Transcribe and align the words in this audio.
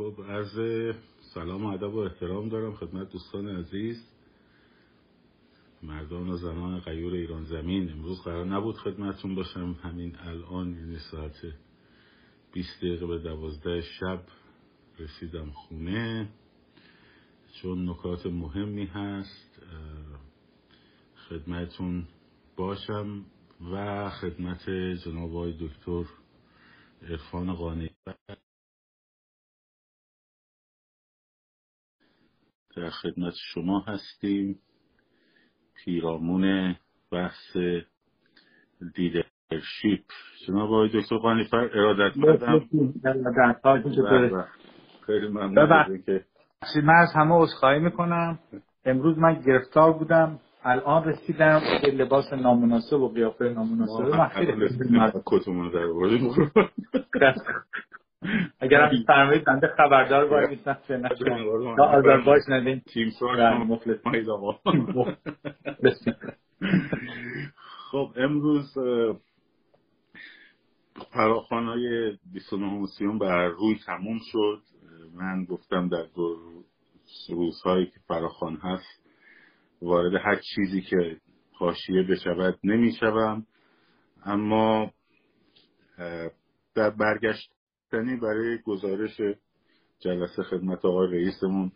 خب 0.00 0.22
عرض 0.28 0.58
سلام 1.34 1.64
و 1.64 1.68
ادب 1.68 1.94
و 1.94 1.98
احترام 1.98 2.48
دارم 2.48 2.74
خدمت 2.74 3.12
دوستان 3.12 3.48
عزیز. 3.48 4.06
مردان 5.82 6.28
و 6.28 6.36
زنان 6.36 6.80
غیور 6.80 7.14
ایران 7.14 7.44
زمین 7.44 7.92
امروز 7.92 8.22
قرار 8.22 8.46
نبود 8.46 8.76
خدمتون 8.76 9.34
باشم. 9.34 9.76
همین 9.82 10.16
الان 10.18 10.70
یعنی 10.74 10.98
ساعت 11.10 11.54
20 12.52 12.78
دقیقه 12.78 13.06
به 13.06 13.18
دوازده 13.18 13.80
شب 13.80 14.22
رسیدم 14.98 15.50
خونه. 15.50 16.28
چون 17.62 17.88
نکات 17.88 18.26
مهمی 18.26 18.84
هست 18.84 19.62
خدمتون 21.28 22.06
باشم 22.56 23.24
و 23.72 24.10
خدمت 24.10 24.70
جناب 25.04 25.30
آقای 25.30 25.54
دکتر 25.60 26.04
عرفان 27.02 27.54
قانی 27.54 27.90
در 32.76 32.90
خدمت 32.90 33.34
شما 33.54 33.80
هستیم. 33.80 34.58
پیرامون 35.84 36.76
بحث 37.12 37.56
لیدرشیپ 38.80 40.04
جناب 40.46 40.72
آقای 40.72 40.88
دکتر 40.88 41.16
قانیفر 41.16 41.56
ارادت 41.56 42.16
مندم 42.16 42.60
خیلی 45.06 45.28
ممنون 45.28 46.02
که 46.04 46.24
من 46.84 46.94
از 46.94 47.08
همه 47.14 47.34
عذرخواهی 47.34 47.80
می‌کنم. 47.80 48.38
امروز 48.84 49.18
من 49.18 49.42
گرفتار 49.46 49.92
بودم. 49.92 50.38
الان 50.64 51.04
رسیدم 51.04 51.60
به 51.82 51.90
لباس 51.90 52.32
نامناسب 52.32 53.00
و 53.00 53.08
قیافه 53.08 53.44
نامناسب 53.44 54.02
من 54.02 54.28
خیلی 54.28 54.68
کتمون 55.26 55.70
در 55.70 55.86
اگر 58.60 58.80
هم 58.80 59.02
فرمایید 59.06 59.44
بنده 59.44 59.66
خبردار 59.76 60.26
باید 60.26 60.50
نیستم 60.50 60.78
چه 60.88 60.96
نشون 60.96 61.76
تا 61.76 61.84
آذربایج 61.84 62.42
ندین. 62.48 62.80
تیم 62.80 63.10
خب 67.90 68.12
امروز 68.16 68.74
فراخوان 71.12 71.66
های 71.66 72.16
29 72.32 72.86
سیون 72.98 73.18
بر 73.18 73.48
روی 73.48 73.78
تموم 73.86 74.18
شد. 74.32 74.62
من 75.14 75.44
گفتم 75.44 75.88
در 75.88 76.04
دو 76.16 76.36
روزهایی 77.30 77.86
که 77.86 78.00
فراخوان 78.08 78.56
هست 78.56 79.06
وارد 79.82 80.14
هر 80.14 80.40
چیزی 80.54 80.80
که 80.80 81.16
حاشیه 81.52 82.02
بشود 82.02 82.58
نمی‌شوم. 82.64 83.46
اما 84.24 84.90
در 86.74 86.90
برگشتنی 87.90 88.16
برای 88.16 88.58
گزارش 88.58 89.20
جلسه 89.98 90.42
خدمت 90.42 90.84
آقای 90.84 91.08
رئیسمون 91.12 91.72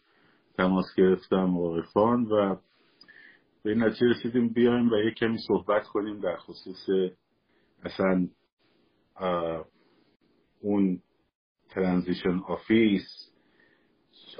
تماس 0.56 0.84
گرفتم 0.96 1.56
واقفان 1.56 2.24
و 2.24 2.56
به 3.62 3.70
این 3.70 3.82
نتیجه 3.82 4.06
رسیدیم 4.06 4.48
بیایم 4.48 4.90
و 4.90 4.96
یک 4.96 5.14
کمی 5.14 5.38
صحبت 5.48 5.86
کنیم 5.86 6.20
در 6.20 6.36
خصوص 6.36 6.86
اصلا 7.84 8.28
اون 10.60 11.00
transition 11.68 12.38
office. 12.38 13.32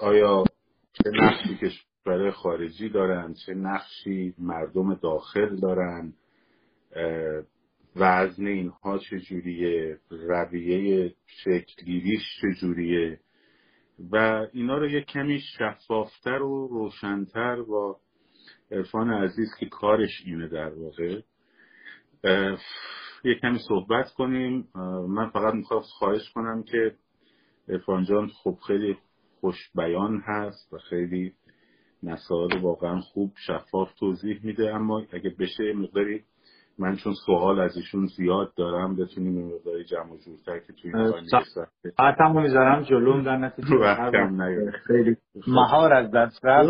آیا 0.01 0.45
چه 0.93 1.11
نقشی 1.11 1.57
کشور 1.57 2.31
خارجی 2.31 2.89
دارن؟ 2.89 3.35
چه 3.47 3.55
نقشی 3.55 4.35
مردم 4.39 4.95
داخل 4.95 5.57
دارن؟ 5.57 6.13
وزن 7.97 8.47
اینها 8.47 8.99
چجوریه؟ 8.99 9.99
رویه 10.11 11.15
شکلگیریش 11.27 12.23
چجوریه؟ 12.43 13.21
و 14.13 14.47
اینا 14.53 14.79
رو 14.79 14.91
یک 14.91 15.07
کمی 15.07 15.41
شفافتر 15.59 16.43
و 16.43 16.69
روشنتر 16.69 17.63
با 17.63 18.01
عرفان 18.71 19.11
عزیز 19.11 19.49
که 19.61 19.67
کارش 19.67 20.23
اینه 20.27 20.49
در 20.49 20.73
واقع 20.75 21.21
یک 23.25 23.41
کمی 23.41 23.59
صحبت 23.69 24.11
کنیم. 24.11 24.69
من 25.09 25.31
فقط 25.31 25.55
می‌خوام 25.55 25.81
خواهش 25.81 26.31
کنم 26.35 26.63
که 26.63 26.95
عرفان 27.69 28.05
جان 28.05 28.29
خب 28.29 28.59
خیلی 28.67 28.97
خوش 29.41 29.71
بیان 29.75 30.23
هست 30.27 30.73
و 30.73 30.79
خیلی 30.79 31.33
مسائل 32.03 32.59
واقعا 32.59 33.01
خوب 33.01 33.33
شفاف 33.47 33.95
توضیح 33.95 34.41
میده 34.43 34.75
اما 34.75 35.03
اگه 35.13 35.31
بشه 35.39 35.73
مقداری 35.73 36.25
من 36.79 36.97
چون 36.97 37.13
سوال 37.27 37.61
از 37.61 37.77
ایشون 37.77 38.07
زیاد 38.07 38.55
دارم 38.57 38.97
بتونیم 38.97 39.47
مقداری 39.47 39.85
جمع 39.85 40.13
و 40.13 40.17
جورتر 40.17 40.59
که 40.59 40.73
توی 40.73 40.97
این 40.97 41.13
ساعتمو 41.97 42.41
می‌ذارم 42.41 42.83
جلوم 42.83 43.23
در 43.23 43.37
نتیجه 43.37 43.69
خیلی 44.87 45.17
مهار 45.47 45.93
از 45.93 46.11
دست 46.11 46.45
رفت. 46.45 46.69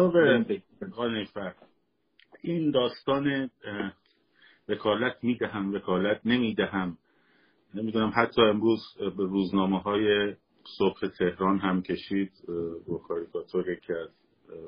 این 2.42 2.70
داستان 2.70 3.50
وکالت 4.68 5.16
می‌دهم 5.22 5.74
وکالت 5.74 6.20
نمی‌دهم. 6.24 6.98
نمی‌دونم 7.74 8.12
حتی 8.16 8.42
امروز 8.42 8.80
به 8.98 9.24
روزنامه 9.24 9.80
های 9.80 10.34
صبح 10.78 11.08
تهران 11.18 11.58
هم 11.58 11.82
کشید 11.82 12.30
با 12.88 12.98
کاریکاتور 12.98 13.70
یکی 13.70 13.92
از 13.92 14.08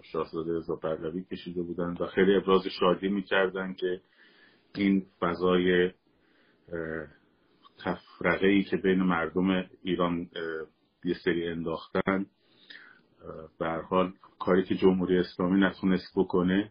شاهزاده 0.02 0.58
رضا 0.58 0.76
پهلوی 0.76 1.24
کشیده 1.24 1.62
بودن 1.62 1.94
و 2.00 2.06
خیلی 2.06 2.36
ابراز 2.36 2.62
شادی 2.80 3.08
می‌کردن 3.08 3.74
که 3.74 4.00
این 4.78 5.06
فضای 5.20 5.90
تفرقه 7.78 8.46
ای 8.46 8.62
که 8.62 8.76
بین 8.76 9.02
مردم 9.02 9.64
ایران 9.82 10.28
یه 11.04 11.14
سری 11.24 11.48
انداختن 11.48 12.26
به 13.58 13.70
حال 13.70 14.12
کاری 14.38 14.64
که 14.64 14.74
جمهوری 14.74 15.18
اسلامی 15.18 15.60
نتونست 15.60 16.12
بکنه 16.16 16.70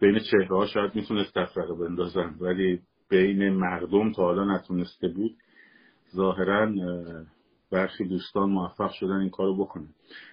بین 0.00 0.18
چهره 0.30 0.56
ها 0.56 0.66
شاید 0.66 0.94
می‌تونست 0.94 1.34
تفرقه 1.34 1.74
بندازن 1.74 2.34
ولی 2.40 2.80
بین 3.08 3.48
مردم 3.48 4.12
تا 4.12 4.22
حالا 4.22 4.56
نتونسته 4.56 5.08
بود. 5.08 5.36
ظاهرا 6.16 6.72
برخی 7.70 8.04
دوستان 8.04 8.50
موفق 8.50 8.90
شدن 8.90 9.20
این 9.20 9.30
کارو 9.30 9.56
بکنن. 9.56 9.88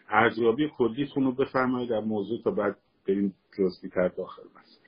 ارزیابی 0.09 0.69
کلیتون 0.77 1.23
رو 1.23 1.31
بفرمایید 1.31 1.89
در 1.89 1.99
موضوع 1.99 2.41
تا 2.43 2.51
بعد 2.51 2.77
بریم 3.07 3.35
جزئی 3.57 3.89
تر 3.89 4.07
داخل 4.07 4.43
مثلا 4.43 4.78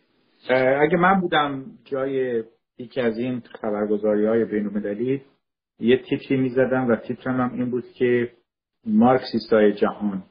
اگه 0.50 0.98
من 0.98 1.22
بودم 1.22 1.66
جای 1.84 2.44
یکی 2.78 3.02
از 3.02 3.18
این 3.18 3.40
خبرگزاری 3.62 4.26
های 4.26 4.46
بین 4.46 5.22
یه 5.80 5.98
تیتری 5.98 6.38
می‌زدم 6.38 6.88
و 6.88 6.96
تیترم 6.96 7.42
هم 7.42 7.54
این 7.54 7.70
بود 7.70 7.84
که 7.94 8.32
مارکسیست 8.86 9.54
های 9.54 9.74
جهان 9.74 10.24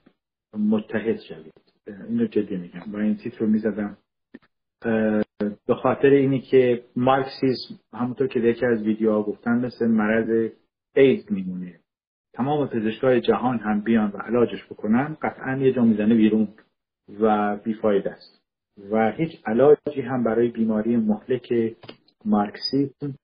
متحد 0.59 1.21
شوید. 1.21 1.53
اینو 2.09 2.27
جدی 2.27 2.57
میگم. 2.57 2.93
با 2.93 3.01
این 3.01 3.17
تیتر 3.17 3.39
رو 3.39 3.47
می‌زدم 3.47 3.97
به 5.67 5.75
خاطر 5.83 6.09
اینی 6.09 6.41
که 6.41 6.85
مارکسیسم 6.97 7.75
همونطور 7.93 8.27
که 8.27 8.41
یکی 8.41 8.67
از 8.67 8.83
ویدیوها 8.83 9.23
گفتن 9.23 9.65
مثل 9.67 9.87
مرض 9.87 10.51
ایدز 10.95 11.33
میمونه. 11.33 11.81
تمام 12.33 12.69
پزشکای 12.69 13.21
جهان 13.21 13.59
هم 13.59 13.81
بیان 13.81 14.11
و 14.11 14.17
علاجش 14.17 14.65
بکنن 14.65 15.17
قطعا 15.23 15.57
یه 15.57 15.73
جا 15.73 15.85
می‌زنه 15.85 16.15
بیرون 16.15 16.49
و 17.21 17.57
بیفاید 17.57 18.09
است. 18.09 18.40
و 18.91 19.13
هیچ 19.13 19.31
علاجی 19.47 20.01
هم 20.01 20.25
برای 20.25 20.49
بیماری 20.49 20.97
مهلک 20.97 21.77
مارکسیسم 22.25 23.15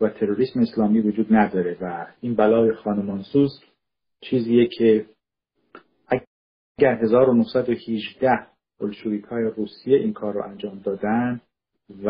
و 0.00 0.08
تروریسم 0.08 0.60
اسلامی 0.60 1.00
وجود 1.00 1.26
نداره 1.30 1.76
و 1.80 2.06
این 2.20 2.34
بلای 2.34 2.74
خانمانسوز 2.74 3.50
چیزیه 4.20 4.68
که 4.78 5.06
اگر 6.08 6.94
1918 7.02 8.46
بلشویک 8.80 9.24
های 9.24 9.44
روسیه 9.44 9.98
این 9.98 10.12
کار 10.12 10.34
رو 10.34 10.42
انجام 10.42 10.78
دادن 10.78 11.40
و 12.04 12.08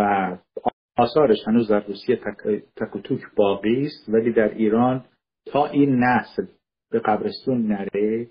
آثارش 0.96 1.38
هنوز 1.46 1.68
در 1.68 1.86
روسیه 1.86 2.16
تک 2.76 2.96
و 2.96 3.00
توک 3.00 3.20
باقی 3.36 3.86
است 3.86 4.08
ولی 4.08 4.32
در 4.32 4.54
ایران 4.54 5.04
تا 5.46 5.66
این 5.66 6.04
نسل 6.04 6.46
به 6.90 7.00
قبرستون 7.00 7.66
نره 7.66 8.30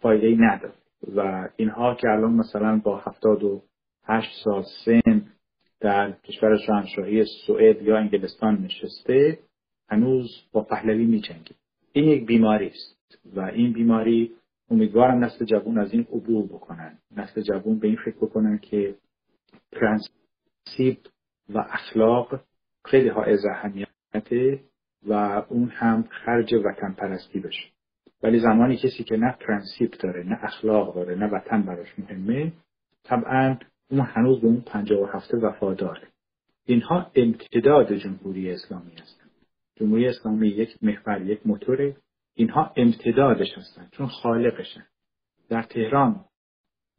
فایده 0.00 0.26
ای 0.26 0.36
نداره. 0.36 0.79
و 1.16 1.48
اینها 1.56 1.94
که 1.94 2.08
الان 2.08 2.32
مثلا 2.32 2.80
با 2.84 2.98
هفتاد 2.98 3.42
و 3.44 3.62
هشت 4.04 4.30
سال 4.44 4.64
سن 4.84 5.26
در 5.80 6.12
کشور 6.12 6.56
شاهنشاهی 6.56 7.24
سوئد 7.46 7.82
یا 7.82 7.98
انگلستان 7.98 8.62
نشسته 8.62 9.38
هنوز 9.88 10.30
با 10.52 10.62
پهلوی 10.62 11.06
میجنگه. 11.06 11.54
این 11.92 12.04
یک 12.04 12.26
بیماری 12.26 12.66
است 12.66 13.18
و 13.36 13.40
این 13.40 13.72
بیماری 13.72 14.32
امیدوارم 14.70 15.24
نسل 15.24 15.44
جوون 15.44 15.78
از 15.78 15.92
این 15.92 16.06
عبور 16.12 16.46
بکنن. 16.46 16.98
نسل 17.16 17.42
جوون 17.42 17.78
به 17.78 17.88
این 17.88 17.96
فکر 18.04 18.16
بکنن 18.16 18.58
که 18.58 18.94
پرنسیپ 19.72 20.98
و 21.48 21.58
اخلاق 21.58 22.40
خیلی 22.84 23.08
حائز 23.08 23.24
اهمیته 23.50 24.60
و 25.06 25.12
اون 25.48 25.68
هم 25.68 26.02
خرج 26.02 26.54
وطن 26.54 26.92
پرستی 26.92 27.40
بشه. 27.40 27.68
ولی 28.22 28.40
زمانی 28.40 28.76
کسی 28.76 29.04
که 29.04 29.16
نه 29.16 29.36
پرنسیپ 29.40 29.94
داره 30.02 30.22
نه 30.22 30.38
اخلاق 30.42 30.94
داره 30.94 31.14
نه 31.14 31.26
وطن 31.26 31.62
براش 31.62 31.98
مهمه 31.98 32.52
طبعا 33.04 33.58
اون 33.90 34.00
هنوز 34.00 34.40
به 34.40 34.46
اون 34.46 34.60
پنجاه 34.60 35.00
و 35.00 35.06
هفته 35.06 35.36
وفاداره. 35.36 36.08
اینها 36.64 37.10
امتداد 37.14 37.92
جمهوری 37.92 38.50
اسلامی 38.50 38.92
هستند 38.92 39.30
جمهوری 39.76 40.06
اسلامی 40.06 40.48
یک 40.48 40.78
محور 40.82 41.22
یک 41.22 41.46
موتوره. 41.46 41.96
اینها 42.34 42.72
امتدادش 42.76 43.58
هستن 43.58 43.88
چون 43.92 44.06
خالقشن. 44.06 44.86
در 45.48 45.62
تهران 45.62 46.24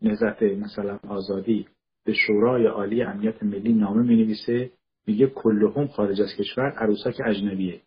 نهزت 0.02 0.44
مثلا 0.44 1.00
آزادی 1.08 1.68
به 2.06 2.14
شورای 2.14 2.66
عالی 2.66 3.04
امنیت 3.04 3.44
ملی 3.44 3.74
نامه 3.74 4.04
می 4.04 4.16
نویسه 4.16 4.72
میگه 5.08 5.28
کلهم 5.28 5.88
خارج 5.88 6.22
از 6.22 6.30
کشور 6.40 6.72
عروسک 6.72 7.16
اجنبیه. 7.26 7.82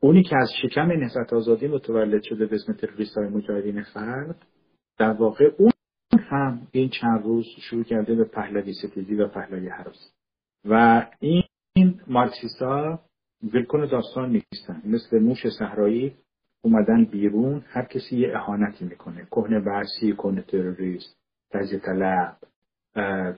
اونی 0.00 0.22
که 0.22 0.36
از 0.36 0.50
شکم 0.62 0.92
نهزت 0.92 1.32
آزادی 1.32 1.66
متولد 1.66 2.22
شده 2.22 2.46
به 2.46 2.54
اسم 2.54 2.72
تروریست 2.72 3.18
های 3.18 3.28
مجاهدین 3.28 3.82
خلق 3.82 4.36
در 4.98 5.12
واقع 5.12 5.50
اون 5.58 5.72
هم 6.30 6.66
این 6.72 6.88
چند 6.88 7.22
روز 7.24 7.46
شروع 7.60 7.84
کرده 7.84 8.14
به 8.14 8.24
پهلوی 8.24 8.72
ستیزی 8.72 9.14
و 9.14 9.28
پهلوی 9.28 9.68
حراس. 9.68 10.12
و 10.64 11.06
این 11.20 12.00
مارکسیست 12.06 12.62
ها 12.62 13.00
ولکن 13.54 13.86
داستان 13.86 14.30
نیستن. 14.30 14.82
مثل 14.84 15.18
موش 15.18 15.48
صحرایی 15.58 16.16
اومدن 16.62 17.04
بیرون 17.04 17.64
هر 17.66 17.84
کسی 17.84 18.16
یه 18.16 18.36
اهانتی 18.36 18.84
می‌کنه. 18.84 19.26
کهنه 19.30 19.58
ورسی 19.58 20.12
کهنه 20.12 20.42
تروریست 20.42 21.16
تجزیه 21.50 21.78
طلب. 21.78 22.36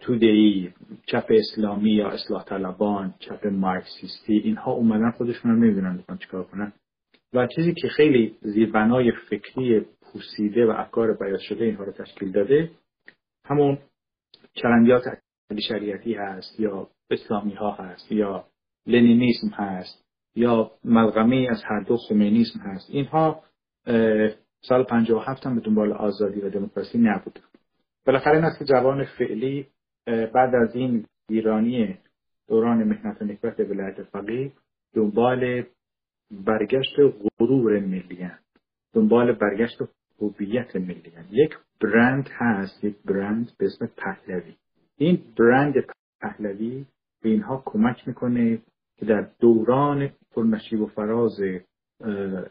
تودهی 0.01 0.73
چپ 1.07 1.27
اسلامی 1.31 1.91
یا 1.91 2.09
اصلاح 2.09 2.45
طلبان 2.45 3.15
چپ 3.19 3.47
مارکسیستی 3.47 4.39
اینها 4.39 4.73
اومدن 4.73 5.11
خودشون 5.11 5.51
رو 5.51 5.57
نمی‌دونن 5.57 5.97
می‌خوان 5.97 6.19
چیکار 6.19 6.45
کنن. 6.45 6.73
و 7.35 7.47
چیزی 7.47 7.75
که 7.75 7.89
خیلی 7.89 8.37
زیربنای 8.41 9.13
فکری 9.31 9.81
پوسیده 9.81 10.67
و 10.67 10.71
افکار 10.71 11.17
بیاد 11.21 11.39
شده 11.39 11.65
اینها 11.65 11.85
رو 11.85 11.93
تشکیل 11.93 12.33
داده 12.33 12.71
همون 13.45 13.79
چرندیات 14.55 15.03
شریعتی 15.69 16.15
هست 16.15 16.61
یا 16.61 16.89
اسلامی 17.11 17.55
ها 17.55 17.73
هست 17.73 18.13
یا 18.13 18.45
لنینیسم 18.87 19.49
هست 19.49 20.05
یا 20.35 20.71
ملغمه 20.85 21.47
از 21.51 21.63
هر 21.65 21.81
دو 21.81 21.97
خمینیسم 21.97 22.61
هست. 22.61 22.91
اینها 22.91 23.43
سال 24.61 24.85
57 24.85 25.47
هم 25.47 25.55
به 25.55 25.61
دنبال 25.61 25.93
آزادی 25.93 26.41
و 26.41 26.51
دموکراسی 26.51 26.99
نبود 26.99 27.39
بالاخره 28.07 28.39
نسل 28.39 28.65
جوان 28.65 29.05
فعلی 29.05 29.67
بعد 30.07 30.55
از 30.55 30.75
این 30.75 31.07
ویرانی 31.31 31.99
دوران 32.49 32.85
مهنت 32.85 33.23
و 33.23 33.25
نکبت 33.25 33.61
ولایت 33.61 34.03
فقیه 34.03 34.53
دنبال 34.95 35.65
برگشت 36.31 36.97
غرور 37.41 37.81
ملی 37.81 38.31
دنبال 38.95 39.33
برگشت 39.33 39.79
هویت 40.21 40.77
ملی 40.77 41.13
یک 41.31 41.57
برند 41.81 42.29
هست 42.33 42.85
یک 42.85 42.97
برند 43.05 43.51
به 43.59 43.67
اسم 43.67 43.87
پهلوی. 43.97 44.55
این 44.97 45.23
برند 45.39 45.75
پهلوی 46.21 46.85
به 47.23 47.29
اینها 47.29 47.63
کمک 47.67 48.09
می‌کنه 48.09 48.59
که 48.97 49.07
در 49.07 49.31
دوران 49.41 50.11
پرنشیب 50.31 50.81
و 50.81 50.87
فراز 50.87 51.41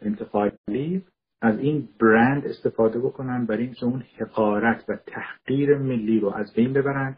انتقالی 0.02 1.04
از 1.42 1.60
این 1.60 1.90
برند 2.02 2.46
استفاده 2.46 3.00
بکنن 3.00 3.46
برای 3.46 3.64
اینکه 3.64 3.86
اون 3.86 4.04
حقارت 4.18 4.86
و 4.90 4.98
تحقیر 5.08 5.78
ملی 5.78 6.20
رو 6.20 6.34
از 6.34 6.54
بین 6.54 6.74
ببرن 6.74 7.18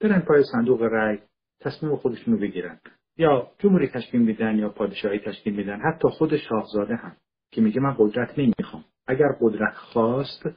برن 0.00 0.20
پای 0.20 0.44
صندوق 0.52 0.82
رأی 0.82 1.18
تصمیم 1.60 1.96
خودشون 1.96 2.34
رو 2.34 2.40
بگیرن. 2.40 2.80
یا 3.16 3.50
جمهوری 3.58 3.88
تشکیل 3.88 4.22
میدن 4.22 4.58
یا 4.58 4.68
پادشاهی 4.68 5.18
تشکیل 5.18 5.56
میدن 5.56 5.80
حتی 5.80 6.08
خود 6.08 6.36
شاهزاده 6.36 6.96
هم 6.96 7.16
که 7.50 7.60
میگه 7.60 7.80
من 7.80 7.94
قدرت 7.98 8.38
نمی‌خوام. 8.38 8.84
اگر 9.06 9.28
قدرت 9.40 9.74
خواست 9.74 10.48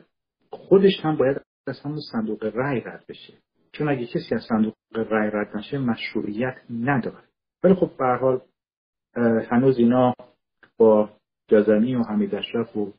خودش 0.50 1.00
هم 1.04 1.18
باید 1.18 1.42
از 1.68 1.80
همون 1.82 2.00
صندوق 2.12 2.52
رأی 2.56 2.80
رد 2.80 3.06
بشه. 3.10 3.34
چون 3.72 3.90
اگه 3.90 4.06
کسی 4.06 4.36
از 4.36 4.42
صندوق 4.50 4.74
رأی 4.96 5.30
رد 5.34 5.58
نشه 5.58 5.78
مشروعیت 5.78 6.56
نداره. 6.70 7.24
ولی 7.64 7.74
خب 7.74 7.92
به 8.00 8.18
حال 8.22 8.42
هنوز 9.52 9.78
اینا 9.78 10.14
با 10.78 11.10
جازمی 11.48 11.96
و 11.96 12.04
حمید 12.04 12.36
اشرف 12.36 12.78
و 12.78 12.94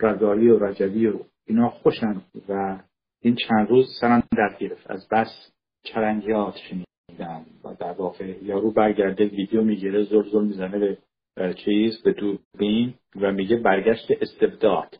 غزالی 0.00 0.48
و 0.48 0.58
رجبی 0.58 1.06
و 1.06 1.20
اینا 1.46 1.68
خوشن 1.70 2.22
و 2.48 2.82
این 3.22 3.36
چند 3.48 3.68
روز 3.68 3.86
سرم 4.00 4.22
در 4.36 4.56
گرفت. 4.60 4.90
از 4.90 5.08
بس 5.08 5.52
چرنگیات 5.82 6.56
شنیدن 6.56 7.46
و 7.64 7.74
در 7.74 7.92
واقع 7.92 8.44
یارو 8.44 8.72
برگرده 8.72 9.24
ویدیو 9.24 9.62
می‌گیره 9.62 10.02
زور 10.02 10.24
زور 10.24 10.44
می‌زنه 10.44 10.98
به 11.36 11.54
چیز 11.54 12.02
به 12.02 12.12
دوربین 12.12 12.94
و 13.16 13.32
میگه 13.32 13.56
برگشت 13.56 14.10
استبداد. 14.20 14.98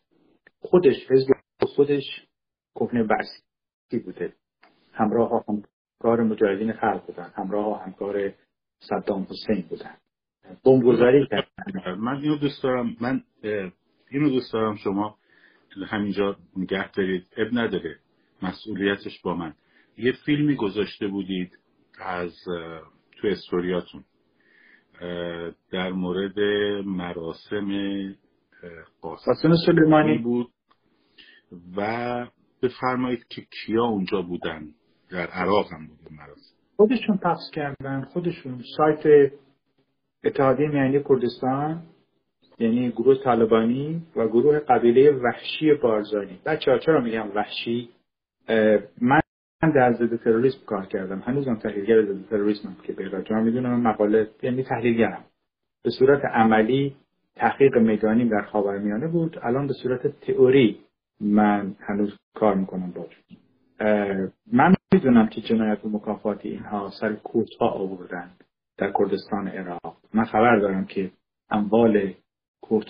خودش 0.61 1.11
حزب 1.11 1.29
خودش 1.61 2.27
کهنه 2.75 3.03
برسی 3.03 4.05
بوده. 4.05 4.33
همراه 4.93 5.45
همکار 5.49 6.23
مجاهدین 6.23 6.73
خلق 6.73 7.07
بودن 7.07 7.33
همراه 7.35 7.85
همکار 7.85 8.33
صدام 8.81 9.27
حسین 9.31 9.65
بودن. 9.69 9.97
بمبگذاری 10.65 11.27
کردن. 11.27 11.95
من 11.95 12.17
اینو 12.17 12.37
دوست 12.37 12.63
دارم. 12.63 12.97
من 13.01 13.23
اینو 14.15 14.29
دوست 14.29 14.53
دارم 14.53 14.77
شما 14.77 15.17
همینجا 15.87 16.37
نگه 16.57 16.91
دارید. 16.93 17.27
اب 17.37 17.49
نداره. 17.53 17.99
مسئولیتش 18.43 19.21
با 19.23 19.35
من. 19.35 19.55
یه 19.99 20.13
فیلمی 20.13 20.57
گذاشته 20.57 21.09
بودید 21.09 21.59
از 22.01 22.35
تو 23.17 23.29
استوریاتون. 23.29 24.05
در 25.73 25.93
مورد 25.93 26.39
مراسم 26.87 27.69
قاسم 29.01 29.55
سلیمانی. 29.67 30.19
بود 30.19 30.49
و 31.77 32.27
بفرمایید 32.63 33.27
که 33.29 33.43
کیا 33.43 33.85
اونجا 33.85 34.23
بودن. 34.23 34.69
در 35.11 35.27
عراق 35.27 35.73
هم 35.73 35.87
بود 35.87 36.13
مراسم. 36.13 36.55
خودشون 36.77 37.19
پخش 37.19 37.51
کردن. 37.53 38.05
خودشون. 38.05 38.63
سایت 38.77 39.33
اتحادیه 40.25 40.69
میانی 40.69 41.03
کردستان. 41.09 41.83
یعنی 42.59 42.91
گروه 42.91 43.23
طالبانی 43.25 44.03
و 44.17 44.29
گروه 44.29 44.59
قبیله 44.59 45.11
وحشی 45.11 45.75
بارزانی. 45.75 46.39
بچه 46.47 46.71
ها 46.71 46.79
چرا 46.79 47.01
میگم 47.01 47.29
وحشی؟ 47.35 47.89
من 49.01 49.21
در 49.75 49.93
ضد 49.93 50.17
تروریسم 50.17 50.59
کار 50.67 50.87
کردم. 50.87 51.19
هنوزم 51.19 51.55
تحلیلگر 51.55 52.03
ضد 52.03 52.29
تروریسم 52.31 52.77
که 52.83 52.93
به 52.93 53.09
راجع 53.09 53.41
می‌دونم 53.41 53.81
مقاله 53.81 54.29
یعنی 54.43 54.63
تحلیلگرم. 54.63 55.25
به 55.85 55.91
صورت 55.91 56.25
عملی 56.25 56.97
تحقیق 57.37 57.79
میدانی 57.79 58.29
در 58.29 58.43
خاورمیانه 58.43 59.09
بود. 59.09 59.39
الان 59.43 59.67
به 59.67 59.73
صورت 59.73 60.21
تئوری 60.21 60.81
من 61.21 61.75
هنوز 61.81 62.19
کار 62.35 62.55
می‌کنم 62.55 62.91
باش 62.91 63.21
من 64.53 64.75
می‌دونم 64.93 65.27
که 65.27 65.41
جنایت 65.41 65.85
و 65.85 65.89
مکافاتی 65.89 66.49
اینها 66.49 66.91
سر 67.01 67.17
ها 67.61 67.69
آوردن 67.69 68.31
در 68.79 68.93
کردستان 68.99 69.49
عراق. 69.49 69.97
من 70.15 70.25
خبر 70.25 70.59
دارم 70.59 70.85
که 70.85 71.11
اموال 71.51 72.13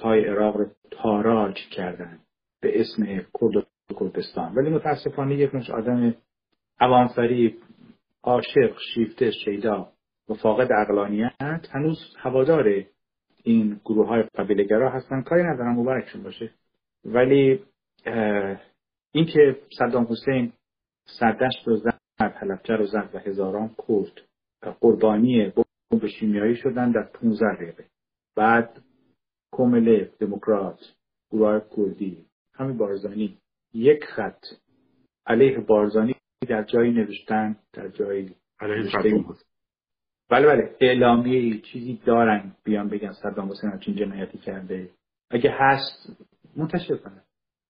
های 0.02 0.24
عراق 0.24 0.56
رو 0.56 0.66
تاراج 0.90 1.56
کردن 1.70 2.18
به 2.60 2.80
اسم 2.80 3.02
کرد 3.40 3.66
کردستان. 4.00 4.54
ولی 4.54 4.70
متاسفانه 4.70 5.34
یک 5.34 5.54
نوع 5.54 5.72
آدم 5.72 6.14
عوامفری 6.80 7.58
عاشق 8.22 8.76
شیفته 8.94 9.30
شیدا 9.30 9.92
و 10.28 10.34
فاقد 10.34 10.68
اقلانیت 10.72 11.68
هنوز 11.70 11.98
هوادار 12.18 12.84
این 13.42 13.80
گروه 13.84 14.08
های 14.08 14.22
قبیلگرا 14.22 14.90
هستن. 14.90 15.22
کاری 15.22 15.42
ندارم 15.42 15.80
مبارکشون 15.80 16.22
باشه. 16.22 16.50
ولی 17.04 17.60
اینکه 19.12 19.56
صدام 19.78 20.06
حسین 20.10 20.52
سردشت 21.04 21.68
رو 21.68 21.76
زد 21.76 22.00
حلبچه 22.18 22.76
رو 22.76 22.86
زد 22.86 23.10
و 23.14 23.18
هزاران 23.18 23.70
کرد 23.88 24.20
قربانی 24.80 25.52
بمب 25.90 26.06
شیمیایی 26.06 26.56
شدن 26.56 26.90
در 26.90 27.02
15 27.02 27.46
دقیقه. 27.56 27.84
بعد 28.36 28.82
کومله 29.56 30.10
دموکرات 30.20 30.80
گروه 31.30 31.60
کردی. 31.76 32.24
همین 32.54 32.76
بارزانی. 32.76 33.38
یک 33.74 34.04
خط. 34.04 34.44
علیه 35.26 35.58
بارزانی 35.58 36.14
در 36.48 36.62
جایی 36.62 36.92
نوشتن 36.92 37.56
در 37.72 37.88
جایی 37.88 38.34
علیه 38.60 39.24
بله 40.30 40.46
بله. 40.46 40.76
اعلامیه 40.80 41.60
چیزی 41.60 42.00
دارن. 42.06 42.56
بیان 42.64 42.88
بگن 42.88 43.12
صدام 43.12 43.50
حسین 43.50 43.70
همچین 43.70 43.94
جنایتی 43.94 44.38
کرده. 44.38 44.90
اگه 45.30 45.54
هست 45.58 46.16
منتشر 46.56 46.96
کنه 46.96 47.22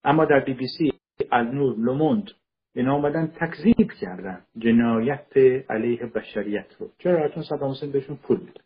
اما 0.04 0.24
در 0.24 0.40
بی 0.40 0.54
بی 0.54 0.66
سی 0.78 0.92
النور 1.32 1.76
لوموند 1.76 2.30
اینا 2.74 2.94
اومدن 2.94 3.26
تکذیب 3.26 3.90
کردن. 4.00 4.44
جنایت 4.58 5.36
علیه 5.70 6.06
بشریت 6.06 6.74
رو. 6.78 6.90
چرا؟ 6.98 7.28
چون 7.28 7.42
صدام 7.42 7.70
حسین 7.70 7.92
بهشون 7.92 8.16
پول 8.16 8.40
میده 8.40 8.60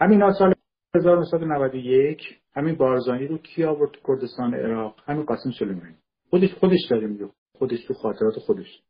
همین 0.00 0.32
سال 0.32 0.54
1991 0.94 2.41
همین 2.54 2.74
بارزانی 2.74 3.26
رو 3.26 3.38
کی 3.38 3.64
آورد 3.64 3.90
کردستان 4.06 4.54
عراق؟ 4.54 4.94
همین 5.06 5.24
قاسم 5.24 5.50
سلیمانی. 5.58 5.94
خودش 6.30 6.54
خودش 6.54 6.86
داره 6.90 7.06
میگه. 7.06 7.28
خودش 7.58 7.84
تو 7.84 7.94
خاطرات 7.94 8.34
خودش. 8.34 8.82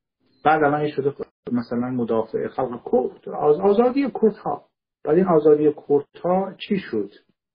بعد 0.44 0.64
الان 0.64 0.88
شده 0.90 1.14
مثلا 1.52 1.90
مدافع 1.90 2.48
خلق 2.48 2.82
کرد. 2.92 3.28
آزادی 3.60 4.10
کردها. 4.22 4.64
بعد 5.04 5.16
این 5.16 5.26
آزادی 5.26 5.74
کردها 5.88 6.54
چی 6.68 6.78
شد؟ 6.78 7.10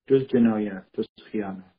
جز 0.07 0.27
جنایت 0.27 0.83
جز 0.93 1.05
خیانت. 1.31 1.73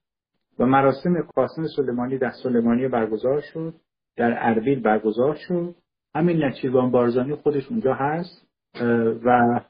و 0.58 0.66
مراسم 0.66 1.22
قاسم 1.34 1.66
سلیمانی 1.76 2.18
در 2.18 2.32
سلیمانی 2.42 2.88
برگزار 2.88 3.40
شد. 3.40 3.74
در 4.16 4.36
اربیل 4.38 4.82
برگزار 4.82 5.34
شد. 5.34 5.74
همین 6.14 6.44
نچیروان 6.44 6.90
بارزانی 6.90 7.34
خودش 7.34 7.68
اونجا 7.68 7.94
هست 7.94 8.48
و 9.24 9.60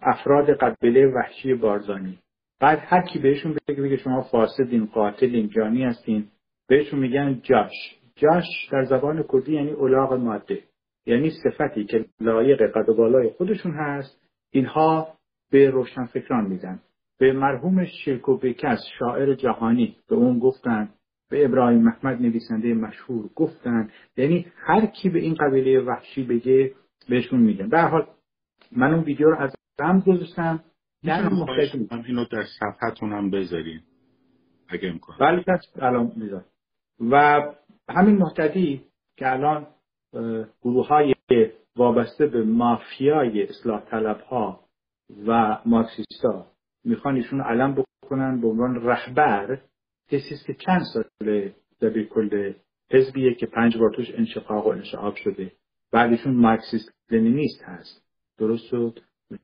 افراد 0.00 0.50
قبیله 0.50 1.06
وحشی 1.06 1.54
بارزانی. 1.54 2.18
بعد 2.60 2.78
هر 2.82 3.02
کی 3.02 3.18
بهشون 3.18 3.56
بگه 3.68 3.82
بگه 3.82 3.96
شما 3.96 4.22
فاسدین 4.22 4.86
قاتلین 4.86 5.48
جانی 5.48 5.84
هستین. 5.84 6.28
بهشون 6.68 6.98
میگن 6.98 7.40
جاش. 7.42 7.72
جاش 8.16 8.44
در 8.72 8.84
زبان 8.84 9.24
کردی 9.32 9.52
یعنی 9.52 9.70
اولاغ 9.70 10.12
ماده. 10.12 10.62
یعنی 11.06 11.30
صفتی 11.30 11.84
که 11.84 12.04
لایق 12.20 12.62
قد 12.74 12.88
و 12.88 12.94
بالای 12.94 13.30
خودشون 13.30 13.72
هست. 13.72 14.22
اینها 14.50 15.08
به 15.50 15.70
روشنفکران 15.70 16.46
میدن. 16.46 16.80
به 17.18 17.32
مرحوم 17.32 17.84
شرک 17.84 18.28
و 18.28 18.36
بکس 18.36 18.78
شاعر 18.98 19.34
جهانی 19.34 19.96
به 20.08 20.16
اون 20.16 20.38
گفتن. 20.38 20.88
به 21.30 21.44
ابراهیم 21.44 21.82
محمد 21.82 22.22
نویسنده 22.22 22.74
مشهور 22.74 23.30
گفتن. 23.34 23.90
یعنی 24.16 24.46
هر 24.56 24.86
کی 24.86 25.08
به 25.08 25.18
این 25.18 25.34
قبیله 25.34 25.80
وحشی 25.80 26.22
بگه 26.22 26.72
بهشون 27.08 27.40
میگن. 27.40 27.68
به 27.68 27.80
حال 27.82 28.06
من 28.72 28.94
اون 28.94 29.04
ویدیو 29.04 29.30
رو 29.30 29.36
از 29.38 29.54
رمز 29.80 30.04
گذاشتم. 30.04 30.64
در 31.06 31.30
اینو 32.06 32.24
در 32.24 32.44
صفحتون 32.60 33.12
هم 33.12 33.30
بذارین 33.30 33.80
اگه 34.68 34.88
امکان. 34.88 35.16
بله 35.20 35.44
الان 35.76 36.12
می‌ذارم. 36.16 36.44
و 37.10 37.42
همین 37.88 38.16
محتدی 38.16 38.84
که 39.16 39.32
الان 39.32 39.66
گروه 40.62 40.86
های 40.88 41.14
وابسته 41.76 42.26
به 42.26 42.44
مافیای 42.44 43.42
اصلاح 43.42 43.84
طلب 43.84 44.20
ها 44.20 44.60
و 45.26 45.58
مارکسیستا 45.66 46.46
می‌خوان 46.84 47.16
ایشون 47.16 47.40
علم 47.40 47.84
بکنن 48.02 48.40
به 48.40 48.48
عنوان 48.48 48.74
رهبر 48.74 49.60
کسی 50.08 50.34
که 50.46 50.54
چند 50.54 50.82
ساله 50.94 51.54
در 51.80 52.02
کل 52.02 52.52
حزبیه 52.90 53.34
که 53.34 53.46
پنج 53.46 53.76
بار 53.76 53.90
توش 53.96 54.10
انشقاق 54.10 54.66
و 54.66 54.70
انشعاب 54.70 55.16
شده. 55.16 55.52
بعدشون 55.92 56.34
مارکسیست 56.34 56.94
لنینیست 57.10 57.62
هست. 57.62 58.06
درست 58.38 58.64
شد؟ 58.66 59.00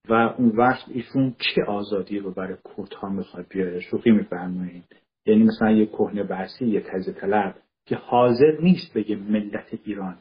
و 0.08 0.12
اون 0.12 0.48
وقت 0.48 0.84
ایشون 0.88 1.34
چه 1.38 1.64
آزادی 1.64 2.18
رو 2.18 2.30
برای 2.30 2.56
کردها 2.76 3.08
می‌خواد 3.08 3.46
بیاره؟ 3.50 3.80
شوخی 3.80 4.10
میفرمایید. 4.10 4.84
یعنی 5.26 5.42
مثلا 5.42 5.70
یه 5.70 5.86
کهنه 5.86 6.22
بحثی 6.22 6.66
یه 6.66 6.80
تز 6.80 7.14
طلب 7.14 7.54
که 7.86 7.96
حاضر 7.96 8.60
نیست 8.60 8.96
بگه 8.96 9.16
ملت 9.16 9.78
ایران. 9.84 10.16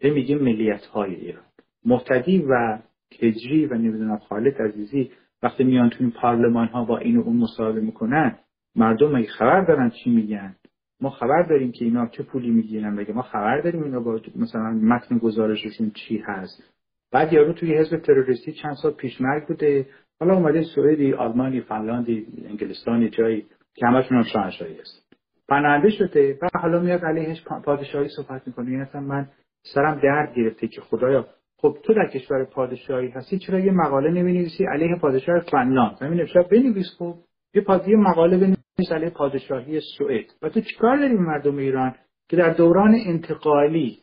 به 0.00 0.10
میگه 0.10 0.36
ملیت 0.36 0.84
های 0.84 1.14
ایران. 1.14 1.44
محتدی 1.84 2.38
و 2.38 2.78
کجری 3.20 3.66
و 3.66 3.74
نمی‌دونم 3.74 4.18
خالد 4.18 4.62
عزیزی 4.62 5.10
وقتی 5.42 5.64
میان 5.64 5.90
تو 5.90 5.96
این 6.00 6.10
پارلمان 6.10 6.68
ها 6.68 6.84
با 6.84 6.98
این 6.98 7.18
اون 7.18 7.36
مصاحبه 7.36 7.80
می‌کنن 7.80 8.38
مردم 8.76 9.16
مگه 9.16 9.28
خبر 9.28 9.64
دارن 9.64 9.90
چی 9.90 10.10
میگن؟ 10.10 10.56
ما 11.00 11.10
خبر 11.10 11.42
داریم 11.42 11.72
که 11.72 11.84
اینا 11.84 12.06
چه 12.06 12.22
پولی 12.22 12.50
می‌گیرن؟ 12.50 12.94
مگه 12.94 13.12
ما 13.12 13.22
خبر 13.22 13.60
داریم 13.60 13.82
اینا 13.82 14.00
با 14.00 14.20
مثلا 14.36 14.70
متن 14.70 15.18
گزارششون 15.18 15.90
چی 15.90 16.18
هست. 16.18 16.72
بعد 17.12 17.32
یارو 17.32 17.52
توی 17.52 17.78
حزب 17.78 17.96
تروریستی 17.96 18.52
چند 18.52 18.74
سال 18.82 18.92
پیش 18.92 19.20
مرگ 19.20 19.46
بوده. 19.46 19.86
حالا 20.20 20.34
اومده 20.34 20.62
سوئدی 20.62 21.12
آلمانی 21.12 21.60
فنلاندی 21.60 22.26
انگلستانی 22.48 23.08
جایی 23.08 23.46
که 23.74 23.86
همشون 23.86 24.16
هم 24.16 24.24
شاهنشاهی 24.24 24.80
است 24.80 25.16
پناهنده 25.48 25.90
شده 25.90 26.38
و 26.42 26.58
حالا 26.58 26.80
میاد 26.80 27.04
علیهش 27.04 27.44
پادشاهی 27.64 28.08
صحبت 28.08 28.46
می‌کنه. 28.46 28.70
این 28.70 28.80
اصلا 28.80 29.00
من 29.00 29.28
سرم 29.74 30.00
درد 30.02 30.34
گرفته 30.34 30.68
که 30.68 30.80
خدایا 30.80 31.26
خب 31.56 31.76
تو 31.82 31.94
در 31.94 32.06
کشور 32.06 32.44
پادشاهی 32.44 33.08
هستی 33.08 33.38
چرا 33.38 33.60
یه 33.60 33.72
مقاله 33.72 34.10
نمی‌نویسی 34.10 34.64
علیه 34.64 34.96
پادشاه 35.00 35.40
فنلاند؟ 35.40 35.98
همین 36.00 36.26
شب 36.26 36.48
بنویس 36.48 36.86
خب. 36.98 37.14
یه 37.54 37.62
پادی 37.62 37.94
مقاله 37.94 38.38
بنویس 38.38 38.92
علیه 38.92 39.10
پادشاهی 39.10 39.80
سوئد. 39.98 40.26
و 40.42 40.48
تو 40.48 40.60
چیکار 40.60 40.96
داری 40.96 41.14
مردم 41.14 41.56
ایران 41.56 41.94
که 42.28 42.36
در 42.36 42.50
دوران 42.50 42.94
انتقالی؟ 43.06 43.98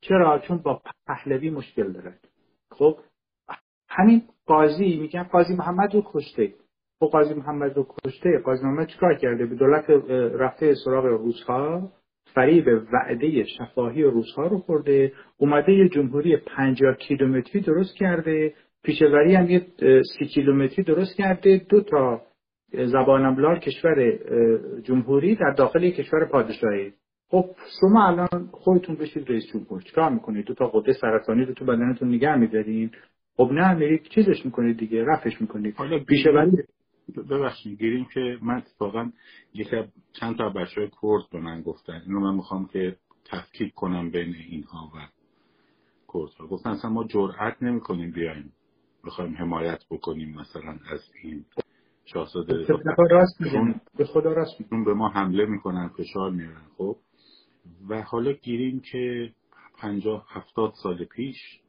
چرا؟ 0.00 0.38
چون 0.38 0.58
با 0.58 0.80
پهلوی 1.06 1.50
مشکل 1.50 1.92
دارد 1.92 2.28
خب 2.78 2.98
همین 3.88 4.22
قاضی 4.46 4.98
میگن 5.00 5.22
قاضی 5.22 5.54
محمد 5.54 5.94
رو 5.94 6.02
کشته. 6.06 6.54
خب 7.00 7.06
قاضی 7.06 7.34
محمد 7.34 7.76
رو 7.76 7.86
کشته. 8.04 8.38
قاضی 8.44 8.64
محمد 8.64 8.88
چیکار 8.88 9.14
کرده؟ 9.14 9.46
به 9.46 9.54
دولت 9.54 9.90
رفته 10.40 10.74
سراغ 10.84 11.04
روزها 11.04 11.92
فریب 12.34 12.66
وعده 12.92 13.44
شفاهی 13.44 14.02
روزها 14.02 14.46
رو 14.46 14.58
خورده. 14.58 15.12
اومده 15.36 15.72
یه 15.72 15.88
جمهوری 15.88 16.36
50 16.36 16.96
کیلومتری 16.96 17.60
درست 17.60 17.96
کرده. 17.96 18.54
پیشوری 18.84 19.34
هم 19.34 19.50
یه 19.50 19.66
سی 20.18 20.26
کیلومتری 20.26 20.84
درست 20.84 21.16
کرده. 21.16 21.66
دو 21.68 21.80
تا 21.80 22.22
زبانملار 22.72 23.58
کشور 23.58 24.18
جمهوری 24.82 25.36
در 25.36 25.50
داخل 25.50 25.90
کشور 25.90 26.24
پادشاهی. 26.24 26.92
خب 27.34 27.50
شما 27.80 28.06
الان 28.06 28.48
خودتون 28.52 28.96
بشید 28.96 29.28
رئیس 29.28 29.44
جمهور 29.52 29.82
چیکار 29.82 30.10
می‌کنید؟ 30.10 30.44
دو 30.44 30.54
تا 30.54 30.66
قده 30.68 30.92
سرطانی 30.92 31.44
رو 31.44 31.54
تو 31.54 31.64
بدنتون 31.64 32.08
نگه 32.08 32.36
میدارین. 32.36 32.90
خب 33.36 33.50
نه 33.52 33.74
میرید 33.74 34.02
چیزش 34.02 34.44
می‌کنید 34.44 34.78
دیگه 34.78 35.04
رفش 35.04 35.40
می‌کنید. 35.40 35.74
حالا 35.76 35.98
پیشوری 35.98 36.62
ببخشید 37.30 37.78
گیریم 37.78 38.06
که 38.14 38.38
من 38.42 38.54
اتفاقا 38.54 39.10
یکی 39.54 39.76
چند 40.12 40.36
تا 40.36 40.48
بچه 40.48 40.90
کرد 41.02 41.30
به 41.32 41.40
من 41.40 41.62
گفتن. 41.62 42.02
اینو 42.06 42.20
من 42.20 42.34
می‌خوام 42.34 42.66
که 42.66 42.96
تفکیک 43.24 43.74
کنم 43.74 44.10
بین 44.10 44.34
اینها 44.50 44.92
و 44.94 44.98
کرد 46.12 46.34
ها 46.40 46.46
گفتن 46.46 46.70
اصلا 46.70 46.90
ما 46.90 47.04
جرأت 47.04 47.62
نمی 47.62 47.80
کنیم 47.80 48.10
بیایم. 48.10 48.52
بخوایم 49.06 49.34
حمایت 49.34 49.84
بکنیم 49.90 50.34
مثلا 50.34 50.78
از 50.92 51.00
این 51.22 51.44
شاهزاده 52.04 52.66
راست 53.10 53.38
به 53.98 54.04
خدا 54.04 54.32
راست 54.32 54.58
به 54.70 54.94
ما 54.94 55.08
حمله 55.08 55.46
می‌کنن 55.46 55.88
فشار 55.88 56.30
میارن. 56.30 56.62
خب؟ 56.78 56.96
و 57.88 58.02
حالا 58.02 58.32
گیریم 58.32 58.80
که 58.80 59.32
پنجاه 59.78 60.26
هفتاد 60.28 60.72
سال 60.82 61.04
پیش 61.04 61.60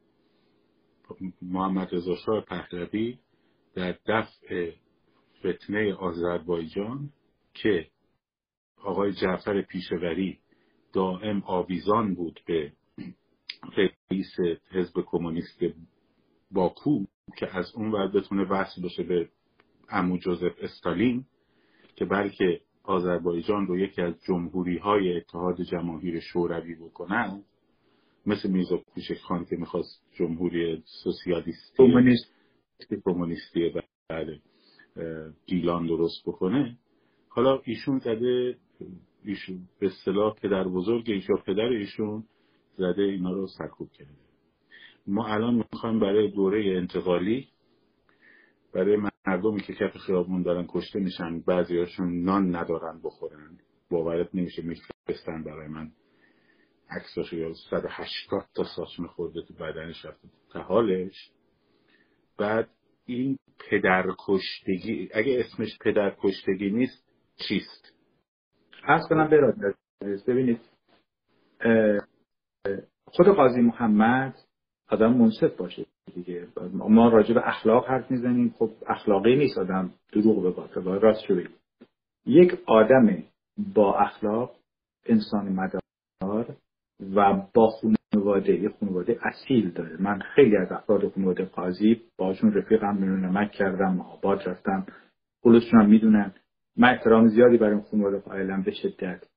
محمد 1.41 1.95
رضا 1.95 2.15
شاه 2.15 2.41
پهلوی 2.41 3.19
در 3.75 3.97
دفع 4.07 4.71
فتنه 5.39 5.93
آذربایجان 5.93 7.09
که 7.53 7.87
آقای 8.77 9.13
جعفر 9.13 9.61
پیشوری 9.61 10.39
دائم 10.93 11.43
آویزان 11.45 12.15
بود 12.15 12.39
به 12.47 12.71
رئیس 13.77 14.39
حزب 14.71 15.01
کمونیست 15.05 15.63
باکو 16.51 17.05
که 17.37 17.57
از 17.57 17.71
اون 17.75 17.91
ور 17.91 18.07
بتونه 18.07 18.43
وصل 18.43 18.81
بشه 18.81 19.03
به 19.03 19.29
امو 19.89 20.17
جوزف 20.17 20.53
استالین 20.61 21.25
که 21.95 22.05
بلکه 22.05 22.61
آذربایجان 22.87 23.67
رو 23.67 23.77
یکی 23.77 24.01
از 24.01 24.13
جمهوری 24.27 24.77
های 24.77 25.17
اتحاد 25.17 25.61
جماهیر 25.61 26.19
شوروی 26.19 26.75
بکنن 26.75 27.43
مثل 28.25 28.49
میرزا 28.51 28.77
کوچک 28.77 29.17
خان 29.17 29.45
که 29.45 29.55
می‌خواست 29.55 30.03
جمهوری 30.13 30.83
سوسیالیستی 31.03 31.75
کمونیستی. 33.05 33.73
بعد 34.09 34.27
گیلان 35.45 35.87
درست 35.87 36.21
بکنه. 36.25 36.77
حالا 37.29 37.61
ایشون 37.63 37.99
زده 37.99 38.57
ایشون 39.23 39.59
به 39.79 39.87
اصطلاح 39.87 40.35
پدر 40.35 40.63
بزرگ 40.63 41.03
ایشون 41.07 41.37
پدر 41.45 41.65
ایشون 41.65 42.23
زده 42.77 43.01
اینا 43.01 43.31
رو 43.31 43.47
سرکوب 43.47 43.91
کرده. 43.91 44.11
ما 45.07 45.27
الان 45.27 45.55
می‌خوایم 45.55 45.99
برای 45.99 46.31
دوره 46.31 46.77
انتقالی 46.77 47.47
برای 48.73 48.97
مردمی 49.27 49.61
که 49.61 49.73
کف 49.73 49.97
خیابون 49.97 50.41
دارن 50.41 50.65
کشته 50.69 50.99
میشن 50.99 51.39
بعضیاشون 51.39 52.23
نان 52.23 52.55
ندارن 52.55 53.01
بخورن. 53.03 53.59
باورت 53.89 54.35
نمیشه 54.35 54.61
میفرستن 54.61 55.43
برای 55.43 55.67
من 55.67 55.91
عکساشو 56.89 57.35
یا 57.35 57.53
180 57.69 58.45
تا 58.55 58.63
ساچمه 58.75 59.07
خورده 59.07 59.41
تو 59.41 59.53
بدنش 59.53 60.05
رفته 60.05 60.27
تا 60.49 60.61
حالش. 60.61 61.31
بعد 62.37 62.69
این 63.05 63.37
پدرکشتگی 63.69 65.09
اگه 65.13 65.45
اسمش 65.45 65.77
پدرکشتگی 65.81 66.69
نیست 66.69 67.11
چیست؟ 67.47 67.93
هست 68.83 69.09
کنم 69.09 69.27
براد 69.27 69.55
ببینید 70.27 70.59
خود 73.05 73.27
قاضی 73.27 73.61
محمد 73.61 74.35
آدم 74.89 75.13
منصف 75.13 75.55
باشه. 75.57 75.85
دیگه. 76.13 76.47
ما 76.73 77.09
راجع 77.09 77.33
به 77.33 77.47
اخلاق 77.47 77.87
حرف 77.87 78.11
می‌زنیم. 78.11 78.53
خب 78.59 78.69
اخلاقی 78.87 79.35
نیست 79.35 79.57
آدم. 79.57 79.93
دروغ 80.13 80.43
به 80.43 80.81
باید 80.81 81.03
راست 81.03 81.25
شوید 81.27 81.49
یک 82.25 82.59
آدم 82.65 83.23
با 83.73 83.99
اخلاق 83.99 84.55
انسان 85.05 85.49
مدار 85.49 86.55
و 87.15 87.41
با 87.53 87.69
خانواده 88.11 88.59
یه 88.61 88.69
خانواده 88.69 89.19
اصیل 89.21 89.71
داره. 89.71 90.01
من 90.01 90.19
خیلی 90.19 90.57
از 90.57 90.71
افراد 90.71 91.09
خانواده 91.09 91.45
قاضی 91.45 92.01
باشون 92.17 92.53
رفیقم 92.53 92.97
میرون 92.97 93.25
نمک 93.25 93.51
کردم 93.51 94.01
آباد 94.01 94.49
رفتم. 94.49 94.85
خلوصشون 95.43 95.81
هم 95.81 95.89
می‌دونن. 95.89 96.33
من 96.77 96.89
احترام 96.89 97.27
زیادی 97.27 97.57
برای 97.57 97.81
خانواده 97.91 98.19
قائلم 98.19 98.63
به 98.63 98.71
شدت. 98.71 99.27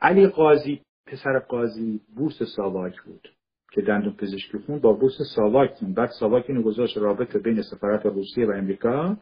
علی 0.00 0.26
قاضی 0.26 0.80
پسر 1.06 1.38
قاضی 1.38 2.00
بوس 2.16 2.42
ساواک 2.56 3.02
بود. 3.02 3.28
که 3.76 3.82
دندون 3.82 4.12
پزشکی 4.12 4.58
خون 4.58 4.78
با 4.78 4.92
بوس 4.92 5.12
ساواک 5.36 5.70
خون. 5.70 5.94
بعد 5.94 6.10
ساواک 6.20 6.50
رابطه 6.96 7.38
بین 7.38 7.62
سفارت 7.62 8.06
روسیه 8.06 8.46
و 8.46 8.50
امریکا 8.50 9.16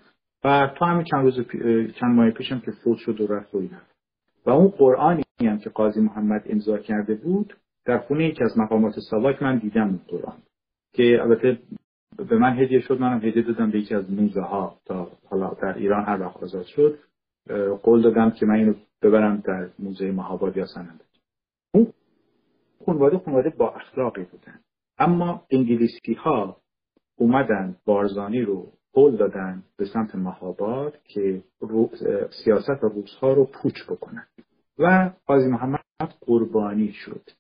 و 0.45 0.71
تا 0.79 0.87
همین 0.87 1.05
چند 1.05 1.25
روز 1.25 1.47
چند 2.01 2.15
ماه 2.17 2.31
پیشم 2.31 2.61
که 2.61 2.71
فوت 2.71 2.99
شد 2.99 3.21
و 3.21 3.27
رفت 3.27 3.55
و 3.55 3.63
و 4.47 4.51
اون 4.51 4.69
قرآنی 4.69 5.23
هم 5.41 5.59
که 5.59 5.71
قاضی 5.71 6.01
محمد 6.01 6.43
امضا 6.47 6.79
کرده 6.79 7.15
بود 7.15 7.55
در 7.85 7.99
خونه 7.99 8.25
یکی 8.25 8.45
از 8.45 8.59
مقامات 8.59 8.95
ساواک 9.11 9.43
من 9.43 9.59
دیدم 9.59 9.89
اون 9.89 10.01
قرآن. 10.09 10.37
که 10.93 11.23
البته 11.23 11.59
به 12.29 12.39
من 12.39 12.59
هدیه 12.59 12.81
شد 12.81 13.01
منم 13.01 13.19
هدیه 13.19 13.43
دادم 13.43 13.71
به 13.71 13.79
یکی 13.79 13.95
از 13.95 14.11
موزه 14.11 14.41
ها 14.41 14.79
تا 14.85 15.11
حالا 15.31 15.57
در 15.63 15.79
ایران 15.79 16.05
هر 16.05 16.21
وقت 16.21 16.63
شد. 16.63 16.99
قول 17.83 18.03
دادم 18.03 18.31
که 18.31 18.47
من 18.47 18.55
اینو 18.55 18.75
ببرم 19.03 19.43
در 19.47 19.69
موزه 19.79 20.13
مهاباد 20.13 20.57
یا 20.57 20.67
سنندج 20.67 21.14
اون 21.14 21.14
خانواده 22.87 23.19
خانواده 23.19 23.51
با 23.51 23.71
اخلاقی 23.71 24.25
بودن. 24.25 24.61
اما 24.99 25.47
انگلیسی 25.51 26.15
ها 26.15 26.57
اومدن 27.17 27.77
بارزانی 27.85 28.43
رو 28.43 28.73
قول 28.93 29.17
دادن 29.17 29.63
به 29.77 29.85
سمت 29.85 30.15
مهاباد 30.15 30.99
که 31.05 31.43
سیاست 32.45 32.85
و 32.85 32.89
روزها 32.89 33.33
رو 33.33 33.45
پوچ 33.45 33.75
بکنن. 33.89 34.27
و 34.79 35.11
قاضی 35.27 35.49
محمد 35.49 36.15
قربانی 36.21 36.93
شد. 36.93 37.31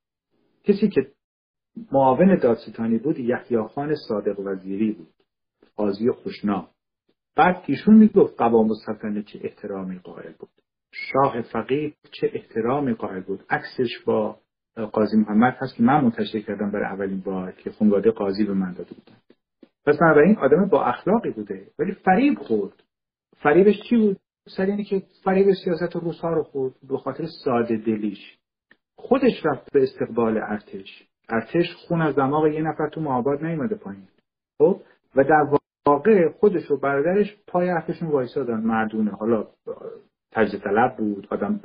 کسی 0.64 0.88
که 0.88 1.12
معاون 1.92 2.36
دادستانی 2.36 2.98
بود 2.98 3.18
یحیی 3.18 3.62
خان 3.62 3.94
صادق 4.08 4.40
وزیری 4.40 4.92
بود. 4.92 5.14
قاضی 5.76 6.10
خوشنا 6.10 6.68
بعد 7.36 7.64
ایشون 7.66 7.94
می‌گفت 7.94 8.36
قوام 8.38 8.70
السلطنه 8.70 9.22
چه 9.22 9.40
احترامی 9.42 9.98
قائل 9.98 10.32
بود. 10.38 10.50
شاه 10.92 11.42
فقیه 11.42 11.92
چه 12.12 12.30
احترامی 12.34 12.94
قائل 12.94 13.20
بود. 13.20 13.44
عکسش 13.50 13.98
با 14.06 14.38
قاضی 14.76 15.16
محمد 15.16 15.56
هست 15.60 15.76
که 15.76 15.82
من 15.82 16.00
منتشر 16.00 16.40
کردم 16.40 16.70
برای 16.70 16.84
اولین 16.84 17.20
بار 17.20 17.52
که 17.52 17.70
خانواده 17.70 18.10
قاضی 18.10 18.44
به 18.44 18.54
من 18.54 18.72
داده 18.72 18.90
بودن. 18.94 19.16
پس 19.86 19.98
بنابراین 19.98 20.38
آدم 20.38 20.68
با 20.68 20.84
اخلاقی 20.84 21.30
بوده 21.30 21.66
ولی 21.78 21.92
فریب 21.92 22.38
خورد. 22.38 22.82
فریبش 23.42 23.82
چی 23.88 23.96
بود؟ 23.96 24.16
سر 24.56 24.66
اینه 24.66 24.84
که 24.84 25.02
فریب 25.24 25.52
سیاست 25.64 25.96
روزها 25.96 26.32
رو 26.32 26.42
خورد 26.42 26.74
به 26.88 26.98
خاطر 26.98 27.24
ساده 27.44 27.76
دلیش. 27.76 28.38
خودش 28.96 29.46
رفت 29.46 29.72
به 29.72 29.82
استقبال 29.82 30.38
ارتش. 30.38 31.08
ارتش 31.28 31.66
خون 31.88 32.02
از 32.02 32.16
دماغ 32.16 32.46
یه 32.46 32.62
نفر 32.62 32.88
تو 32.88 33.00
معاباد 33.00 33.44
نیومده 33.44 33.74
پایین. 33.74 34.08
خب؟ 34.58 34.80
و 35.16 35.24
در 35.24 35.58
واقع 35.86 36.28
خودش 36.28 36.70
و 36.70 36.76
برادرش 36.76 37.36
پای 37.46 37.68
حرفشون 37.68 38.08
وایسادن 38.08 38.60
مردونه. 38.60 39.10
حالا 39.10 39.46
تجزیه 40.34 40.60
طلب 40.60 40.96
بود 40.96 41.26
آدم 41.30 41.60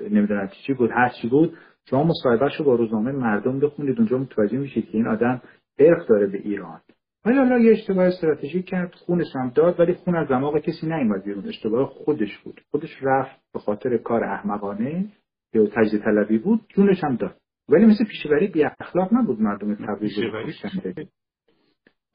نمی‌دونم 0.00 0.48
چی 0.66 0.74
بود 0.74 0.90
هر 0.90 1.08
چی 1.22 1.28
بود. 1.28 1.56
شما 1.90 2.04
مصاحبهش 2.04 2.56
رو 2.56 2.64
با 2.64 2.74
روزنامه 2.74 3.12
مردم 3.12 3.60
بخونید 3.60 3.98
اونجا 3.98 4.18
متوجه 4.18 4.58
میشید 4.58 4.88
که 4.90 4.98
این 4.98 5.06
آدم 5.06 5.42
ارخ 5.78 6.08
داره 6.08 6.26
به 6.26 6.38
ایران. 6.38 6.80
ولی 7.24 7.36
حالا 7.36 7.58
یه 7.58 7.72
اشتباه 7.72 8.04
استراتژیک 8.04 8.66
کرد 8.66 8.94
خونش 8.94 9.36
هم 9.36 9.52
داد 9.54 9.80
ولی 9.80 9.94
خون 9.94 10.16
از 10.16 10.28
دماغ 10.28 10.58
کسی 10.58 10.86
نیومد 10.86 11.24
بیرون. 11.24 11.48
اشتباه 11.48 11.88
خودش 11.88 12.38
بود. 12.38 12.60
خودش 12.70 12.98
رفت 13.02 13.40
به 13.52 13.58
خاطر 13.58 13.96
کار 13.96 14.24
احمقانه 14.24 15.06
یا 15.54 15.66
تجزیه 15.66 16.00
طلبی 16.00 16.38
بود 16.38 16.60
جونش 16.68 17.04
هم 17.04 17.16
داد. 17.16 17.36
ولی 17.68 17.86
مثل 17.86 18.04
پیشوری 18.04 18.46
بی 18.46 18.64
اخلاق 18.80 19.14
نبود 19.14 19.40
مردم 19.40 19.74
تبریز 19.74 20.18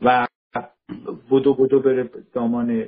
و 0.02 0.28
بودو 1.30 1.54
بودو 1.54 1.80
بره 1.80 2.10
دامان 2.34 2.86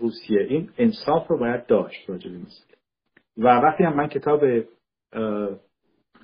روسیه. 0.00 0.40
این 0.40 0.68
انصاف 0.78 1.28
رو 1.28 1.38
باید 1.38 1.66
داشت 1.66 2.10
راجع 2.10 2.30
و 3.38 3.46
وقتی 3.46 3.84
هم 3.84 3.96
من 3.96 4.06
کتاب 4.08 4.44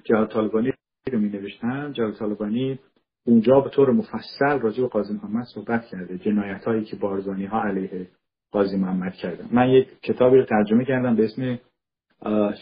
جهاد 0.04 0.28
طالبانی 0.28 0.72
رو 1.12 1.18
می 1.18 1.28
نوشتم 1.28 1.92
جهاد 1.92 2.14
طالبانی 2.14 2.78
اونجا 3.26 3.60
به 3.60 3.70
طور 3.70 3.90
مفصل 3.90 4.58
راجع 4.60 4.82
به 4.82 4.88
قاضی 4.88 5.14
محمد 5.14 5.44
صحبت 5.54 5.84
کرده 5.84 6.18
جنایت 6.18 6.64
هایی 6.64 6.84
که 6.84 6.96
بارزانی 6.96 7.44
ها 7.46 7.62
علیه 7.62 8.06
قاضی 8.52 8.76
محمد 8.76 9.12
کردن. 9.12 9.48
من 9.52 9.70
یک 9.70 9.88
کتابی 10.02 10.36
رو 10.36 10.44
ترجمه 10.44 10.84
کردم 10.84 11.16
به 11.16 11.24
اسم 11.24 11.58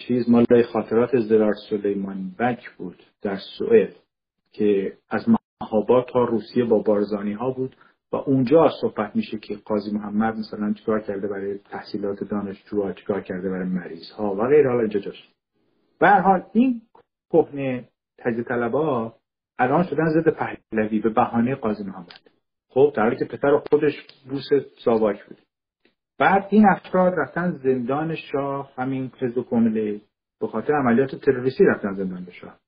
چیز 0.07 0.31
مال 0.31 0.63
خاطرات 0.73 1.19
زرار 1.19 1.55
سلیمان 1.71 2.31
بک 2.39 2.71
بود 2.79 3.03
در 3.23 3.39
سوئد 3.59 3.97
که 4.53 4.93
از 5.11 5.27
مهاباد 5.61 6.09
تا 6.13 6.25
روسیه 6.25 6.65
با 6.65 6.79
بارزانی 6.79 7.33
ها 7.33 7.51
بود. 7.51 7.77
و 8.13 8.17
اونجا 8.17 8.69
صحبت 8.81 9.17
میشه 9.17 9.39
که 9.39 9.57
قاضی 9.65 9.91
محمد 9.91 10.37
مثلا 10.37 10.73
چیکار 10.73 11.01
کرده 11.01 11.29
برای 11.29 11.59
تحصیلات 11.59 12.25
دانشجوها 12.25 12.93
چیکار 12.93 13.21
کرده 13.21 13.51
برای 13.51 13.69
مریض 13.69 14.11
ها 14.11 14.35
و 14.35 14.47
غیر 14.49 14.69
حالا 14.69 14.81
اینجا 14.81 15.01
جاش. 15.01 15.29
به 15.99 16.11
حال 16.11 16.43
این 16.53 16.83
کهنه 17.31 17.89
تجزیه 18.19 18.45
طلبا 18.45 19.15
الان 19.59 19.85
شدن 19.85 20.09
ضد 20.09 20.29
پهلوی 20.29 21.01
به 21.01 21.09
بهانه 21.09 21.55
قاضی 21.55 21.85
محمد. 21.85 22.21
خب 22.69 22.93
در 22.97 23.03
حالی 23.03 23.17
که 23.17 23.25
پسر 23.25 23.63
خودش 23.71 24.07
بوس 24.29 24.49
ساواک 24.85 25.25
بود. 25.25 25.39
بعد 26.19 26.47
این 26.51 26.67
افراد 26.69 27.15
رفتن 27.17 27.51
زندان 27.51 28.15
شاه 28.15 28.73
همین 28.77 29.13
حزب 29.19 29.43
کمله 29.43 30.01
به 30.41 30.47
خاطر 30.47 30.73
عملیات 30.75 31.15
تروریستی 31.15 31.65
رفتن 31.65 31.95
زندان 31.95 32.27
شاه. 32.31 32.59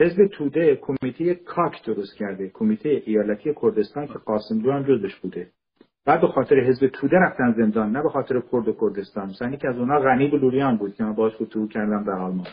حزب 0.00 0.26
توده 0.26 0.76
کمیته 0.76 1.34
کاک 1.34 1.84
درست 1.84 2.16
کرده. 2.16 2.48
کمیته 2.48 3.02
ایالتی 3.06 3.54
کردستان 3.62 4.06
که 4.06 4.12
قاسم 4.12 4.70
هم 4.70 4.82
جزش 4.82 5.16
بوده. 5.16 5.50
بعد 6.06 6.20
به 6.20 6.26
خاطر 6.26 6.60
حزب 6.60 6.86
توده 6.86 7.16
رفتن 7.16 7.52
زندان 7.52 7.90
نه 7.90 8.02
به 8.02 8.08
خاطر 8.08 8.42
کرد 8.52 8.68
و 8.68 8.72
کردستان. 8.80 9.28
مثلا 9.28 9.56
که 9.56 9.68
از 9.68 9.78
اونها 9.78 10.00
غنی 10.00 10.28
بلوریان 10.28 10.76
بود 10.76 10.94
که 10.94 11.04
من 11.04 11.12
باش 11.12 11.32
فتوح 11.42 11.68
کردم 11.68 12.04
در 12.04 12.12
آلمان. 12.12 12.46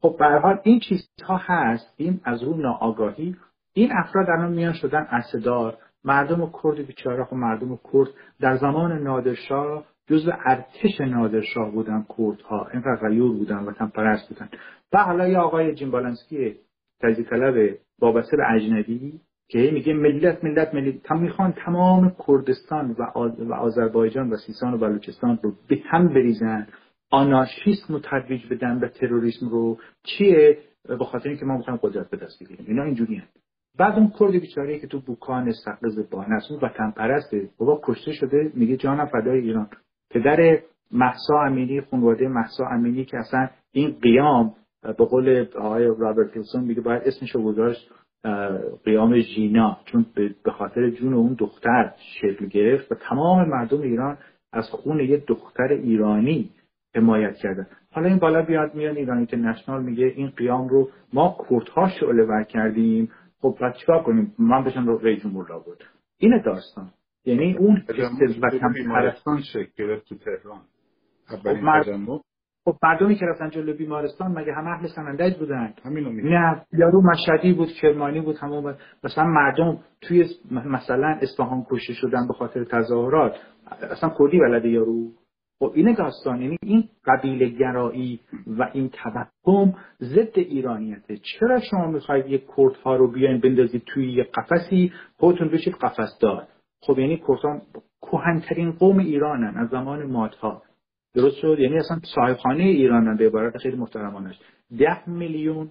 خب 0.00 0.16
به 0.18 0.26
حال 0.26 0.60
این 0.62 0.80
چیزها 0.80 1.36
هست. 1.36 1.94
این 1.96 2.20
از 2.24 2.42
رو 2.42 2.56
ناآگاهی. 2.56 3.36
این 3.72 3.90
افراد 3.92 4.26
الان 4.30 4.52
میان 4.52 4.72
شدن 4.72 5.06
اصدار 5.10 5.76
مردم 6.04 6.52
کرد 6.62 6.86
بیچاره. 6.86 7.24
خب 7.24 7.36
مردم 7.36 7.78
کرد 7.92 8.08
در 8.40 8.56
زمان 8.56 9.02
نادرشاه 9.02 9.84
جزو 10.06 10.32
ارتش 10.46 11.00
نادرشاه 11.00 11.70
بودن 11.70 12.06
کردها. 12.18 12.68
اینقدر 12.72 13.08
غیور 13.08 13.32
بودن 13.32 13.64
و 13.64 13.72
پرست 13.94 14.28
بودن. 14.28 14.48
و 14.92 14.98
حالا 14.98 15.28
یه 15.28 15.38
آقای 15.38 15.74
جیمبالنسکی 15.74 16.56
تجزیه 17.00 17.24
طلب 17.24 17.78
وابسته 17.98 18.36
به 18.36 18.52
اجنبی 18.52 19.20
که 19.48 19.70
میگه 19.70 19.94
ملت 19.94 20.44
ملت 20.44 20.74
ملت. 20.74 21.02
تا 21.02 21.14
می‌خوان 21.14 21.52
تمام 21.52 22.16
کردستان 22.26 22.96
و, 22.98 23.02
و 23.38 23.54
آذربایجان 23.54 24.30
و 24.30 24.36
سیستان 24.36 24.74
و 24.74 24.78
بلوچستان 24.78 25.38
رو 25.42 25.52
به 25.68 25.78
هم 25.90 26.08
بریزن. 26.08 26.66
آنارشیسم 27.10 27.94
رو 27.94 27.98
ترویج 27.98 28.46
بدن 28.50 28.78
و 28.78 28.88
تروریسم 28.88 29.48
رو. 29.48 29.78
چیه؟ 30.02 30.58
به 30.88 31.04
خاطر 31.04 31.28
اینکه 31.28 31.44
ما 31.44 31.56
می‌خوایم 31.56 31.80
قدرت 31.82 32.10
به 32.10 32.16
دست 32.16 32.42
بگیریم 32.42 32.66
اینا 32.68 32.82
اینجوری 32.82 33.22
بعد 33.78 33.98
اون 33.98 34.12
کرد 34.18 34.30
بیچاره 34.30 34.78
که 34.78 34.86
تو 34.86 35.00
بوکان 35.00 35.52
سقز 35.64 36.10
بانست 36.10 36.50
اون 36.50 36.60
وطن 36.62 36.90
پرسته 36.90 37.48
بابا 37.58 37.80
کشته 37.84 38.12
شده. 38.12 38.52
میگه 38.54 38.76
جانم 38.76 39.06
فدای 39.06 39.40
ایران. 39.40 39.68
پدر 40.10 40.58
محسا 40.92 41.40
امینی 41.46 41.80
خانواده 41.80 42.28
محسا 42.28 42.64
امینی 42.66 43.04
که 43.04 43.16
اصلا 43.16 43.48
این 43.72 43.96
قیام 44.02 44.54
به 44.98 45.04
قول 45.04 45.46
آقای 45.56 45.84
رابرت 45.84 46.36
ویلسون 46.36 46.64
میگه 46.64 46.80
باید 46.80 47.02
اسمش 47.02 47.30
رو 47.30 47.42
گذاشت 47.42 47.90
قیام 48.84 49.18
ژینا 49.20 49.78
چون 49.84 50.06
به 50.44 50.50
خاطر 50.50 50.90
جون 50.90 51.14
اون 51.14 51.36
دختر 51.38 51.92
شکل 52.20 52.46
گرفت 52.46 52.92
و 52.92 52.94
تمام 52.94 53.48
مردم 53.48 53.80
ایران 53.80 54.18
از 54.52 54.64
خون 54.70 55.00
یه 55.00 55.24
دختر 55.26 55.68
ایرانی 55.68 56.50
حمایت 56.94 57.34
کردن. 57.34 57.66
حالا 57.92 58.08
این 58.08 58.18
بالا 58.18 58.42
بیاد 58.42 58.74
میان 58.74 58.96
ایران 58.96 59.16
اینترنشنال 59.16 59.84
میگه 59.84 60.06
این 60.06 60.30
قیام 60.30 60.68
رو 60.68 60.90
ما 61.12 61.36
کردها 61.50 61.88
شعله 62.00 62.24
ور 62.24 62.44
کردیم. 62.44 63.10
خب 63.40 63.56
بعد 63.60 63.74
چیکار 63.74 64.02
کنیم؟ 64.02 64.34
من 64.38 64.64
بشم 64.64 64.86
رو 64.86 64.98
رئیس 64.98 65.22
جمهور 65.22 65.46
بود. 65.66 65.84
این 66.18 66.42
داستان. 66.44 66.90
یعنی 67.24 67.56
اون 67.56 67.82
وطن 68.42 68.72
پرستان 68.88 69.42
شکل 69.52 69.98
تو 69.98 70.14
تهران. 70.14 70.60
خب 71.26 72.20
خب 72.68 72.76
مردمی 72.82 73.14
که 73.14 73.26
رفتن 73.26 73.50
جلو 73.50 73.76
بیمارستان 73.76 74.32
مگه 74.32 74.52
همه 74.52 74.70
اهل 74.70 74.86
سنندج 74.86 75.38
بودن؟ 75.38 75.74
نه 76.24 76.62
یارو 76.72 77.02
مشهدی 77.02 77.52
بود 77.52 77.68
کرمانی 77.68 78.20
بود 78.20 78.36
همون 78.36 78.74
مثلا 79.04 79.24
مردم 79.24 79.78
توی 80.00 80.26
مثلا 80.50 81.18
اصفهان 81.22 81.66
کشته 81.70 81.92
شدن 81.92 82.28
به 82.28 82.34
خاطر 82.34 82.64
تظاهرات. 82.64 83.36
اصلا 83.90 84.10
کردی 84.18 84.40
ولده 84.40 84.68
یارو. 84.68 85.08
خب 85.58 85.72
این 85.74 85.94
داستان. 85.94 86.42
یعنی 86.42 86.56
این 86.62 86.84
قبیله 87.06 87.48
گرایی 87.48 88.20
و 88.46 88.70
این 88.72 88.90
توهم 88.90 89.74
ضد 90.00 90.38
ایرانیته. 90.38 91.16
چرا 91.16 91.60
شما 91.70 91.86
می‌خواید 91.86 92.26
یک 92.26 92.44
کردها 92.56 92.96
رو 92.96 93.12
بیاین 93.12 93.40
بندازید 93.40 93.82
توی 93.86 94.12
یه 94.12 94.24
قفسی؟ 94.24 94.92
خودتون 95.16 95.48
بشید 95.48 95.74
قفس 95.74 96.18
دار. 96.20 96.46
خب 96.80 96.98
یعنی 96.98 97.22
کردها 97.28 97.60
کهنترین 98.02 98.72
قوم 98.72 98.98
ایرانن 98.98 99.56
از 99.56 99.68
زمان 99.68 100.06
مادها. 100.06 100.62
درست 101.14 101.36
شد؟ 101.36 101.56
یعنی 101.58 101.76
اصلا 101.78 102.00
صاحبخانه 102.14 102.62
ایرانن 102.62 103.16
به 103.16 103.26
عبارت 103.26 103.56
خیلی 103.56 103.76
محترمانش 103.76 104.38
ده 104.78 105.08
میلیون 105.08 105.70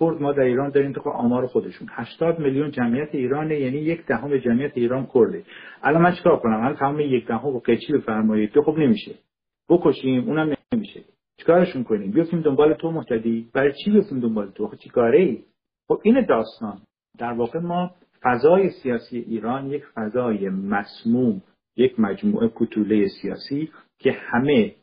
کرد 0.00 0.22
ما 0.22 0.32
در 0.32 0.42
ایران 0.42 0.70
داریم 0.70 0.92
تو 0.92 1.10
آمار 1.10 1.46
خودشون. 1.46 1.88
80 1.90 2.38
میلیون 2.38 2.70
جمعیت 2.70 3.14
ایرانه 3.14 3.60
یعنی 3.60 3.76
یک 3.76 4.06
دهم 4.06 4.36
جمعیت 4.36 4.72
ایران 4.74 5.06
کرده. 5.14 5.44
الان 5.82 6.02
من 6.02 6.12
چیکار 6.12 6.38
کنم؟ 6.38 6.60
الان 6.60 6.76
تمام 6.76 7.00
یک 7.00 7.26
دهم 7.26 7.48
و 7.48 7.60
قیچی 7.60 7.92
بفرمایید 7.92 8.50
تو 8.50 8.62
خب 8.62 8.78
نمیشه. 8.78 9.14
بکشیم 9.68 10.28
اونم 10.28 10.56
نمیشه. 10.72 11.00
چیکارشون 11.36 11.84
کنیم؟ 11.84 12.10
بیافتیم 12.10 12.40
دنبال 12.40 12.74
تو 12.74 12.90
محتدی 12.90 13.48
برای 13.52 13.72
چی 13.84 13.90
بیافتیم 13.90 14.20
دنبال 14.20 14.50
تو؟ 14.50 14.68
خب 14.68 14.76
چیکاره 14.76 15.18
ای؟ 15.18 15.42
خب 15.88 16.00
این 16.02 16.26
داستان. 16.28 16.78
در 17.18 17.32
واقع 17.32 17.58
ما 17.58 17.90
فضای 18.22 18.70
سیاسی 18.70 19.18
ایران 19.18 19.66
یک 19.66 19.84
فضای 19.94 20.48
مسموم. 20.48 21.42
یک 21.78 22.00
مجموعه 22.00 22.50
کتوله 22.54 23.08
سیاسی 23.22 23.70
که 23.98 24.12
همه 24.12 24.74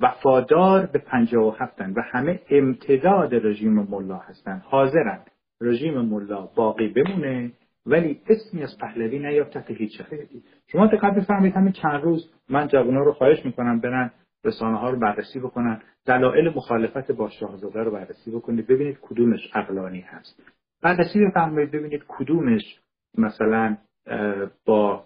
وفادار 0.00 0.86
به 0.86 0.98
پنجاه 0.98 1.46
و 1.46 1.50
هفتن 1.50 1.92
و 1.92 2.02
همه 2.12 2.40
امتداد 2.50 3.34
رژیم 3.34 3.72
ملا 3.72 4.16
هستند 4.16 4.62
حاضرن. 4.64 5.20
رژیم 5.60 6.00
ملا 6.00 6.48
باقی 6.56 6.88
بمونه 6.88 7.52
ولی 7.86 8.20
اسمی 8.28 8.62
از 8.62 8.78
پهلوی 8.80 9.18
نیاد 9.18 9.48
تحت 9.48 9.70
هیچ 9.70 9.98
شرایطی 9.98 10.42
شما 10.66 10.86
دقت 10.86 11.14
بفرمایید 11.14 11.54
همین 11.54 11.72
چند 11.72 12.02
روز 12.02 12.30
من 12.48 12.68
جوونا 12.68 13.02
رو 13.02 13.12
خواهش 13.12 13.44
می‌کنم 13.44 13.80
برن 13.80 14.10
رسانه 14.44 14.78
ها 14.78 14.90
رو 14.90 14.98
بررسی 14.98 15.40
بکنن 15.40 15.82
دلایل 16.06 16.48
مخالفت 16.48 17.12
با 17.12 17.30
شاهزاده 17.30 17.80
رو 17.80 17.90
بررسی 17.90 18.30
بکنید 18.30 18.66
ببینید 18.66 18.98
کدومش 19.02 19.50
عقلانی 19.54 20.00
هست. 20.00 20.42
بررسی 20.82 21.26
بفرمایید 21.26 21.70
ببینید 21.70 22.04
کدومش 22.08 22.80
مثلا 23.18 23.76
با 24.64 25.04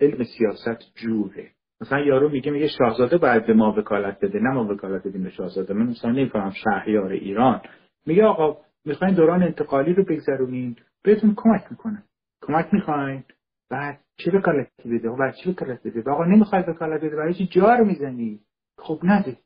علم 0.00 0.24
سیاست 0.24 0.94
جوره. 0.94 1.50
مثلا 1.80 2.00
یارو 2.00 2.28
میگه 2.28 2.50
میگه 2.50 2.68
شاهزاده 2.68 3.18
باید 3.18 3.46
به 3.46 3.54
ما 3.54 3.74
وکالت 3.78 4.20
بده. 4.20 4.38
نه 4.38 4.50
ما 4.50 4.64
وکالت 4.64 5.06
بدیم 5.06 5.22
به 5.22 5.30
شاهزاده. 5.30 5.74
من 5.74 5.86
مثلا 5.86 6.10
نمی‌فهمم 6.10 6.50
شهریار 6.50 7.12
ایران. 7.12 7.60
میگه 8.06 8.24
آقا 8.24 8.58
می‌خواین 8.84 9.14
دوران 9.14 9.42
انتقالی 9.42 9.92
رو 9.92 10.04
بگذرونین. 10.04 10.76
بهتون 11.02 11.34
کمک 11.36 11.62
می‌کنه 11.70 12.02
کمک 12.42 12.68
می‌خواین؟ 12.72 13.24
بعد 13.70 14.00
چه 14.16 14.30
وکالتی 14.30 14.88
بده؟ 14.90 15.10
بعد 15.10 15.34
چه 15.44 15.50
وکالت 15.50 15.86
بده؟ 15.86 16.10
آقا 16.10 16.24
نمی‌خوای 16.24 16.62
وکالت 16.62 17.00
بده. 17.00 17.16
برای 17.16 17.34
چی 17.34 17.46
جا 17.46 17.74
رو 17.74 17.84
می‌زنی؟ 17.84 18.40
خب 18.78 19.00
نده. 19.02 19.36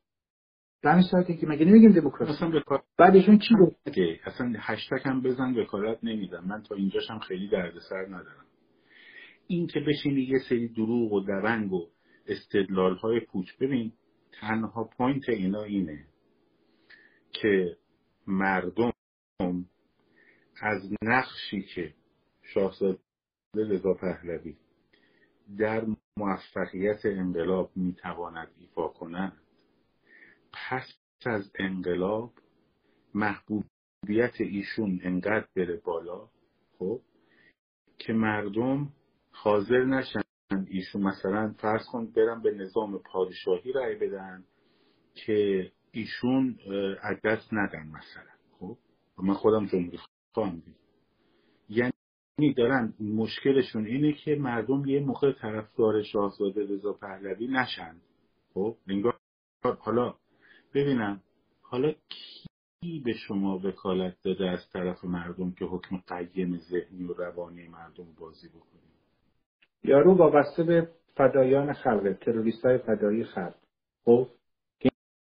همین 0.85 1.03
ساعتی 1.03 1.37
که 1.37 1.47
مگه 1.47 1.65
نمیگیم 1.65 1.93
دموکراسی؟ 1.93 2.33
اصلا 2.33 2.61
بعدشون 2.99 3.39
چی 3.39 3.55
بود 3.55 3.77
اصلا 4.27 4.53
هشتگ 4.59 5.01
هم 5.05 5.23
بزن 5.23 5.55
وکالت 5.59 5.99
نمیدم. 6.03 6.45
من 6.47 6.63
تا 6.63 6.75
اینجاشم 6.75 7.19
خیلی 7.19 7.49
دردسر 7.49 8.07
ندارم. 8.07 8.44
این 9.47 9.67
که 9.67 9.81
بشینی 9.81 10.21
یه 10.21 10.39
سری 10.49 10.69
دروغ 10.69 11.13
و 11.13 11.21
درنگ 11.21 11.73
و 11.73 11.89
استدلال 12.27 12.97
های 12.97 13.21
پوچ 13.21 13.57
ببین 13.61 13.93
تنها 14.41 14.85
point 14.85 15.29
اینا 15.29 15.63
اینه 15.63 16.07
که 17.33 17.77
مردم 18.27 18.93
از 20.63 20.83
نقشی 21.03 21.63
که 21.63 21.95
شاهزاده 22.43 22.99
رضا 23.57 23.95
پهلوی 23.95 24.57
در 25.59 25.87
موفقیت 26.17 27.07
انقلاب 27.07 27.71
می‌تواند 27.77 28.49
ایفا 28.59 28.89
کند 28.89 29.41
پس 30.53 30.99
از 31.27 31.51
انقلاب 31.59 32.33
محبوبیت 33.15 34.41
ایشون 34.41 35.01
انقدر 35.03 35.49
بره 35.57 35.77
بالا 35.77 36.29
خب 36.79 37.01
که 37.99 38.13
مردم 38.13 38.93
حاضر 39.35 39.85
نشن. 39.85 40.21
ایشون 40.69 41.03
مثلا 41.03 41.55
فرض 41.59 41.87
کن 41.93 42.07
برن 42.07 42.43
به 42.43 42.51
نظام 42.55 42.99
پادشاهی 42.99 43.73
رأی 43.73 43.95
بدن 43.95 44.45
که 45.15 45.71
ایشون 45.91 46.59
از 47.03 47.17
دست 47.25 47.49
ندن 47.53 47.87
مثلا. 47.87 48.33
خب؟ 48.59 48.77
من 49.23 49.35
خودم 49.35 49.67
جمهوری 49.67 49.99
خواهم 50.35 50.57
دید. 50.61 50.77
یعنی 51.69 52.55
دارن 52.57 52.95
مشکلشون 53.01 53.87
اینه 53.87 54.13
که 54.13 54.35
مردم 54.35 54.85
یه 54.87 55.01
موقع 55.01 55.33
طرفدار 55.33 56.03
شاهزاده 56.03 56.63
رضا 56.63 56.93
پهلوی 56.93 57.47
نشن. 57.47 57.97
خب؟ 58.55 58.77
انگار 58.89 59.19
حالا 59.81 60.15
ببینم 60.75 61.21
حالا 61.63 61.93
کی 62.09 63.01
به 63.05 63.13
شما 63.13 63.59
وکالت 63.59 64.17
داده 64.23 64.51
از 64.51 64.71
طرف 64.73 65.05
مردم 65.05 65.53
که 65.53 65.65
حکم 65.65 65.97
قیم 65.97 66.57
ذهنی 66.57 67.05
و 67.05 67.13
روانی 67.13 67.69
مردم 67.69 68.13
بازی 68.19 68.49
بکنید 68.49 68.94
یارو 69.85 70.15
وابسته 70.15 70.63
به 70.63 70.89
فدایان 71.17 71.73
خلقه 71.73 72.15
تروریست 72.15 72.65
های 72.65 72.79
فدایی 72.79 73.25
خلق. 73.25 73.55
خب 74.05 74.29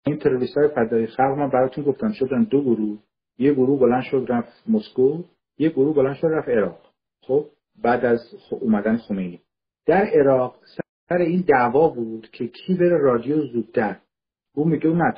این 0.06 0.18
تروریست 0.18 0.56
های 0.56 0.68
فدایی 0.68 1.06
خلق 1.06 1.38
من 1.38 1.50
براتون 1.50 1.84
گفتم 1.84 2.12
شدن 2.12 2.44
دو 2.44 2.62
گروه. 2.62 2.98
یه 3.38 3.52
گروه 3.52 3.80
بلند 3.80 4.02
شد 4.02 4.26
رفت 4.28 4.68
مسکو. 4.68 5.22
یه 5.58 5.68
گروه 5.68 5.96
بلند 5.96 6.14
شد 6.14 6.26
رفت 6.26 6.48
عراق. 6.48 6.92
خب 7.22 7.46
بعد 7.82 8.04
از 8.04 8.20
اومدن 8.50 8.96
خمینی. 8.96 9.40
در 9.86 10.04
عراق 10.04 10.56
سر 11.08 11.16
این 11.16 11.44
دعوا 11.48 11.88
بود 11.88 12.30
که 12.32 12.48
کی 12.48 12.74
بره 12.74 12.98
رادیو 12.98 13.46
زودتر. 13.46 13.96
اون 14.54 14.68
میگه 14.68 14.86
اون 14.86 15.02
نه 15.02 15.14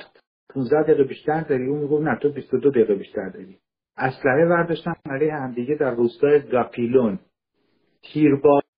15 0.49 0.83
دقیقه 0.83 1.03
بیشتر 1.03 1.41
داری؟ 1.41 1.67
اون 1.67 1.79
میگه 1.79 1.99
نه 1.99 2.19
تو 2.19 2.31
22 2.31 2.69
دقیقه 2.69 2.95
بیشتر 2.95 3.29
داری. 3.29 3.57
اسلحه 3.97 4.45
برداشتن 4.45 4.93
علیه 5.05 5.33
همدیگه 5.33 5.75
در 5.75 5.95
روستای 5.95 6.41
گاپیلون. 6.41 7.19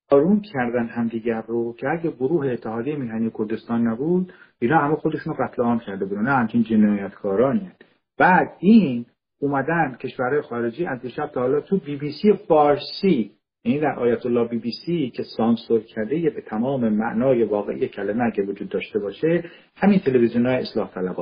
تیربارون 0.09 0.41
کردن 0.41 0.87
همدیگر 0.87 1.41
رو 1.47 1.75
که 1.79 1.87
اگه 1.89 2.11
گروه 2.11 2.47
اتحادیه 2.47 2.95
میهنی 2.95 3.31
کردستان 3.37 3.87
نبود 3.87 4.33
اینا 4.59 4.77
همه 4.77 4.95
خودشون 4.95 5.33
رو 5.33 5.45
قتل 5.45 5.63
عام 5.63 5.79
کرده 5.79 6.05
بودن 6.05 6.21
نه 6.21 6.31
همچین 6.31 6.63
جنایتکارانی. 6.63 7.71
بعد 8.17 8.47
این 8.59 9.05
اومدن 9.41 9.97
کشورهای 10.01 10.41
خارجی 10.41 10.85
از 10.85 11.01
دیشب 11.01 11.27
تا 11.27 11.41
حالا 11.41 11.61
تو 11.61 11.77
بی 11.77 11.95
بی 11.95 12.11
سی 12.11 12.33
فارسی 12.33 13.31
این 13.63 13.81
در 13.81 13.99
آیت 13.99 14.25
الله 14.25 14.47
بی 14.47 14.57
بی 14.57 14.71
سی 14.85 15.09
که 15.09 15.23
سانسور 15.37 15.79
کرده 15.79 16.29
به 16.29 16.41
تمام 16.41 16.89
معنای 16.89 17.43
واقعی 17.43 17.87
کلمه 17.87 18.23
اگه 18.23 18.43
وجود 18.43 18.69
داشته 18.69 18.99
باشه 18.99 19.43
همین 19.75 19.99
تلویزیون 19.99 20.45
های 20.45 20.55
اصلاح 20.55 20.93
طلب 20.93 21.15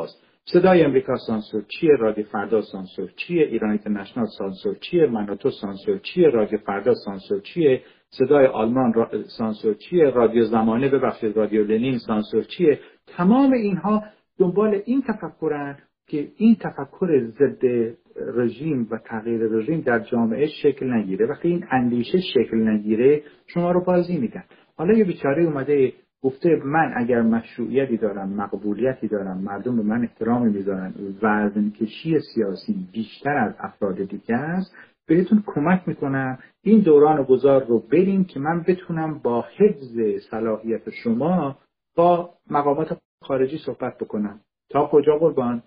صدای 0.46 0.84
امریکا 0.84 1.16
سانسور 1.28 1.64
چیه؟ 1.68 1.96
رادیو 2.00 2.26
فردا 2.26 2.62
سانسور 2.62 3.10
چیه؟ 3.16 3.44
ایران 3.44 3.70
اینترنشنال 3.70 4.26
سانسور 4.38 4.76
چیه؟ 4.76 5.06
من 5.06 5.23
و 5.23 5.32
تو 5.32 5.50
سانسور 5.50 5.98
چیه؟ 6.00 6.30
رادیو 6.30 6.60
فردا 6.60 6.94
سانسور 7.06 7.42
چیه؟ 7.42 7.82
صدای 8.18 8.46
آلمان 8.46 8.94
را... 8.94 9.10
سانسور 9.38 9.74
چیه؟ 9.74 10.10
رادیو 10.10 10.46
زمانه 10.46 10.90
ببخشید 10.90 11.38
رادیو 11.38 11.64
لنین 11.64 11.98
سانسور 11.98 12.44
چیه؟ 12.44 12.80
تمام 13.08 13.52
اینها 13.52 14.04
دنبال 14.40 14.82
این 14.86 15.02
تفکرن 15.02 15.78
که 16.08 16.28
این 16.38 16.56
تفکر 16.56 17.28
ضد 17.28 17.94
رژیم 18.36 18.88
و 18.92 18.98
تغییر 18.98 19.42
رژیم 19.42 19.82
در 19.82 20.00
جامعه 20.00 20.48
شکل 20.48 20.94
نگیره. 20.94 21.26
وقتی 21.26 21.48
این 21.48 21.66
اندیشه 21.72 22.20
شکل 22.22 22.70
نگیره 22.70 23.22
شما 23.48 23.72
رو 23.72 23.84
بازی 23.84 24.18
میدن 24.18 24.44
حالا 24.78 24.94
یه 24.98 25.04
بیچاره 25.04 25.44
اومده 25.44 25.94
گفته 26.24 26.62
من 26.66 26.94
اگر 26.96 27.22
مشروعیتی 27.22 27.98
دارم 27.98 28.30
مقبولیتی 28.30 29.08
دارم 29.08 29.38
مردم 29.38 29.76
به 29.76 29.84
من 29.84 30.02
احترامی 30.02 30.52
می‌ذارن 30.52 30.94
وزن 31.22 31.70
کشی 31.70 32.20
سیاسی 32.34 32.88
بیشتر 32.94 33.38
از 33.38 33.56
افراد 33.60 34.04
دیگه 34.04 34.36
است 34.36 34.76
بهتون 35.08 35.44
کمک 35.46 35.88
می‌کنم 35.88 36.38
این 36.62 36.80
دوران 36.80 37.24
گذار 37.24 37.66
رو 37.66 37.80
بریم 37.80 38.26
که 38.26 38.40
من 38.40 38.64
بتونم 38.68 39.20
با 39.20 39.46
حفظ 39.58 40.00
صلاحیت 40.30 40.90
شما 40.90 41.58
با 41.96 42.30
مقامات 42.50 42.98
خارجی 43.22 43.58
صحبت 43.58 43.98
بکنم. 43.98 44.40
تا 44.70 44.88
کجا 44.92 45.18
قربان؟ 45.18 45.64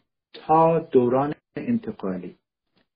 تا 0.47 0.79
دوران 0.79 1.35
انتقالی. 1.57 2.37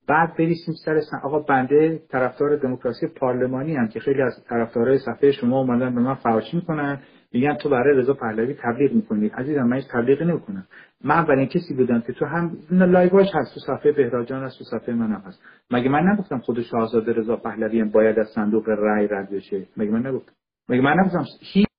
بعد 0.09 0.37
بریسیم 0.37 0.75
سر 0.85 1.01
سن... 1.01 1.17
آقا 1.23 1.39
بنده 1.39 2.03
طرفدار 2.09 2.57
دموکراسی 2.57 3.07
پارلمانی 3.07 3.77
هم 3.77 3.89
که 3.89 4.01
خیلی 4.01 4.23
از 4.23 4.45
طرفدارای 4.49 4.99
صفحه 4.99 5.33
شما 5.33 5.59
اومدن 5.59 5.95
به 5.95 6.01
من 6.01 6.15
فحاشی 6.15 6.57
می‌کنن. 6.57 7.03
میگن 7.33 7.55
تو 7.55 7.69
برای 7.69 7.97
رضا 7.97 8.15
پهلوی 8.15 8.55
تبلیغ 8.55 8.93
می‌کنی. 8.93 9.29
عزیزم 9.29 9.63
من 9.63 9.77
هیچ 9.77 9.89
تبلیغی 9.91 10.25
نمی‌کنم. 10.25 10.67
من 11.05 11.15
اولین 11.15 11.47
کسی 11.47 11.75
بودم 11.75 12.01
که 12.01 12.13
تو 12.13 12.27
هم 12.27 12.57
لایواش 12.71 13.27
هست 13.35 13.55
تو 13.55 13.61
صفحه 13.61 13.93
بهراجان 13.93 14.45
هست 14.45 14.59
تو 14.59 14.65
صفحه 14.65 14.95
منم 14.95 15.23
هست. 15.27 15.43
مگه 15.71 15.89
من 15.89 16.09
نگفتم 16.09 16.39
خود 16.39 16.63
شاهزاده 16.63 17.13
رضا 17.13 17.37
پهلوی 17.37 17.85
باید 17.85 18.19
از 18.19 18.29
صندوق 18.29 18.69
رأی 18.69 19.07
رد 19.07 19.31
بشه؟ 19.31 19.67
مگه 19.77 19.91
من 19.91 20.07
نگفتم؟ 20.07 20.33
مگه 20.69 20.81
من 20.81 21.01
نگفتم 21.01 21.25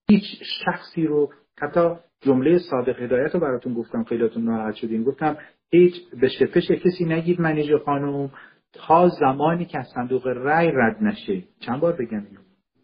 هیچ 0.10 0.24
شخصی 0.66 1.08
رو 1.08 1.30
حتی 1.62 1.96
جمله 2.22 2.58
صادق 2.58 3.02
هدایت 3.02 3.34
رو 3.34 3.40
براتون 3.40 3.74
گفتم 3.74 4.04
خیلیاتون 4.04 4.44
ناراحت 4.44 4.76
شدین. 4.76 5.04
گفتم 5.04 5.38
هیچ 5.72 5.94
به 6.22 6.28
شپش 6.28 6.72
کسی 6.72 7.06
نگید 7.06 7.42
منیژه 7.42 7.78
خانم 7.78 8.30
تا 8.74 9.08
زمانی 9.08 9.66
که 9.66 9.80
از 9.80 9.88
صندوق 9.96 10.28
رأی 10.28 10.72
رد 10.72 10.98
نشه. 11.04 11.44
چند 11.60 11.80
بار 11.80 11.94
بگم 11.94 12.24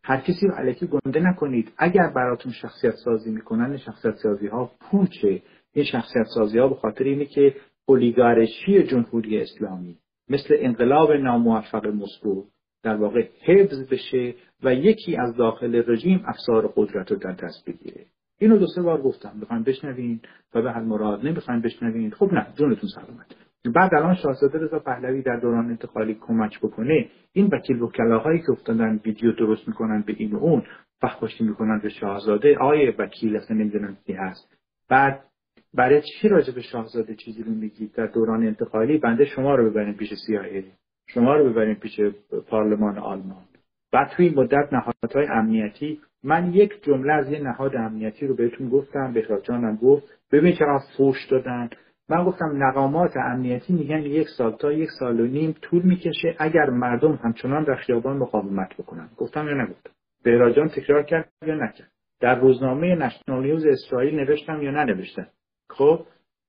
هر 0.03 0.17
کسی 0.17 0.47
رو 0.47 0.55
علکی 0.55 0.87
گنده 0.87 1.19
نکنید. 1.19 1.71
اگر 1.77 2.11
براتون 2.15 2.51
شخصیت 2.51 2.93
سازی 3.05 3.31
می‌کنن 3.31 3.77
شخصیت 3.77 4.15
سازی 4.15 4.47
ها 4.47 4.71
پوچه. 4.79 5.41
این 5.73 5.85
شخصیت 5.85 6.25
سازی 6.35 6.59
ها 6.59 6.67
به 6.67 6.75
خاطر 6.75 7.03
اینه 7.03 7.25
که 7.25 7.55
اولیگارشی 7.85 8.83
جمهوری 8.83 9.41
اسلامی 9.41 9.97
مثل 10.29 10.55
انقلاب 10.59 11.11
ناموفق 11.11 11.87
مسکو 11.87 12.43
در 12.83 12.95
واقع 12.95 13.27
حفظ 13.41 13.89
بشه 13.91 14.35
و 14.63 14.73
یکی 14.73 15.17
از 15.17 15.35
داخل 15.35 15.83
رژیم 15.87 16.23
افسار 16.27 16.73
قدرت 16.75 17.11
رو 17.11 17.17
در 17.17 17.31
دست 17.31 17.65
بگیره. 17.67 18.05
اینو 18.39 18.57
دو 18.57 18.67
سه 18.67 18.81
بار 18.81 19.01
گفتم. 19.01 19.39
بخواین 19.41 19.63
بشنوین 19.63 20.19
و 20.55 20.61
به 20.61 20.71
هر 20.71 20.81
مراد 20.81 21.25
نمی‌خواین 21.25 21.61
بشنوین. 21.61 22.11
خب 22.11 22.33
نه 22.33 22.47
جونتون 22.57 22.89
سلامت. 22.95 23.35
بعد 23.75 23.95
الان 23.95 24.15
شاهزاده 24.15 24.59
رضا 24.59 24.79
پهلوی 24.79 25.21
در 25.21 25.39
دوران 25.39 25.65
انتقالی 25.65 26.17
کمک 26.21 26.59
بکنه. 26.59 27.09
این 27.33 27.49
وکیل 27.53 27.81
وکلاهایی 27.81 28.39
که 28.39 28.51
افتادن 28.51 28.99
ویدیو 29.05 29.31
درست 29.31 29.67
می‌کنن 29.67 30.03
به 30.07 30.15
این 30.17 30.31
و 30.31 30.37
اون 30.37 30.63
فخاشی 31.01 31.43
می‌کنن 31.43 31.79
به 31.83 31.89
شاهزاده. 31.89 32.57
آیه 32.57 32.95
وکیل 32.99 33.35
اصلا 33.35 33.57
نمی‌دونن 33.57 33.97
کی 34.05 34.13
هست. 34.13 34.57
بعد 34.89 35.23
برای 35.73 36.01
چی 36.01 36.27
راجع 36.27 36.53
به 36.53 36.61
شاهزاده 36.61 37.15
چیزی 37.15 37.43
رو 37.43 37.51
میگید 37.51 37.93
در 37.93 38.05
دوران 38.05 38.47
انتقالی؟ 38.47 38.97
بنده 38.97 39.25
شما 39.25 39.55
رو 39.55 39.69
ببرین 39.69 39.93
پیش 39.93 40.13
سیاه 40.27 40.45
شما 41.07 41.35
رو 41.35 41.49
ببرین 41.49 41.75
پیش 41.75 41.99
پارلمان 42.47 42.97
آلمان. 42.97 43.43
بعد 43.91 44.09
توی 44.09 44.25
این 44.25 44.39
مدت 44.39 44.73
نهادهای 44.73 45.27
امنیتی 45.27 46.01
من 46.23 46.53
یک 46.53 46.83
جمله 46.83 47.13
از 47.13 47.31
یه 47.31 47.39
نهاد 47.39 47.75
امنیتی 47.75 48.27
رو 48.27 48.35
بهتون 48.35 48.69
گفتم 48.69 49.13
بهراد 49.13 49.43
جانم 49.43 49.75
گفت. 49.75 50.07
ببین 50.31 50.53
چقدر 50.55 50.83
فوش 50.97 51.25
دادن. 51.31 51.69
من 52.09 52.23
گفتم 52.23 52.63
نقامات 52.63 53.17
امنیتی 53.17 53.73
میگن 53.73 54.01
یک 54.01 54.27
سال 54.37 54.51
تا 54.51 54.71
یک 54.71 54.89
سال 54.99 55.19
و 55.19 55.25
نیم 55.27 55.55
طول 55.61 55.81
می‌کشه 55.81 56.35
اگر 56.39 56.69
مردم 56.69 57.19
همچنان 57.23 57.63
در 57.63 57.75
خیابان 57.75 58.17
مقاومت 58.17 58.73
بکنن. 58.77 59.09
گفتم 59.17 59.47
یا 59.47 59.63
نگفتم؟ 59.63 59.91
بهراجان 60.23 60.67
تکرار 60.67 61.03
کرد 61.03 61.29
یا 61.47 61.55
نکرد؟ 61.55 61.91
در 62.19 62.39
روزنامه 62.39 62.95
نشنال 62.95 63.43
نیوز 63.43 63.65
اسرائیل 63.65 64.15
نوشتم 64.15 64.61
یا 64.61 64.71
ننوشتم؟ 64.71 65.27
خب 65.69 66.05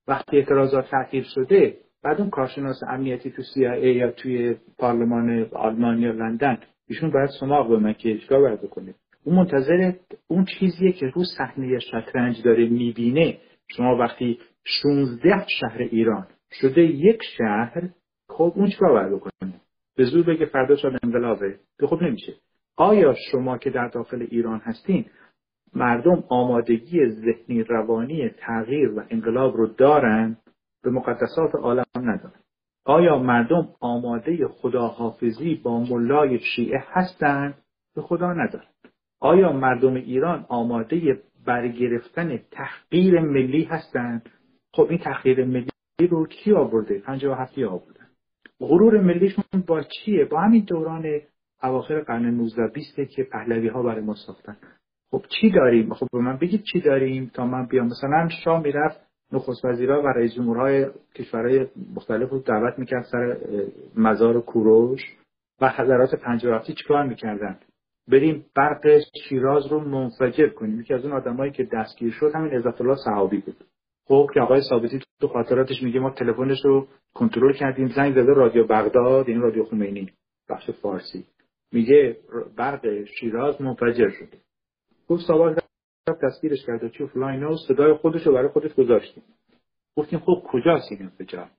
وقتی 0.07 0.37
اعتراضات 0.37 0.89
تأخیر 0.89 1.23
شده 1.23 1.77
بعد 2.03 2.21
اون 2.21 2.29
کارشناس 2.29 2.79
امنیتی 2.89 3.31
تو 3.31 3.41
CIA 3.41 3.83
یا 3.83 4.11
توی 4.11 4.55
پارلمان 4.77 5.49
آلمان 5.53 5.99
یا 5.99 6.11
لندن 6.11 6.57
ایشون 6.87 7.11
باید 7.11 7.29
سماق 7.39 7.69
به 7.69 7.79
من 7.79 7.93
که 7.93 8.15
اشکار 8.15 8.41
باید 8.41 8.61
بکنه؟ 8.61 8.95
اون 9.23 9.35
منتظر 9.35 9.93
اون 10.27 10.45
چیزیه 10.45 10.91
که 10.91 11.05
رو 11.05 11.23
صحنه 11.37 11.79
شطرنج 11.79 12.43
داره 12.43 12.69
می‌بینه. 12.69 13.37
شما 13.67 13.97
وقتی 13.97 14.39
16 14.63 15.45
شهر 15.59 15.81
ایران 15.81 16.27
شده 16.61 16.81
یک 16.81 17.21
شهر 17.37 17.89
خب 18.29 18.53
اون 18.55 18.69
چیکار 18.69 18.91
باید 18.91 19.11
بکنه؟ 19.13 19.53
به 19.95 20.03
زور 20.03 20.23
بگه 20.23 20.45
فردا 20.45 20.75
شب 20.75 20.91
انقلابه. 21.03 21.59
که 21.79 21.87
خب 21.87 22.03
نمیشه. 22.03 22.33
آیا 22.77 23.15
شما 23.31 23.57
که 23.57 23.69
در 23.69 23.87
داخل 23.87 24.27
ایران 24.31 24.59
هستین 24.59 25.05
مردم 25.73 26.23
آمادگی 26.29 27.09
ذهنی 27.09 27.63
روانی 27.63 28.29
تغییر 28.29 28.99
و 28.99 29.03
انقلاب 29.09 29.57
رو 29.57 29.67
دارن 29.67 30.37
به 30.83 30.89
مقدسات 30.91 31.55
عالم 31.55 31.85
ندارن. 31.95 32.39
آیا 32.85 33.19
مردم 33.19 33.67
آماده 33.79 34.47
خداحافظی 34.47 35.55
با 35.55 35.79
ملای 35.79 36.39
شیعه 36.39 36.83
هستند 36.87 37.57
به 37.95 38.01
خدا 38.01 38.33
ندارن. 38.33 38.67
آیا 39.19 39.51
مردم 39.51 39.93
ایران 39.93 40.45
آماده 40.49 41.21
برگرفتن 41.45 42.37
تحقیر 42.51 43.19
ملی 43.19 43.63
هستند 43.63 44.29
خب 44.73 44.87
این 44.89 44.99
تحقیر 44.99 45.45
ملی 45.45 45.69
رو 46.09 46.27
کی 46.27 46.53
آورده؟ 46.53 46.99
57 46.99 47.59
آورده؟ 47.59 47.99
غرور 48.59 49.01
ملیشون 49.01 49.43
با 49.67 49.81
چیه؟ 49.83 50.25
با 50.25 50.39
همین 50.39 50.63
دوران 50.67 51.21
اواخر 51.63 52.01
قرن 52.01 52.25
19 52.25 52.67
20 52.73 53.01
که 53.15 53.23
پهلوی 53.23 53.67
ها 53.67 53.83
برای 53.83 54.01
ما 54.01 54.15
ساختن. 54.15 54.57
خب 55.11 55.23
چی 55.29 55.49
داریم؟ 55.49 55.93
خب 55.93 56.07
به 56.11 56.19
من 56.19 56.37
بگید 56.37 56.63
چی 56.63 56.81
داریم 56.81 57.31
تا 57.33 57.45
من 57.45 57.65
بیام. 57.65 57.85
مثلا 57.85 58.29
شاه 58.43 58.63
می‌رفت 58.63 58.99
نخست 59.33 59.65
وزیرها 59.65 60.01
و 60.01 60.07
رئیس 60.07 60.35
جمهورهای 60.35 60.87
کشورهای 61.15 61.67
مختلف 61.95 62.29
رو 62.29 62.39
دعوت 62.39 62.79
می‌کرد 62.79 63.03
سر 63.03 63.37
مزار 63.95 64.41
کوروش 64.41 65.01
و 65.61 65.69
حضرات 65.69 66.15
پنجاه 66.15 66.63
چیکار 66.63 67.03
می‌کردن؟ 67.03 67.59
بریم 68.07 68.45
برق 68.55 68.99
شیراز 69.29 69.67
رو 69.67 69.79
منفجر 69.79 70.49
کنیم. 70.49 70.79
یکی 70.79 70.93
از 70.93 71.05
اون 71.05 71.13
آدمایی 71.13 71.51
که 71.51 71.67
دستگیر 71.73 72.11
شد 72.11 72.31
همین 72.35 72.53
عزت 72.53 72.81
الله 72.81 72.95
صحابی 73.05 73.37
بود. 73.37 73.55
خب 74.05 74.29
که 74.33 74.39
آقای 74.39 74.61
ثابتی 74.61 74.99
تو 75.21 75.27
خاطراتش 75.27 75.83
میگه 75.83 75.99
ما 75.99 76.09
تلفنش 76.09 76.65
رو 76.65 76.87
کنترل 77.13 77.53
کردیم. 77.53 77.87
زنگ 77.87 78.11
زده 78.13 78.33
رادیو 78.33 78.63
بغداد 78.63 79.29
یعنی 79.29 79.41
رادیو 79.41 79.63
خمینی 79.63 80.09
بخش 80.49 80.69
فارسی. 80.69 81.25
میگه 81.71 82.17
برق 82.57 83.03
شیراز 83.19 83.61
منفجر 83.61 84.09
شده 84.09 84.37
گفت 85.09 85.21
سوال 85.27 85.59
دستگیرش 86.23 86.65
کرده 86.65 86.89
چی 86.89 87.07
فلان 87.07 87.55
صدای 87.67 87.93
خودش 87.93 88.27
رو 88.27 88.33
برای 88.33 88.47
خودش 88.47 88.73
گذاشتیم 88.73 89.23
گفتیم 89.97 90.19
خب 90.19 90.43
کجاست 90.47 90.91
این 90.91 91.01
انفجار؟ 91.01 91.49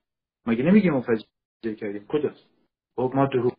مگه 0.47 0.63
نمیگه 0.63 0.91
منفجر 0.91 1.73
کردیم؟ 1.77 2.05
کجاست؟ 2.07 2.47
خب 2.95 3.11
ما 3.15 3.25
دروغ 3.25 3.53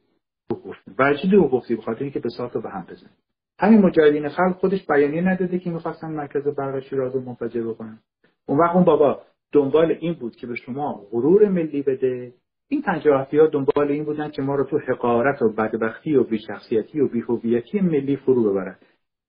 گفتیم. 0.50 0.94
برای 0.98 1.18
چی 1.22 1.28
دروغ 1.28 1.50
گفتیم 1.50 1.76
بخاطر 1.76 2.02
اینکه 2.02 2.20
به 2.20 2.28
ساعت 2.28 2.54
رو 2.54 2.60
به 2.60 2.70
هم 2.70 2.86
بزنیم 2.90 3.16
همین 3.58 3.80
مجاهدین 3.80 4.28
خلق 4.28 4.56
خودش 4.56 4.86
بیانیه 4.86 5.22
نداده 5.22 5.58
که 5.58 5.70
می‌خواستن 5.70 6.10
مرکز 6.10 6.44
برق 6.58 6.80
شیراز 6.80 7.14
رو 7.14 7.20
منفجر 7.20 7.68
بکنن. 7.68 7.98
اون 8.46 8.58
وقت 8.58 8.74
اون 8.74 8.84
بابا 8.84 9.22
دنبال 9.52 9.96
این 10.00 10.14
بود 10.14 10.36
که 10.36 10.46
به 10.46 10.54
شما 10.54 11.06
غرور 11.10 11.48
ملی 11.48 11.82
بده. 11.82 12.34
این 12.68 12.82
پنجاهتی 12.82 13.38
ها 13.38 13.46
دنبال 13.46 13.88
این 13.88 14.04
بودن 14.04 14.30
که 14.30 14.42
ما 14.42 14.54
رو 14.54 14.64
تو 14.64 14.78
حقارت 14.78 15.42
و 15.42 15.48
بدبختی 15.48 16.14
و 16.14 16.24
بیشخصیتی 16.24 17.00
و 17.00 17.08
بیهویتی 17.08 17.80
ملی 17.80 18.16
فرو 18.16 18.50
ببرن. 18.50 18.76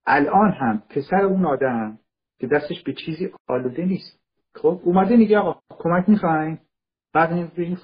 الان 0.06 0.52
هم 0.52 0.82
پسر 0.90 1.24
اون 1.24 1.44
آدم 1.44 1.98
که 2.38 2.46
دستش 2.46 2.82
به 2.82 2.92
چیزی 2.92 3.30
آلوده 3.48 3.84
نیست. 3.84 4.20
خب 4.54 4.80
اومده 4.84 5.16
میگه 5.16 5.38
آقا 5.38 5.60
کمک 5.68 6.08
می‌خواین 6.08 6.58
بعد 7.12 7.32
این 7.56 7.78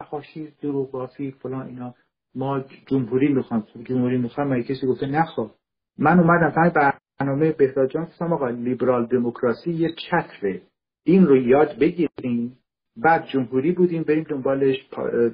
فخاشی 0.00 0.52
دروغ 0.62 1.10
فلان 1.42 1.66
اینا. 1.66 1.94
ما 2.34 2.64
جمهوری 2.86 3.28
می‌خوام 3.28 3.64
جمهوری 3.84 4.18
می‌خوام 4.18 4.48
مگه 4.48 4.62
کسی 4.62 4.86
گفته 4.86 5.06
نخواه 5.06 5.50
من 5.98 6.20
اومدم 6.20 6.50
فقط 6.50 6.94
برنامه 7.20 7.52
بهداد 7.52 7.90
جان 7.90 8.04
گفتم 8.04 8.32
آقا 8.32 8.48
لیبرال 8.48 9.06
دموکراسی 9.06 9.72
یه 9.72 9.94
چتره. 9.94 10.62
این 11.04 11.26
رو 11.26 11.36
یاد 11.36 11.78
بگیریم. 11.78 12.58
بعد 12.96 13.26
جمهوری 13.26 13.72
بودیم 13.72 14.02
بریم 14.02 14.24
دنبالش 14.28 14.76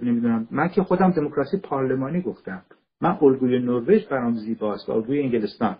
نمی‌دونم. 0.02 0.48
من 0.50 0.68
که 0.68 0.82
خودم 0.82 1.10
دموکراسی 1.10 1.56
پارلمانی 1.56 2.20
گفتم. 2.20 2.62
من 3.00 3.18
الگوی 3.22 3.58
نروژ 3.58 4.06
برام 4.06 4.34
زیباست 4.34 4.90
الگوی 4.90 5.22
انگلستان. 5.22 5.76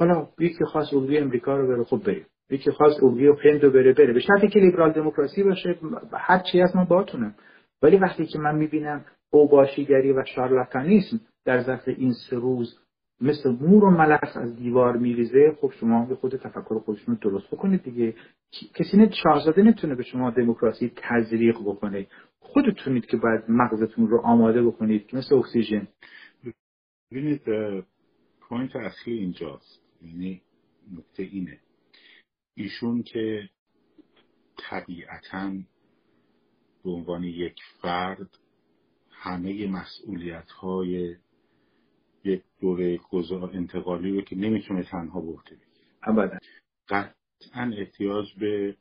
حالا 0.00 0.28
یکی 0.38 0.64
خاص 0.64 0.94
الگوی 0.94 1.18
امریکا 1.18 1.56
رو 1.56 1.68
بره 1.68 1.84
خب 1.84 2.02
بریم. 2.06 2.26
یکی 2.50 2.70
خاص 2.70 3.02
الگوی 3.02 3.26
هند 3.26 3.64
رو 3.64 3.70
بره 3.70 3.92
بره. 3.92 4.12
به 4.12 4.20
شرطی 4.20 4.48
که 4.48 4.60
لیبرال 4.60 4.92
دموکراسی 4.92 5.42
باشه 5.42 5.78
هر 6.12 6.38
چی 6.38 6.60
هست 6.60 6.76
من 6.76 6.84
باهاتونم. 6.84 7.34
ولی 7.82 7.96
وقتی 7.96 8.26
که 8.26 8.38
من 8.38 8.56
می‌بینم 8.56 9.04
اوباشیگری 9.30 10.12
و 10.12 10.24
شارلاتانیسم 10.24 11.20
در 11.44 11.62
ظرف 11.62 11.88
این 11.88 12.12
سه 12.12 12.36
روز 12.36 12.78
مثل 13.20 13.50
مور 13.50 13.84
و 13.84 13.90
ملخ 13.90 14.36
از 14.36 14.56
دیوار 14.56 14.96
میریزه 14.96 15.56
خب 15.60 15.72
شما 15.80 16.06
به 16.06 16.14
خود 16.14 16.36
تفکر 16.36 16.78
خودشون 16.78 17.18
درست 17.22 17.46
بکنید 17.46 17.82
دیگه. 17.82 18.14
کسی 18.74 18.96
نه 18.96 19.10
شاهزاده 19.22 19.62
نمی‌تونه 19.62 19.94
به 19.94 20.02
شما 20.02 20.30
دموکراسی 20.30 20.92
تزریق 20.96 21.56
بکنه. 21.66 22.06
خودتونید 22.40 23.06
که 23.06 23.16
باید 23.16 23.44
مغزتون 23.48 24.08
رو 24.08 24.20
آماده 24.20 24.62
بکنید 24.62 25.10
مثل 25.12 25.34
اکسیژن. 25.34 25.88
ببینید 27.12 27.42
point 28.40 28.76
اصلی 28.76 29.12
اینجاست. 29.12 29.89
یعنی 30.02 30.42
نکته 30.92 31.22
اینه. 31.22 31.60
ایشون 32.54 33.02
که 33.02 33.50
طبیعتا 34.58 35.52
به 36.84 36.90
عنوان 36.90 37.24
یک 37.24 37.56
فرد 37.80 38.38
همه 39.10 39.66
مسئولیت 39.66 40.50
های 40.50 41.16
یک 42.24 42.42
دوره 42.60 42.96
گذار 42.96 43.50
انتقالی 43.56 44.10
رو 44.10 44.22
که 44.22 44.36
نمی‌تونه 44.36 44.82
تنها 44.82 45.20
برده 45.20 45.58
ابدا. 46.02 46.38
قطعا 46.88 47.72
احتیاج 47.76 48.34
به 48.34 48.76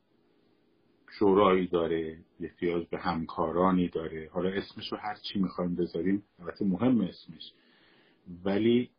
شورایی 1.20 1.68
داره 1.68 2.18
احتیاج 2.40 2.88
به 2.88 2.98
همکارانی 2.98 3.88
داره. 3.88 4.30
حالا 4.34 4.50
اسمش 4.50 4.92
رو 4.92 4.98
هر 4.98 5.16
چی 5.16 5.40
می‌خوایم 5.40 5.76
بذاریم 5.76 6.24
البته 6.40 6.66
مهم 6.66 7.02
اسمش. 7.02 7.54
ولی 8.44 8.90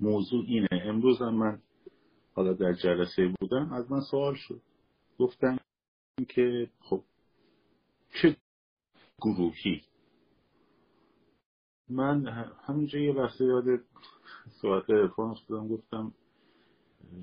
موضوع 0.00 0.44
اینه. 0.46 0.68
امروز 0.72 1.22
هم 1.22 1.34
من 1.34 1.62
حالا 2.34 2.52
در 2.52 2.72
جلسه 2.72 3.34
بودم 3.40 3.72
از 3.72 3.90
من 3.90 4.00
سوال 4.00 4.34
شد. 4.34 4.62
گفتم 5.18 5.58
که 6.28 6.70
خب 6.80 7.02
چه 8.22 8.36
گروهی؟ 9.20 9.82
من 11.88 12.26
همینجا 12.66 12.98
یه 12.98 13.12
لحظه 13.12 13.44
یاد 13.44 13.64
صحبت 14.62 14.90
ارفان 14.90 15.30
افتادم. 15.30 15.68
گفتم 15.68 16.14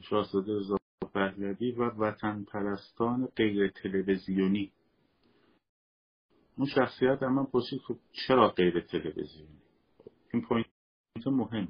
شاهزاده 0.01 0.59
رضا 0.59 0.77
پهلوی 1.13 1.71
و 1.71 1.83
وطن 1.83 2.43
پرستان 2.43 3.25
غیر 3.25 3.71
تلویزیونی. 3.71 4.71
اون 6.57 6.67
شخصیت 6.67 7.23
هم 7.23 7.33
من 7.33 7.45
پرسید 7.45 7.81
خب 7.81 7.95
چرا 8.11 8.49
غیر 8.49 8.79
تلویزیونی؟ 8.79 9.61
این 10.33 10.41
پوینت 10.41 10.67
مهم. 11.25 11.67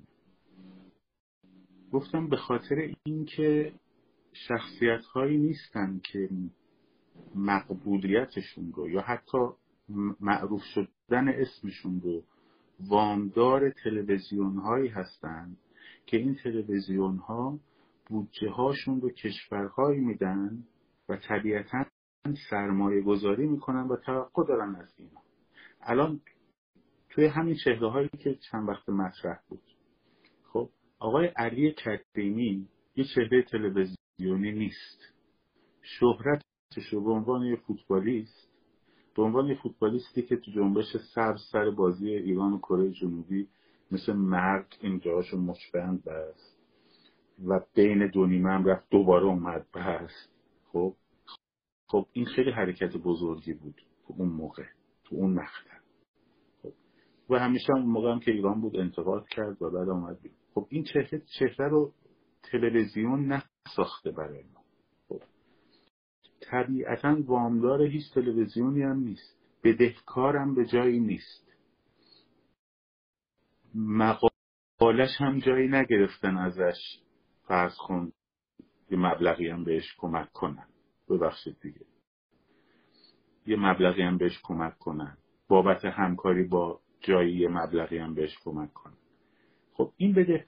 گفتم 1.93 2.27
به 2.27 2.37
خاطر 2.37 2.89
اینکه 3.03 3.73
شخصیت 4.33 5.05
هایی 5.05 5.37
نیستن 5.37 5.99
که 6.03 6.29
مقبولیتشون 7.35 8.73
رو 8.73 8.89
یا 8.89 9.01
حتی 9.01 9.37
معروف 10.19 10.61
شدن 10.63 11.27
اسمشون 11.27 12.01
رو 12.01 12.23
وامدار 12.79 13.69
تلویزیون 13.69 14.57
هایی 14.57 14.89
هستند 14.89 15.57
که 16.05 16.17
این 16.17 16.35
تلویزیون 16.35 17.17
ها 17.17 17.59
بودجه 18.05 18.49
هاشون 18.49 19.01
رو 19.01 19.09
کشورهایی 19.09 19.99
میدن 19.99 20.63
و 21.09 21.17
طبیعتا 21.17 21.85
سرمایه 22.49 23.01
گذاری 23.01 23.47
می‌کنن 23.47 23.87
و 23.87 23.95
توقع 23.95 24.47
دارن 24.47 24.75
از 24.75 24.93
اینا. 24.97 25.21
الان 25.81 26.21
توی 27.09 27.25
همین 27.25 27.55
چهره 27.63 27.89
هایی 27.89 28.09
که 28.09 28.35
چند 28.35 28.69
وقت 28.69 28.89
مطرح 28.89 29.39
بود. 29.49 29.72
آقای 31.03 31.25
علی 31.27 31.71
کریمی 31.71 32.67
یه 32.95 33.03
چهره 33.15 33.43
تلویزیونی 33.43 34.51
نیست. 34.51 34.99
شهرتش 35.81 36.93
به 36.93 37.11
عنوان 37.11 37.45
یه 37.45 37.55
فوتبالیست 37.55 38.49
به 39.15 39.23
عنوان 39.23 39.47
یه 39.47 39.55
فوتبالیستی 39.63 40.21
که 40.21 40.35
تو 40.35 40.51
جنبش 40.51 40.97
سبز 41.15 41.39
سر 41.51 41.69
بازی 41.69 42.09
ایران 42.09 42.53
و 42.53 42.57
کره 42.57 42.91
جنوبی 42.91 43.47
مثل 43.91 44.13
مرگ 44.13 44.65
این 44.81 44.99
جاهاشو 44.99 45.37
مچبند 45.37 46.03
بست 46.03 46.57
و 47.47 47.59
بین 47.75 48.07
دو 48.07 48.25
نیمه 48.25 48.49
هم 48.49 48.65
رفت 48.65 48.89
دوباره 48.89 49.25
اومد 49.25 49.65
بست. 49.71 50.31
خب؟ 50.71 50.93
خب 51.87 52.05
این 52.13 52.25
خیلی 52.25 52.51
حرکت 52.51 52.97
بزرگی 52.97 53.53
بود 53.53 53.81
تو 54.07 54.13
اون 54.17 54.29
موقع 54.29 54.65
تو 55.03 55.15
اون 55.15 55.33
مقطع. 55.33 55.77
خب؟ 56.63 56.73
و 57.29 57.39
همیشه 57.39 57.73
اون 57.73 57.85
موقع 57.85 58.11
هم 58.11 58.19
که 58.19 58.31
ایران 58.31 58.61
بود 58.61 58.75
انتقاد 58.75 59.27
کرد 59.27 59.61
و 59.61 59.69
بعد 59.69 59.89
اومد 59.89 60.21
بید. 60.21 60.42
خب 60.53 60.67
این 60.69 60.83
چهره 60.83 61.21
چهره 61.39 61.67
رو 61.67 61.93
تلویزیون 62.43 63.41
نساخته 63.67 64.11
برای 64.11 64.43
ما. 64.43 64.63
خب. 65.09 65.21
طبیعتا 66.41 67.17
وامدار 67.25 67.81
هیچ 67.81 68.13
تلویزیونی 68.13 68.81
هم 68.81 68.99
نیست. 68.99 69.39
بدهکارم 69.63 70.55
به 70.55 70.65
جایی 70.65 70.99
نیست. 70.99 71.53
مقالش 73.75 75.09
هم 75.17 75.39
جایی 75.39 75.67
نگرفتن 75.67 76.37
ازش. 76.37 76.99
فرض 77.47 77.75
کن 77.77 78.11
یه 78.91 78.97
مبلغی 78.97 79.49
هم 79.49 79.63
بهش 79.63 79.95
کمک 79.97 80.31
کنن. 80.31 80.67
ببخشید 81.09 81.57
دیگه. 81.61 81.85
یه 83.45 83.55
مبلغی 83.55 84.01
هم 84.01 84.17
بهش 84.17 84.39
کمک 84.43 84.77
کنن. 84.77 85.17
بابت 85.47 85.85
همکاری 85.85 86.43
با 86.43 86.81
جایی 87.01 87.37
یه 87.37 87.47
مبلغی 87.47 87.97
هم 87.97 88.13
بهش 88.13 88.37
کمک 88.43 88.73
کنن. 88.73 88.97
خب 89.73 89.91
این 89.97 90.13
بده 90.13 90.45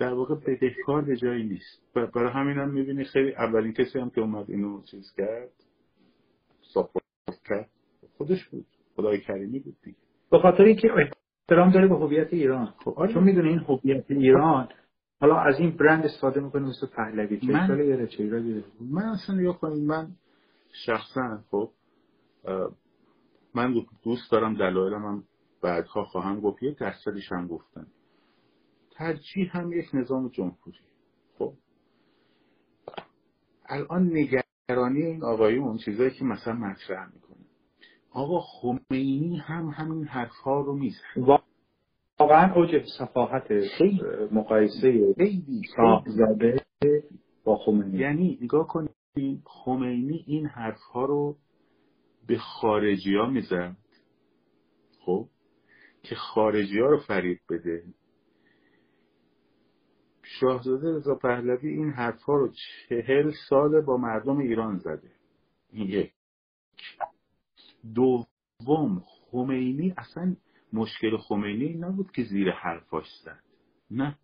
در 0.00 0.14
واقع 0.14 0.34
بدهکار 0.34 1.02
به 1.02 1.16
جایی 1.16 1.44
نیست. 1.44 1.94
برای 1.94 2.32
همین 2.32 2.58
هم 2.58 2.70
می‌بینی 2.70 3.04
خیلی 3.04 3.34
اولین 3.34 3.72
کسی 3.72 3.98
هم 3.98 4.10
که 4.10 4.20
اومد 4.20 4.50
اینو 4.50 4.82
چیز 4.82 5.12
کرد 5.16 5.50
ساپورت 6.74 7.42
کرد 7.44 7.70
خودش 8.18 8.48
بود. 8.48 8.66
خدای 8.96 9.20
کریمی 9.20 9.58
بود 9.58 9.76
دیگه. 9.82 9.96
به 10.30 10.38
خاطر 10.38 10.62
اینکه 10.62 10.88
احترام 10.92 11.70
داره 11.72 11.88
به 11.88 11.96
هویت 11.96 12.32
ایران. 12.32 12.66
خب 12.66 12.94
آره. 12.96 13.14
چون 13.14 13.24
می‌دونه 13.24 13.48
این 13.48 13.58
هویت 13.58 14.10
ایران 14.10 14.68
حالا 15.20 15.36
از 15.36 15.58
این 15.58 15.76
برند 15.76 16.04
استفاده 16.04 16.40
می‌کنه 16.40 16.68
مثل 16.68 16.86
پهلوی. 16.86 17.40
چه 17.40 17.52
من... 17.52 18.64
من 18.80 19.02
اصلا 19.02 19.34
نگاه 19.34 19.60
کنید 19.60 19.84
من 19.84 20.08
شخصا 20.86 21.40
خب 21.50 21.70
من 23.54 23.74
دوست 24.04 24.32
دارم 24.32 24.54
دلایلم 24.54 25.04
هم 25.04 25.24
بعدها 25.66 26.04
خواهم 26.04 26.40
گفت 26.40 26.62
یک 26.62 26.78
درصدش 26.78 27.32
هم 27.32 27.46
گفتن. 27.46 27.86
ترجیح 28.90 29.56
هم 29.56 29.72
یک 29.72 29.94
نظام 29.94 30.28
جمهوری. 30.28 30.78
خب. 31.38 31.52
الان 33.68 34.10
نگرانی 34.12 35.02
این 35.02 35.24
آقایون 35.24 35.78
چیزایی 35.78 36.10
که 36.10 36.24
مثلا 36.24 36.54
مطرح 36.54 37.06
می‌کنه. 37.14 37.36
آقا 38.10 38.40
خمینی 38.40 39.36
هم 39.36 39.68
همین 39.68 40.04
حرفها 40.04 40.60
رو 40.60 40.74
میزن 40.74 41.42
واقعا 42.20 42.54
اوج 42.54 42.84
صفاحت 42.98 43.50
مقایسه 44.32 45.14
زاده 46.06 46.62
با 47.44 47.56
خمینی. 47.56 47.98
یعنی 47.98 48.38
نگاه 48.42 48.66
کنید 48.66 49.42
خمینی 49.44 50.24
این 50.26 50.46
حرفها 50.46 51.04
رو 51.04 51.36
به 52.26 52.38
خارجی 52.38 53.16
ها 53.16 53.26
می‌زد. 53.26 53.76
خب. 55.00 55.28
که 56.08 56.14
خارجی 56.14 56.80
ها 56.80 56.86
رو 56.86 56.98
فریب 56.98 57.38
بده. 57.50 57.84
شاهزاده 60.22 60.96
رضا 60.96 61.14
پهلوی 61.14 61.68
این 61.68 61.90
حرفها 61.90 62.36
رو 62.36 62.52
چهل 62.88 63.32
سال 63.48 63.80
با 63.80 63.96
مردم 63.96 64.38
ایران 64.38 64.78
زده. 64.78 65.10
یک. 65.72 66.12
دوم 67.94 69.02
خمینی 69.06 69.94
اصلا 69.98 70.36
مشکل 70.72 71.16
خمینی 71.16 71.74
نبود 71.74 72.12
که 72.12 72.22
زیر 72.22 72.50
حرفاش 72.50 73.06
زد. 73.24 73.42
نه. 73.90 74.18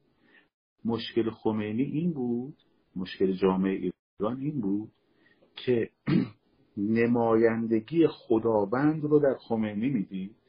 مشکل 0.85 1.31
خمینی 1.31 1.83
این 1.83 2.13
بود 2.13 2.57
مشکل 2.97 3.33
جامعه 3.33 3.93
ایران 4.21 4.41
این 4.41 4.61
بود 4.61 4.93
که 5.57 5.91
نمایندگی 6.77 8.07
خداوند 8.07 9.05
رو 9.05 9.19
در 9.19 9.35
خمینی 9.35 9.89
می‌دید. 9.89 10.42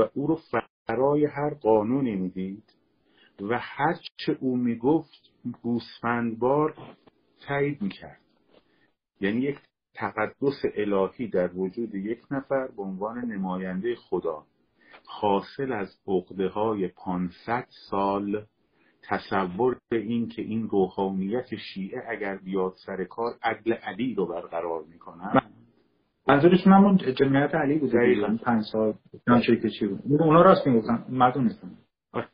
و 0.00 0.08
او 0.14 0.26
رو 0.26 0.40
فرای 0.86 1.24
هر 1.24 1.54
قانونی 1.54 2.16
می‌دید 2.16 2.64
و 3.40 3.58
هر 3.58 3.94
چه 4.16 4.36
او 4.40 4.56
می‌گفت 4.56 5.32
گوسفندبار 5.62 6.74
تایید 7.46 7.82
می‌کرد. 7.82 8.20
یعنی 9.20 9.40
یک 9.40 9.58
تقدس 9.94 10.62
الهی 10.74 11.28
در 11.28 11.50
وجود 11.54 11.94
یک 11.94 12.20
نفر 12.30 12.66
به 12.66 12.82
عنوان 12.82 13.18
نماینده 13.18 13.94
خدا 13.94 14.46
حاصل 15.06 15.72
از 15.72 15.98
عقده 16.06 16.48
های 16.48 16.88
500 16.88 17.66
سال 17.90 18.46
تصور 19.02 19.76
به 19.88 19.96
این 19.96 20.28
که 20.28 20.42
این 20.42 20.68
روحانیت 20.68 21.56
شیعه 21.56 22.02
اگر 22.08 22.36
بیاد 22.36 22.74
سر 22.86 23.04
کار 23.04 23.32
عدل 23.42 23.72
علی 23.72 24.14
رو 24.14 24.26
برقرار 24.26 24.84
می‌کنن 24.84 25.39
منظورشون 26.28 26.72
همون 26.72 26.96
جمعیت 26.96 27.54
علی 27.54 27.78
بوده 27.78 28.06
دیگه 28.06 28.44
پنج 28.44 28.64
سال 28.72 28.94
که 29.62 29.70
چی 29.70 29.86
بود؟ 29.86 30.00
اونا 30.22 30.42
راست 30.42 30.66
می‌گفتن. 30.66 31.04
مردم 31.08 31.42
نیستن. 31.42 31.78
آره. 32.12 32.28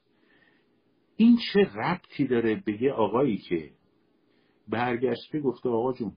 این 1.17 1.39
چه 1.53 1.61
ربطی 1.75 2.27
داره 2.27 2.63
به 2.67 2.83
یه 2.83 2.93
آقایی 2.93 3.37
که 3.37 3.71
برگشته 4.69 5.41
گفته 5.41 5.69
آقا 5.69 5.93
جون 5.93 6.13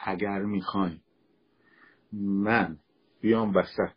اگر 0.00 0.42
می‌خواین 0.42 1.00
من 2.12 2.76
بیام 3.20 3.54
وسط 3.54 3.96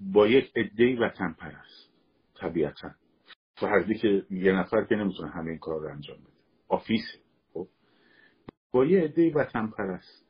با 0.00 0.26
یک 0.26 0.52
عده 0.56 0.96
وطن 1.00 1.32
پرست 1.32 1.90
طبیعتا 2.34 2.90
فردی 3.56 3.94
که 3.94 4.26
یه 4.30 4.52
نفر 4.52 4.84
که 4.84 4.94
نمی‌تونه 4.94 5.30
همه 5.30 5.50
این 5.50 5.58
کار 5.58 5.80
رو 5.80 5.88
انجام 5.88 6.16
بده. 6.16 6.32
آفیسه. 6.68 7.18
خب؟ 7.52 7.68
با 8.72 8.84
یه 8.84 9.00
عده 9.00 9.32
وطن 9.34 9.66
پرست 9.66 10.27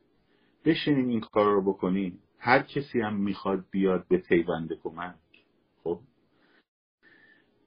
بشینیم 0.65 1.07
این 1.07 1.19
کار 1.19 1.45
رو 1.45 1.73
بکنیم 1.73 2.19
هر 2.39 2.61
کسی 2.61 3.01
هم 3.01 3.15
می‌خواد 3.15 3.65
بیاد 3.71 4.07
به 4.07 4.17
پیوند 4.17 4.73
کمک. 4.83 5.15
خب؟ 5.83 5.99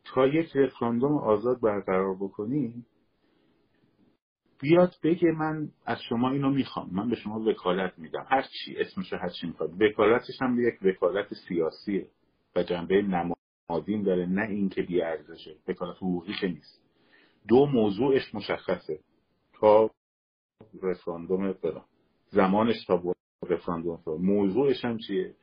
تا 0.04 0.26
یک 0.26 0.56
رفراندوم 0.56 1.18
آزاد 1.18 1.60
برقرار 1.60 2.14
بکنیم 2.14 2.86
بیاد 4.60 4.94
بگه 5.02 5.32
من 5.32 5.68
از 5.86 5.98
شما 6.08 6.30
اینو 6.30 6.50
می‌خوام. 6.50 6.88
من 6.92 7.10
به 7.10 7.16
شما 7.16 7.40
وکالت 7.40 7.98
میدم. 7.98 8.26
هر 8.30 8.42
چی 8.42 8.76
اسمشو 8.76 9.16
هر 9.16 9.28
چی 9.28 9.46
می‌خواد. 9.46 9.82
وکالتش 9.82 10.42
هم 10.42 10.60
یک 10.60 10.82
وکالت 10.82 11.34
سیاسیه 11.48 12.08
و 12.56 12.62
جنبه 12.62 13.02
نمادین 13.02 14.02
داره 14.02 14.26
نه 14.26 14.48
اینکه 14.48 14.82
بی 14.82 15.02
ارزشه 15.02 15.56
وکالت 15.68 15.96
حقوقی 15.96 16.34
که 16.40 16.46
نیست. 16.46 16.82
دو 17.48 17.66
موضوعش 17.66 18.34
مشخصه. 18.34 19.00
تا 19.60 19.90
رفراندوم 20.82 21.52
برام 21.52 21.84
زمانش 22.32 22.84
تا 22.84 23.02
رفراندوم 23.48 24.00
موضوعش 24.06 24.84
هم 24.84 24.98
چیه؟ 24.98 25.34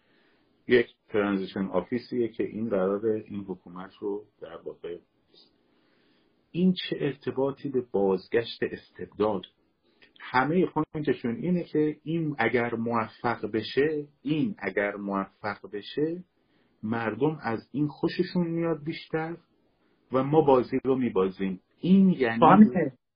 یک 0.67 0.87
ترانزیشن 1.07 1.65
آفیسیه 1.65 2.27
که 2.27 2.43
این 2.43 2.69
قرار 2.69 3.05
این 3.05 3.45
حکومت 3.47 3.91
رو 3.99 4.25
در 4.41 4.57
واقع 4.65 4.97
این 6.51 6.73
چه 6.73 6.97
ارتباطی 6.99 7.69
به 7.69 7.81
بازگشت 7.91 8.63
استبداد. 8.63 9.41
همه 10.19 10.65
پوینتشون 10.65 11.35
اینه 11.35 11.63
که 11.63 11.97
این 12.03 12.35
اگر 12.39 12.75
موفق 12.75 13.51
بشه 13.53 14.07
این 14.21 14.55
اگر 14.59 14.95
موفق 14.95 15.71
بشه 15.73 16.23
مردم 16.83 17.39
از 17.41 17.69
این 17.71 17.87
خوششون 17.87 18.47
میاد 18.47 18.83
بیشتر 18.83 19.37
و 20.11 20.23
ما 20.23 20.41
بازی 20.41 20.79
رو 20.83 20.95
میبازیم. 20.95 21.61
این 21.81 22.09
یعنی 22.09 22.45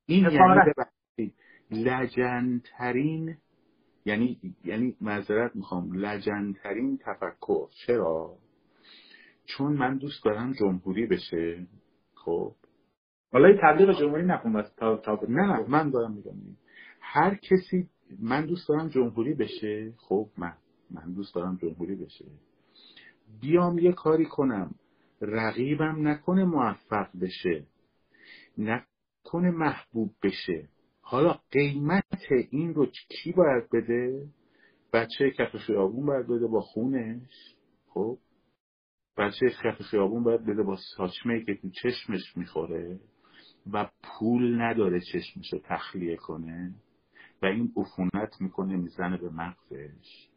این 0.06 0.28
یعنی 0.32 1.34
لجنترین 1.72 3.38
یعنی 4.06 4.40
یعنی 4.66 4.96
معذرت 5.02 5.56
می‌خوام 5.56 5.94
لجنترین 5.94 6.98
تفکر. 6.98 7.68
چرا؟ 7.86 8.38
چون 9.46 9.74
من 9.74 9.98
دوست 9.98 10.26
دارم 10.26 10.54
جمهوری 10.54 11.06
بشه. 11.06 11.68
خب؟ 12.14 12.56
حالا 13.32 13.58
تبلیغ 13.62 14.00
جمهوری 14.00 14.26
نکن 14.26 14.54
بس 14.54 14.76
تا, 14.78 14.98
تا 14.98 15.20
نه 15.30 15.66
من 15.68 15.90
دارم 15.90 16.14
میگم. 16.14 16.34
هر 17.02 17.36
کسی 17.36 17.90
من 18.20 18.46
دوست 18.46 18.70
دارم 18.70 18.90
جمهوری 18.90 19.34
بشه. 19.34 19.94
خب 19.98 20.30
من 20.38 20.54
من 20.92 21.14
دوست 21.14 21.36
دارم 21.36 21.58
جمهوری 21.62 21.96
بشه. 21.96 22.26
بیام 23.42 23.78
یه 23.78 23.92
کاری 23.92 24.26
کنم. 24.26 24.76
رقیبم 25.22 26.08
نکنه 26.08 26.44
موفق 26.44 27.08
بشه. 27.22 27.66
نکنه 28.58 29.52
محبوب 29.52 30.14
بشه. 30.24 30.70
حالا 31.14 31.40
قیمت 31.52 32.32
این 32.50 32.74
رو 32.74 32.86
کی 32.86 33.32
باید 33.32 33.70
بده؟ 33.74 34.28
بچه 34.94 35.32
کف 35.32 35.56
خیابون 35.56 36.06
باید 36.06 36.28
بده 36.28 36.48
با 36.48 36.62
خونش 36.62 37.56
خب؟ 37.88 38.18
بچه 39.18 39.50
کف 39.64 39.82
خیابون 39.82 40.24
باید 40.24 40.46
بده 40.46 40.64
با 40.64 40.78
ساچمه 40.98 41.46
که 41.46 41.56
تو 41.56 41.70
چشمش 41.70 42.38
می‌خوره 42.38 43.00
و 43.74 43.90
پول 44.04 44.62
نداره 44.62 45.00
چشمش 45.00 45.54
رو 45.54 45.60
تخلیه 45.64 46.16
کنه 46.16 46.74
و 47.42 47.46
این 47.46 47.74
عفونت 47.78 48.42
می‌کنه 48.42 48.76
می‌زنه 48.78 49.18
به 49.18 49.30
مغزش. 49.30 50.30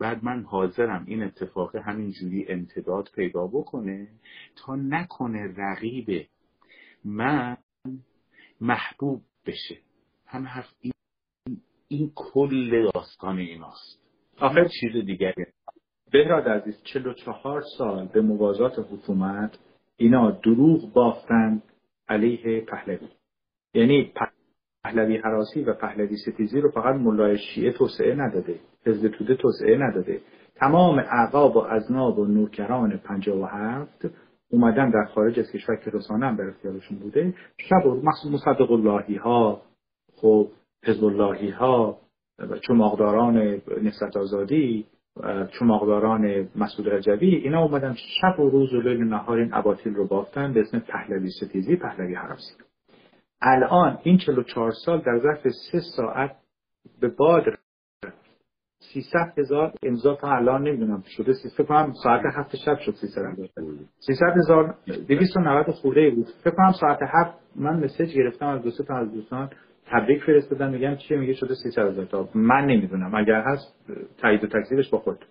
بعد 0.00 0.24
من 0.24 0.42
حاضرم 0.42 1.04
این 1.06 1.22
اتفاق 1.22 1.76
همینجوری 1.76 2.46
امتداد 2.48 3.08
پیدا 3.14 3.46
بکنه 3.46 4.08
تا 4.56 4.76
نکنه 4.76 5.54
رقیب 5.56 6.26
من 7.04 7.56
محبوب 8.60 9.22
بشه. 9.46 9.87
هم 10.30 10.44
حرف 10.46 10.74
این, 10.80 10.92
این 11.88 12.12
کل 12.14 12.90
داستان 12.94 13.38
ایناست. 13.38 14.00
آخر 14.40 14.68
چیز 14.80 15.04
دیگری. 15.06 15.46
بهراد 16.12 16.48
عزیز 16.48 16.82
44 16.82 17.62
سال 17.78 18.06
به 18.06 18.20
موازات 18.20 18.78
حکومت 18.78 19.58
اینا 19.96 20.30
دروغ 20.30 20.92
بافتن 20.92 21.62
علیه 22.08 22.60
پهلوی. 22.60 23.08
یعنی 23.74 24.12
پهلوی 24.84 25.16
حراسی 25.16 25.62
و 25.62 25.74
پهلوی 25.74 26.16
ستیزی 26.16 26.60
رو 26.60 26.70
فقط 26.70 26.94
ملای 26.94 27.38
شیعه 27.38 27.72
توسعه 27.72 28.14
نداده 28.14 28.60
حزب 28.86 29.08
توده 29.08 29.34
توسعه 29.34 29.78
نداده. 29.78 30.20
تمام 30.54 30.98
اعقاب 30.98 31.56
و 31.56 31.58
ازناب 31.58 32.18
و 32.18 32.26
نوکران 32.26 32.96
پنجاه 32.96 33.38
و 33.38 33.44
هفت 33.44 34.06
اومدن 34.50 34.90
در 34.90 35.04
خارج 35.14 35.40
از 35.40 35.52
کشور 35.52 35.76
که 35.76 35.90
رسانه 35.90 36.26
هم 36.26 36.36
در 36.36 36.48
اختیارشون 36.48 36.98
بوده. 36.98 37.34
شب 37.58 37.86
و 37.86 38.02
مصدق 38.30 38.70
اللهی 38.72 39.16
ها 39.16 39.62
خب 40.20 40.48
حزب 40.84 41.04
اللهی 41.04 41.50
ها 41.50 41.98
چماقداران 42.68 43.60
نسبت 43.82 44.16
آزادی 44.16 44.86
چماقداران 45.58 46.48
مسعود 46.56 46.88
رجبی 46.88 47.36
اینا 47.36 47.62
اومدن 47.62 47.94
شب 47.94 48.40
و 48.40 48.50
روز 48.50 48.74
و 48.74 48.80
لیل 48.80 49.04
نهار 49.04 49.38
این 49.38 49.54
اباطیل 49.54 49.94
رو 49.94 50.06
بافتن 50.06 50.52
به 50.52 50.60
اسم 50.60 50.78
پهلوی 50.78 51.30
ستیزی 51.30 51.76
پهلوی 51.76 52.14
حراسی 52.14 52.54
الان 53.40 53.98
این 54.02 54.18
44 54.18 54.72
سال 54.84 54.98
در 54.98 55.18
ظرف 55.18 55.48
سه 55.48 55.80
ساعت 55.96 56.36
به 57.00 57.08
باد 57.08 57.44
300 58.92 59.38
هزار 59.38 59.72
امضا 59.82 60.14
تا 60.14 60.32
الان 60.32 60.62
نمی‌دونم 60.62 61.02
شده 61.06 61.32
فکر 61.56 61.64
کنم 61.64 61.92
ساعت 62.02 62.22
هفت 62.34 62.56
شب 62.56 62.78
شد 62.78 62.94
300 62.94 63.22
هزار. 63.22 63.48
300 63.98 64.26
هزار 64.36 64.74
290 65.08 65.70
خورده 65.70 66.10
بود. 66.10 66.26
فکر 66.44 66.54
کنم 66.54 66.72
ساعت 66.72 66.98
هفت 67.02 67.38
من 67.56 67.84
message 67.84 68.14
گرفتم 68.14 68.46
از 68.46 68.62
دوست 68.62 68.82
تا 68.82 68.96
از 68.96 69.12
دوستان 69.12 69.50
تبریک 69.90 70.22
فرستادن 70.22 70.70
میگم 70.70 70.96
چیه؟ 70.96 71.18
میگه 71.18 71.34
شده 71.34 71.54
300 71.54 71.82
هزار 71.82 72.04
تا. 72.04 72.28
من 72.34 72.66
نمی‌دونم. 72.66 73.14
اگر 73.14 73.42
هست 73.46 73.90
تایید 74.18 74.44
و 74.44 74.46
تکذیبش 74.46 74.88
با 74.88 74.98
خود 74.98 75.24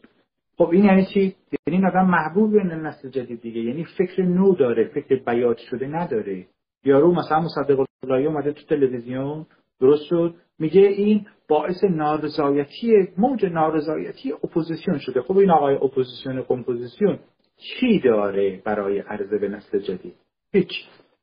خب 0.58 0.70
این 0.70 0.86
یعنی 0.86 1.06
چی؟ 1.06 1.20
یعنی 1.20 1.78
این 1.78 1.86
آدم 1.86 2.06
محبوب 2.06 2.56
نسل 2.56 3.10
جدید 3.10 3.42
دیگه. 3.42 3.62
یعنی 3.62 3.86
فکر 3.98 4.24
نو 4.24 4.56
داره 4.56 4.88
فکر 4.88 5.16
بیات 5.26 5.58
شده 5.58 5.88
نداره. 5.88 6.46
یارو 6.84 7.14
مثلا 7.16 7.40
مصدق 7.40 7.86
اللهی 8.04 8.26
اومده 8.26 8.52
تو 8.52 8.62
تلویزیون 8.70 9.46
درست 9.82 10.04
شد. 10.06 10.36
میگه 10.60 10.82
این 10.82 11.26
باعث 11.48 11.84
نارضایتی 11.84 13.08
موج 13.18 13.46
نارضایتی 13.46 14.32
اپوزیسیون 14.32 14.98
شده. 14.98 15.22
خب 15.22 15.38
این 15.38 15.52
آقای 15.52 15.76
اپوزیسیون 15.76 16.42
کمپوزیسیون 16.42 17.20
چی 17.58 18.00
داره 18.00 18.62
برای 18.66 19.00
عرضه 19.00 19.38
به 19.38 19.48
نسل 19.48 19.80
جدید؟ 19.80 20.14
هیچ. 20.54 20.70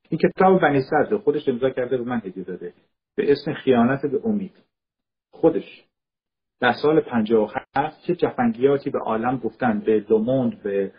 این 0.09 0.19
کتاب 0.19 0.61
بنی 0.61 0.81
صدر 0.81 1.17
خودش 1.17 1.49
امضا 1.49 1.69
کرده 1.69 1.97
به 1.97 2.03
من 2.03 2.21
هدیه 2.25 2.43
داده. 2.43 2.73
به 3.15 3.31
اسم 3.31 3.53
خیانت 3.53 4.05
به 4.05 4.21
امید. 4.25 4.63
خودش. 5.31 5.83
در 6.59 6.73
سال 6.73 7.01
57 7.01 8.03
چه 8.07 8.15
جفنگیاتی 8.15 8.89
به 8.89 8.99
عالم 8.99 9.37
گفتن 9.37 9.79
به 9.79 10.05
لوموند 10.09 10.63
به 10.63 10.91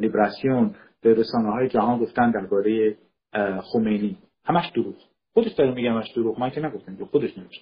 لیبراسیون 0.00 0.74
به 1.02 1.14
رسانه 1.14 1.50
های 1.50 1.68
جهان 1.68 1.98
گفتن 1.98 2.30
درباره 2.30 2.96
خمینی. 3.72 4.18
همش 4.44 4.70
دروغ. 4.74 4.94
خودش 5.34 5.52
داره 5.52 5.74
میگه 5.74 5.90
همش 5.90 6.10
دروغ. 6.16 6.40
من 6.40 6.50
که 6.50 6.60
نگفتم 6.60 6.96
که 6.96 7.04
خودش 7.04 7.38
نمیشه 7.38 7.60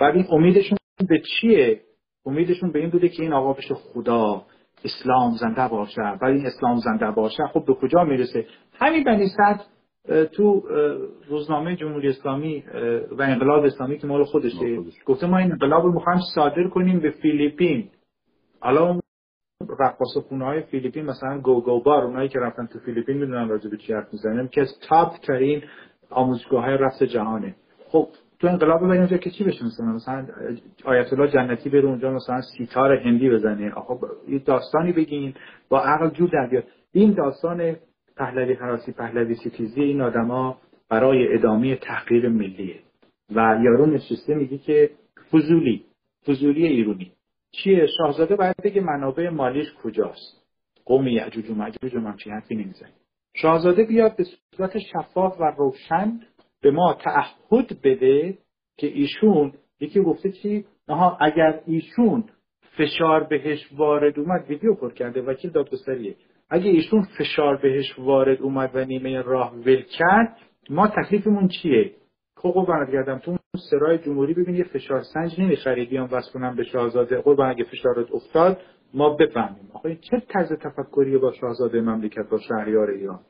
بعد 0.00 0.14
این 0.14 0.26
امیدشون 0.30 0.78
به 1.08 1.20
چیه؟ 1.20 1.80
امیدشون 2.26 2.72
به 2.72 2.78
این 2.78 2.90
بوده 2.90 3.08
که 3.08 3.22
این 3.22 3.32
آقا 3.32 3.52
بشه 3.52 3.74
خدا 3.74 4.46
اسلام 4.84 5.36
زنده 5.36 5.68
باشه. 5.68 6.02
این 6.22 6.46
اسلام 6.46 6.76
زنده 6.76 7.10
باشه 7.10 7.42
خب 7.52 7.64
به 7.66 7.74
کجا 7.74 8.04
می‌رسه؟ 8.04 8.46
همین 8.72 9.04
بنی 9.04 9.28
صدر 9.28 9.64
تو 10.32 10.62
روزنامه 11.28 11.76
جمهوری 11.76 12.08
اسلامی 12.08 12.64
و 13.10 13.22
انقلاب 13.22 13.64
اسلامی 13.64 13.98
که 13.98 14.06
مال 14.06 14.24
خودشه. 14.24 14.78
گفته 15.06 15.26
ما 15.26 15.38
این 15.38 15.52
انقلاب 15.52 15.84
رو 15.84 15.92
می‌خوایم 15.92 16.20
صادر 16.34 16.68
کنیم 16.68 17.00
به 17.00 17.10
فیلیپین. 17.10 17.88
حالا 18.60 19.00
رقاص 19.80 20.16
خونه 20.28 20.44
های 20.44 20.62
فیلیپین 20.62 21.04
مثلا 21.04 21.38
گو 21.40 21.82
بار 21.82 22.04
اونایی 22.04 22.28
که 22.28 22.38
رفتن 22.38 22.66
تو 22.66 22.78
فیلیپین 22.78 23.16
می‌دونن 23.16 23.48
راجع 23.48 23.70
به 23.70 23.76
چی 23.76 23.92
حرف 23.92 24.12
می‌زنن 24.12 24.48
که 24.48 24.60
از 24.60 24.68
تاپ 24.88 25.16
ترین 25.16 25.62
آموزگاه 26.10 26.64
های 26.64 26.76
رفت 26.76 27.02
جهانه. 27.02 27.54
خب 27.88 28.08
تو 28.38 28.46
انقلاب 28.46 28.80
بریم 28.80 29.00
اونجا 29.00 29.16
که 29.16 29.30
چی 29.30 29.44
بشه؟ 29.44 29.64
مثلا 29.64 29.86
مثلا 29.86 30.26
آیت 30.84 31.12
الله 31.12 31.28
جنتی 31.28 31.70
بره 31.70 31.84
اونجا 31.84 32.12
مثلا 32.12 32.40
سیتار 32.58 32.92
هندی 32.92 33.30
بزنه. 33.30 33.72
آخه 33.72 33.94
یه 34.28 34.38
داستانی 34.38 34.92
بگین 34.92 35.34
با 35.68 35.80
عقل 35.80 36.10
جور 36.10 36.30
در 36.32 36.48
بیاد. 36.50 36.64
این 36.92 37.12
داستان 37.12 37.76
پهلوی 38.20 38.54
حراسی 38.54 38.92
پهلوی 38.92 39.34
ستیزی 39.34 39.82
این 39.82 40.00
آدما 40.00 40.58
برای 40.88 41.34
ادامه 41.34 41.76
تحقیر 41.76 42.28
ملیه. 42.28 42.80
و 43.34 43.58
یارو 43.62 43.86
نشسته 43.86 44.34
میگه 44.34 44.58
که 44.58 44.90
فضولی 45.32 45.84
فضولی 46.26 46.66
ایرونی. 46.66 47.12
چیه؟ 47.52 47.86
شاهزاده 47.98 48.36
باید 48.36 48.56
بگه 48.64 48.80
منابع 48.80 49.28
مالیش 49.28 49.66
کجاست؟ 49.82 50.46
قوم 50.84 51.08
یعجوج 51.08 51.50
و 51.50 51.54
مجوج 51.54 51.94
و 51.94 52.00
همچین 52.00 52.32
حرفی 52.32 52.54
نمی‌زنه. 52.54 52.92
شاهزاده 53.34 53.84
بیاد 53.84 54.16
به 54.16 54.24
صورت 54.56 54.78
شفاف 54.78 55.40
و 55.40 55.44
روشن 55.58 56.20
به 56.62 56.70
ما 56.70 56.94
تعهد 56.94 57.80
بده 57.84 58.38
که 58.76 58.86
ایشون 58.86 59.52
یکی 59.80 60.00
گفته 60.00 60.32
چی؟ 60.32 60.64
آها 60.88 61.16
اگر 61.20 61.60
ایشون 61.66 62.24
فشار 62.78 63.24
بهش 63.24 63.72
وارد 63.72 64.18
اومد 64.18 64.44
ویدیو 64.48 64.74
پر 64.74 64.92
کرده 64.92 65.22
وکیل 65.22 65.50
دادگستریه. 65.50 66.16
اگه 66.50 66.70
ایشون 66.70 67.02
فشار 67.18 67.56
بهش 67.56 67.98
وارد 67.98 68.42
اومد 68.42 68.70
و 68.74 68.84
نیمه 68.84 69.22
راه 69.22 69.54
ول 69.54 69.82
کرد 69.82 70.36
ما 70.70 70.88
تکلیفمون 70.88 71.48
چیه؟ 71.48 71.94
قربانت 72.36 72.90
گردم 72.90 73.18
تو 73.18 73.36
سرای 73.70 73.98
جمهوری 73.98 74.34
ببین 74.34 74.54
یه 74.54 74.64
فشار 74.64 75.02
سنج 75.02 75.40
نمی‌خری 75.40 75.86
بیان 75.86 76.06
واسه 76.06 76.32
کنم 76.32 76.56
به 76.56 76.64
شاهزاده 76.64 77.20
قربان 77.20 77.50
اگه 77.50 77.64
فشارت 77.64 78.12
افتاد 78.12 78.58
ما 78.94 79.10
بفهمیم. 79.10 79.68
آقا 79.72 79.94
چه 79.94 80.22
طرز 80.28 80.52
تفکری 80.52 81.18
با 81.18 81.32
شاهزاده 81.32 81.80
مملکت 81.80 82.28
با 82.30 82.38
شهریار 82.38 82.90
ایران؟ 82.90 83.20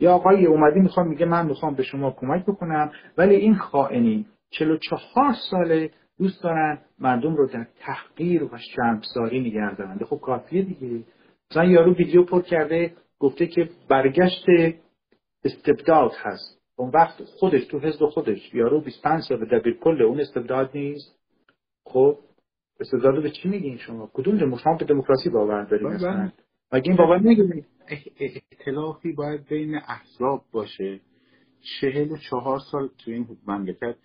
یا 0.00 0.12
آقای 0.12 0.46
اومدی 0.46 0.80
می‌خوام 0.80 1.08
میگه 1.08 1.26
من 1.26 1.46
می‌خوام 1.46 1.74
به 1.74 1.82
شما 1.82 2.10
کمک 2.10 2.42
بکنم 2.46 2.92
ولی 3.18 3.34
این 3.34 3.54
خائنین 3.54 4.26
44 4.50 5.32
ساله 5.50 5.90
دوست 6.18 6.42
دارن 6.42 6.78
مردم 6.98 7.36
رو 7.36 7.46
در 7.46 7.66
تحقیر 7.80 8.44
و 8.44 8.58
شرمساری 8.76 9.40
نگه 9.40 9.76
دارن 9.76 9.98
خب 9.98 10.16
کافیه 10.16 10.62
دیگه. 10.62 11.04
مثلا 11.50 11.64
یارو 11.64 11.94
ویدیو 11.94 12.24
پر 12.24 12.42
کرده 12.42 12.92
گفته 13.18 13.46
که 13.46 13.68
برگشت 13.88 14.46
استبداد 15.44 16.12
هست. 16.18 16.60
اون 16.76 16.90
وقت 16.94 17.24
خودش 17.24 17.64
تو 17.66 17.78
حزب 17.78 18.06
خودش 18.06 18.54
یارو 18.54 18.80
25 18.80 19.22
سال 19.22 19.44
دبیر 19.44 19.78
کل 19.78 20.02
اون 20.02 20.20
استبداد 20.20 20.70
نیست. 20.74 21.18
خب 21.84 22.18
استبداد 22.80 23.22
به 23.22 23.30
چی 23.30 23.48
میگین 23.48 23.78
شما؟ 23.78 24.10
کدوم 24.12 24.38
دموکراسی 24.38 24.84
به 24.84 24.94
دموکراسی 24.94 25.30
باور 25.30 25.64
دارین 25.64 25.86
اصلا؟ 25.86 26.32
مگه 26.72 26.88
این 26.88 26.96
باور 26.96 27.18
نمیگین 27.18 27.64
اختلافی 28.20 29.12
باید 29.12 29.48
بین 29.48 29.74
احزاب 29.74 30.44
باشه. 30.52 31.00
چهل 31.80 32.12
و 32.12 32.16
چهار 32.16 32.58
سال 32.70 32.88
تو 32.98 33.10
این 33.10 33.26
مملکت 33.46 33.96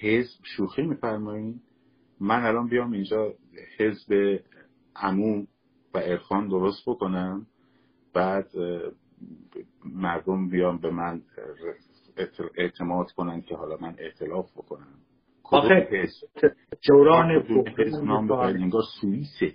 حزب 0.00 0.40
شوخی 0.42 0.82
میفرمایین. 0.82 1.60
من 2.20 2.44
الان 2.44 2.68
بیام 2.68 2.92
اینجا 2.92 3.34
حزب 3.78 4.40
عموم 4.96 5.46
و 5.94 5.98
ارخان 6.02 6.48
درست 6.48 6.82
بکنم 6.86 7.46
بعد 8.14 8.50
مردم 9.84 10.48
بیان 10.48 10.78
به 10.78 10.90
من 10.90 11.22
اعتماد 12.56 13.10
کنن 13.10 13.40
که 13.40 13.56
حالا 13.56 13.76
من 13.80 13.94
اعتلاف 13.98 14.52
بکنم. 14.52 14.94
آخه 15.44 16.08
دوران 16.88 17.42
انگار 18.56 18.82
سوئیسه. 19.00 19.54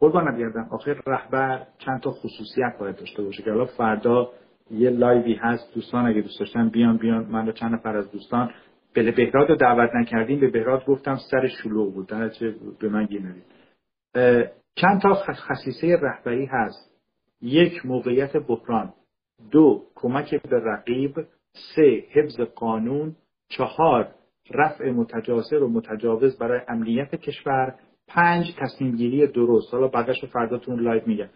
قربان 0.00 0.36
بیادم. 0.36 0.68
آخه 0.70 0.96
رهبر 1.06 1.66
چند 1.78 2.00
تا 2.00 2.10
خصوصیت 2.10 2.76
باید 2.80 2.96
داشته 2.96 3.22
باشه 3.22 3.42
که 3.42 3.50
حالا 3.50 3.66
فردا 3.66 4.30
یه 4.70 4.90
لایوی 4.90 5.34
هست. 5.34 5.74
دوستان 5.74 6.06
اگه 6.06 6.20
دوست 6.20 6.40
داشتن 6.40 6.68
بیان 6.68 6.96
بیان. 6.96 7.26
من 7.26 7.46
رو 7.46 7.52
چند 7.52 7.74
نفر 7.74 7.96
از 7.96 8.10
دوستان 8.10 8.50
به 8.92 9.12
بهراد 9.12 9.48
رو 9.48 9.56
دعوت 9.56 9.90
نکردیم. 9.94 10.40
به 10.40 10.50
بهراد 10.50 10.84
گفتم 10.84 11.18
سر 11.30 11.48
شلوغ 11.48 11.94
بود. 11.94 12.06
در 12.06 12.30
به 12.80 12.88
من 12.88 13.06
گیر 13.06 13.22
چند 14.80 15.00
تا 15.00 15.14
خصیصه 15.14 15.96
رهبری 16.02 16.46
هست. 16.46 16.90
یک 17.42 17.86
موقعیت 17.86 18.36
بحران. 18.36 18.92
دو 19.50 19.84
کمک 19.94 20.42
به 20.42 20.60
رقیب. 20.60 21.14
سه 21.76 22.04
حفظ 22.12 22.40
قانون. 22.40 23.16
چهار 23.48 24.08
رفع 24.50 24.90
متجاسر 24.90 25.62
و 25.62 25.68
متجاوز 25.68 26.38
برای 26.38 26.60
امنیت 26.68 27.14
کشور. 27.14 27.74
پنج 28.08 28.44
تصمیم 28.58 28.96
گیری 28.96 29.26
درست. 29.26 29.74
حالا 29.74 29.88
بعدش 29.88 30.24
فرداتون 30.24 30.80
لایو 30.80 31.02
میگم. 31.06 31.28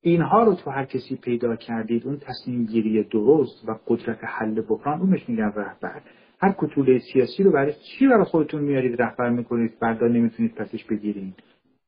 اینها 0.00 0.42
رو 0.44 0.54
تو 0.54 0.70
هر 0.70 0.84
کسی 0.84 1.16
پیدا 1.16 1.56
کردید 1.56 2.06
اون 2.06 2.18
تصمیم 2.18 2.66
گیری 2.66 3.04
درست 3.04 3.68
و 3.68 3.78
قدرت 3.86 4.18
حل 4.22 4.60
بحران 4.60 5.00
اونش 5.00 5.28
میگن 5.28 5.52
رهبر. 5.56 6.00
هر 6.40 6.54
کوتوله 6.58 6.98
سیاسی 7.12 7.42
رو 7.42 7.52
برای 7.52 7.72
چی 7.72 8.06
برای 8.06 8.24
خودتون 8.24 8.62
میارید 8.62 9.02
رهبر 9.02 9.30
می‌کنید؟ 9.30 9.70
فردا 9.80 10.06
نمی‌تونید 10.06 10.54
پسش 10.54 10.84
بگیرید. 10.84 11.34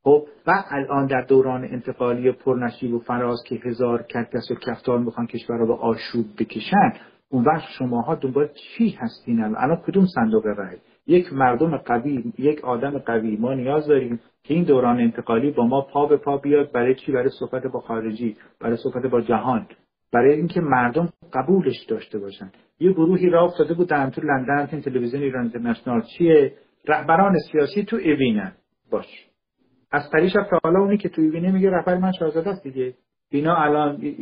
خب 0.04 0.26
و 0.46 0.52
الان 0.70 1.06
در 1.06 1.20
دوران 1.20 1.64
انتقالی 1.64 2.32
پرنشیب 2.32 2.94
و 2.94 2.98
فراز 2.98 3.38
که 3.46 3.54
هزار 3.54 4.02
کدکس 4.02 4.50
و 4.50 4.54
کفتار 4.54 4.98
می‌خوان 4.98 5.26
کشور 5.26 5.56
رو 5.56 5.66
به 5.66 5.74
آشوب 5.74 6.26
بکشن 6.38 6.92
اون 7.28 7.44
وقت 7.44 7.64
شماها 7.78 8.14
دنبال 8.14 8.48
چی 8.48 8.90
هستین 8.90 9.40
الان؟ 9.40 9.76
کدوم 9.76 10.06
صندوق 10.06 10.46
رای 10.46 10.76
یک 11.06 11.32
مردم 11.32 11.76
قوی 11.76 12.32
یک 12.38 12.64
آدم 12.64 12.98
قوی 12.98 13.36
ما 13.36 13.54
نیاز 13.54 13.86
داریم 13.86 14.20
که 14.42 14.54
این 14.54 14.64
دوران 14.64 15.00
انتقالی 15.00 15.50
با 15.50 15.66
ما 15.66 15.80
پا 15.80 16.06
به 16.06 16.16
پا 16.16 16.36
بیاد 16.36 16.72
برای 16.72 16.94
چی؟ 16.94 17.12
برای 17.12 17.30
صحبت 17.38 17.62
با 17.66 17.80
خارجی 17.80 18.36
برای 18.60 18.76
صحبت 18.76 19.06
با 19.06 19.20
جهان 19.20 19.66
برای 20.12 20.34
اینکه 20.34 20.60
مردم 20.60 21.08
قبولش 21.32 21.84
داشته 21.88 22.18
باشن. 22.18 22.50
یه 22.80 22.92
گروهی 22.92 23.30
را 23.30 23.44
افتاده 23.44 23.74
بودن 23.74 24.10
تو 24.10 24.20
لندن 24.20 24.80
تلویزیون 24.80 25.22
ایران 25.22 25.42
اینترنشنال. 25.42 26.02
چیه؟ 26.02 26.52
رهبران 26.88 27.34
سیاسی 27.52 27.84
تو 27.84 27.96
اوینن 27.96 28.52
باش. 28.90 29.33
از 29.94 30.10
پریش 30.10 30.32
تا 30.32 30.58
حالا 30.64 30.80
اونی 30.80 30.98
که 30.98 31.08
تو 31.08 31.22
اوینه 31.22 31.52
میگه 31.52 31.70
رهبر 31.70 31.98
من 31.98 32.12
شاهزاده 32.12 32.50
است 32.50 32.62
دیگه. 32.62 32.94
اینا 33.30 33.56
الان 33.56 34.14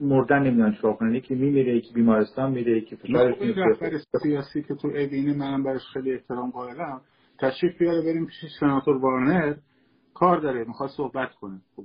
مردن 0.00 0.42
نمی‌دونن 0.42 0.74
چیکار 0.74 0.92
کنن. 0.92 1.14
یکی 1.14 1.34
میمیره 1.34 1.76
یکی 1.76 1.94
بیمارستان 1.94 2.52
میره 2.52 2.78
یکی 2.78 2.96
فشارش 2.96 3.56
رهبر 3.56 3.98
سیاسی 4.22 4.62
که 4.62 4.74
تو 4.74 4.88
اوینه 4.88 5.36
منم 5.36 5.62
براش 5.62 5.82
خیلی 5.92 6.12
احترام 6.12 6.50
قائلم. 6.50 7.00
تشریف 7.38 7.78
بیاره 7.78 8.02
بریم 8.02 8.26
پیش 8.26 8.50
سناتور 8.60 8.96
وارنر. 8.96 9.54
کار 10.14 10.40
داره 10.40 10.64
می‌خواد 10.64 10.90
صحبت 10.90 11.34
کنه. 11.34 11.60
خب 11.76 11.84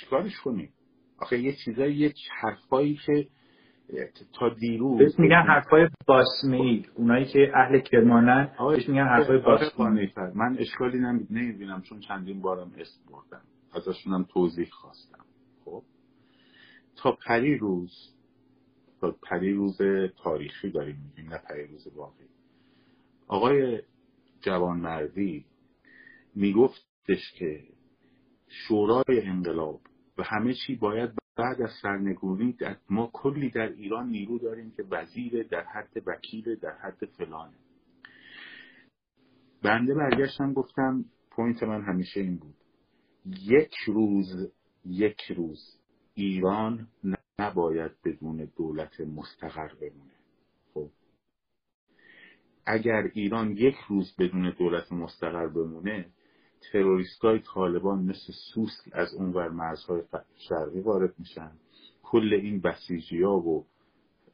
چیکارش 0.00 0.40
کنی 0.40 0.68
آخه 1.18 1.38
یه 1.38 1.52
چیزایی 1.64 1.96
یه 1.96 2.12
حرفایی 2.40 2.98
که 3.06 3.26
تا 4.32 4.48
دیروز 4.48 5.20
میگن 5.20 5.42
حرفای 5.42 5.88
باسمی 6.06 6.86
اونایی 6.94 7.24
که 7.24 7.52
اهل 7.54 7.78
کرمانن 7.80 8.50
بهش 8.70 8.88
میگن 8.88 9.06
حرفای 9.06 9.38
باسمی 9.38 10.12
من 10.34 10.56
اشکالی 10.58 10.98
نمی‌بینم 11.30 11.82
چون 11.82 12.00
چندین 12.00 12.42
بارم 12.42 12.72
اسم 12.78 13.00
بردم. 13.10 13.44
ازشونم 13.74 14.24
توضیح 14.24 14.68
خواستم. 14.70 15.24
خب. 15.64 15.82
تا 16.96 17.18
پری 17.26 17.58
روز 17.58 18.14
تا 19.00 19.16
پری 19.22 19.52
روز 19.52 19.78
تاریخی 20.22 20.70
داریم 20.70 20.96
میگیم 21.06 21.32
نه 21.32 21.38
پری 21.38 21.66
روز 21.66 21.86
واقعی 21.96 22.26
آقای 23.26 23.82
جوانمردی 24.40 25.44
میگفتش 26.34 27.32
که 27.38 27.60
شورای 28.48 29.20
انقلاب 29.22 29.80
و 30.18 30.22
همه 30.22 30.54
چی 30.54 30.76
باید 30.76 31.23
بعد 31.36 31.62
از 31.62 31.70
سرنگونی 31.82 32.56
ما 32.90 33.10
کلی 33.12 33.50
در 33.50 33.68
ایران 33.68 34.08
نیرو 34.08 34.38
داریم 34.38 34.70
که 34.70 34.84
وزیر 34.90 35.42
در 35.42 35.64
حد 35.64 36.02
وکیل 36.06 36.54
در 36.54 36.76
حد 36.78 37.04
فلانه 37.04 37.56
بنده 39.62 39.94
برگشتم 39.94 40.52
گفتم 40.52 41.04
point 41.30 41.62
من 41.62 41.82
همیشه 41.82 42.20
این 42.20 42.36
بود. 42.36 42.54
یک 43.26 43.74
روز 43.86 44.52
یک 44.84 45.20
روز 45.36 45.78
ایران 46.14 46.88
نباید 47.38 47.92
بدون 48.04 48.48
دولت 48.56 49.00
مستقر 49.00 49.74
بمونه. 49.74 50.14
خب. 50.74 50.90
اگر 52.66 53.10
ایران 53.14 53.50
یک 53.50 53.76
روز 53.88 54.16
بدون 54.18 54.50
دولت 54.58 54.92
مستقر 54.92 55.46
بمونه 55.46 56.06
تروریست 56.72 57.20
های 57.20 57.38
طالبان 57.54 57.98
مثل 57.98 58.32
سوسک 58.54 58.90
از 58.92 59.14
اونور 59.14 59.48
مرزهای 59.48 60.02
شرقی 60.48 60.80
وارد 60.80 61.14
میشن. 61.18 61.50
کل 62.02 62.34
این 62.42 62.60
بسیجی 62.60 63.22
ها 63.22 63.36
و 63.36 63.64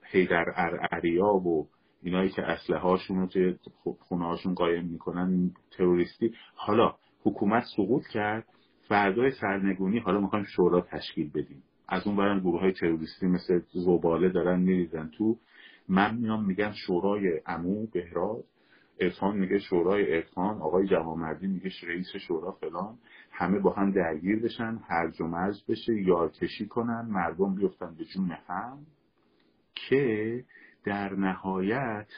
حیدر 0.03 0.45
ارعریا 0.57 1.35
و 1.35 1.69
اینایی 2.03 2.31
که 2.31 2.43
اسلحه 2.43 2.81
هاشون 2.81 3.21
رو 3.21 3.27
توی 3.27 3.55
خونه 3.99 4.27
هاشون 4.27 4.55
قایم 4.55 4.85
می‌کنن 4.85 5.51
تروریستی. 5.71 6.35
حالا 6.55 6.95
حکومت 7.23 7.65
سقوط 7.77 8.07
کرد 8.07 8.47
فردای 8.89 9.31
سرنگونی 9.31 9.99
حالا 9.99 10.21
می‌خوایم 10.21 10.45
شورا 10.45 10.81
تشکیل 10.81 11.31
بدیم. 11.31 11.63
از 11.89 12.07
اون 12.07 12.17
برن 12.17 12.41
گروه 12.41 12.61
های 12.61 12.73
تروریستی 12.73 13.27
مثل 13.27 13.61
زباله 13.73 14.29
دارن 14.29 14.61
میریزن 14.61 15.11
تو. 15.19 15.39
من 15.89 16.17
میام 16.17 16.45
میگن 16.45 16.73
شورای 16.73 17.41
امو 17.47 17.87
بهراد 17.87 18.45
ارفان 19.01 19.37
میگه 19.37 19.59
شورای 19.59 20.15
ارفان 20.15 20.63
آقای 20.63 20.87
جوامردی 20.87 21.47
میگه 21.47 21.71
رئیس 21.83 22.17
شورا 22.17 22.53
فلان 22.53 22.99
همه 23.31 23.59
با 23.59 23.73
هم 23.73 23.91
درگیر 23.91 24.43
بشن 24.43 24.81
هرج 24.89 25.21
و 25.21 25.27
مرج 25.27 25.65
بشه 25.69 26.03
یارکشی 26.03 26.67
کنن 26.67 27.07
مردم 27.11 27.55
بیفتن 27.55 27.95
به 27.95 28.05
جون 28.05 28.31
هم. 28.31 28.79
که 29.75 30.45
در 30.85 31.15
نهایت 31.15 32.09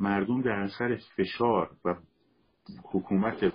مردم 0.00 0.42
در 0.42 0.60
اثر 0.60 0.98
فشار 1.16 1.70
و 1.84 1.94
حکومت 2.84 3.52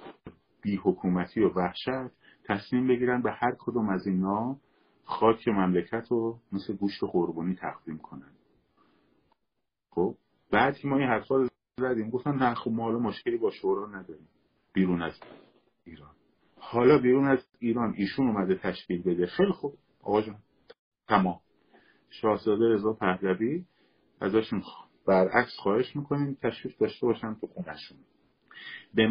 بی 0.62 0.76
حکومتی 0.76 1.42
و 1.42 1.50
وحشت 1.50 2.14
تصمیم 2.46 2.88
بگیرن 2.88 3.22
به 3.22 3.32
هر 3.32 3.56
کدوم 3.60 3.90
از 3.90 4.08
اینا 4.08 4.58
خاک 5.04 5.48
مملکت 5.48 6.08
رو 6.10 6.40
مثل 6.52 6.76
گوشت 6.76 7.04
قربانی 7.04 7.56
تقدیم 7.56 7.98
کنن. 7.98 8.32
خب؟ 9.90 10.16
بعد 10.52 10.78
که 10.78 10.88
ما 10.88 10.98
این 10.98 11.08
حرفا 11.08 11.36
رو 11.36 11.48
زدیم. 11.80 12.10
گفتن 12.10 12.36
نه 12.36 12.54
خب 12.54 12.72
ما 12.72 12.84
حالا 12.84 13.00
مشکلی 13.00 13.38
با 13.38 13.52
شورا 13.52 13.88
نداریم. 13.88 14.28
بیرون 14.74 15.02
از 15.02 15.20
ایران. 15.86 16.16
حالا 16.60 16.98
بیرون 16.98 17.28
از 17.28 17.48
ایران 17.60 17.94
ایشون 17.98 18.28
اومده 18.28 18.56
تشکیل 18.56 19.02
بده. 19.02 19.26
خیلی 19.26 19.52
خوب. 19.52 19.78
آقا 20.04 20.22
جان. 20.22 20.38
تمام. 21.08 21.40
شاهزاده 22.10 22.70
رضا 22.70 22.94
پهلوی 22.94 23.66
ازشون 24.22 24.64
برعکس 25.08 25.56
خواهش 25.58 25.96
می‌کنیم. 25.96 26.38
تشریف 26.42 26.78
داشته 26.78 27.06
باشن 27.06 27.36
تو 27.42 27.48
خونشون 27.48 27.98
به 28.94 29.08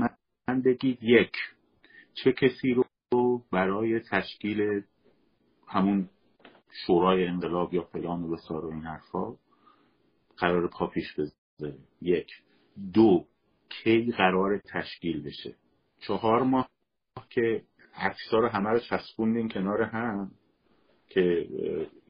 من 0.48 0.62
بگید 0.62 0.98
یک 1.02 1.32
چه 2.14 2.32
کسی 2.32 2.74
رو 2.74 3.42
برای 3.52 4.00
تشکیل 4.00 4.82
همون 5.68 6.08
شورای 6.86 7.26
انقلاب 7.26 7.74
یا 7.74 7.82
فلان 7.82 8.22
و 8.22 8.28
بسار 8.28 8.64
و 8.64 8.70
این 8.70 8.82
حرفا 8.82 9.36
قرار 10.36 10.68
پا 10.68 10.86
پیش 10.86 11.04
بذاریم؟ 11.12 11.88
یک. 12.00 12.28
دو 12.92 13.26
کی 13.68 14.12
قرار 14.12 14.58
تشکیل 14.58 15.22
بشه. 15.22 15.54
چهار 16.00 16.42
ماه 16.42 16.68
که 17.30 17.62
عکسا 17.94 18.38
رو 18.38 18.48
همه 18.48 18.70
رو 18.70 18.78
چسبوندیم 18.78 19.48
کنار 19.48 19.82
هم 19.82 20.30
که 21.08 21.48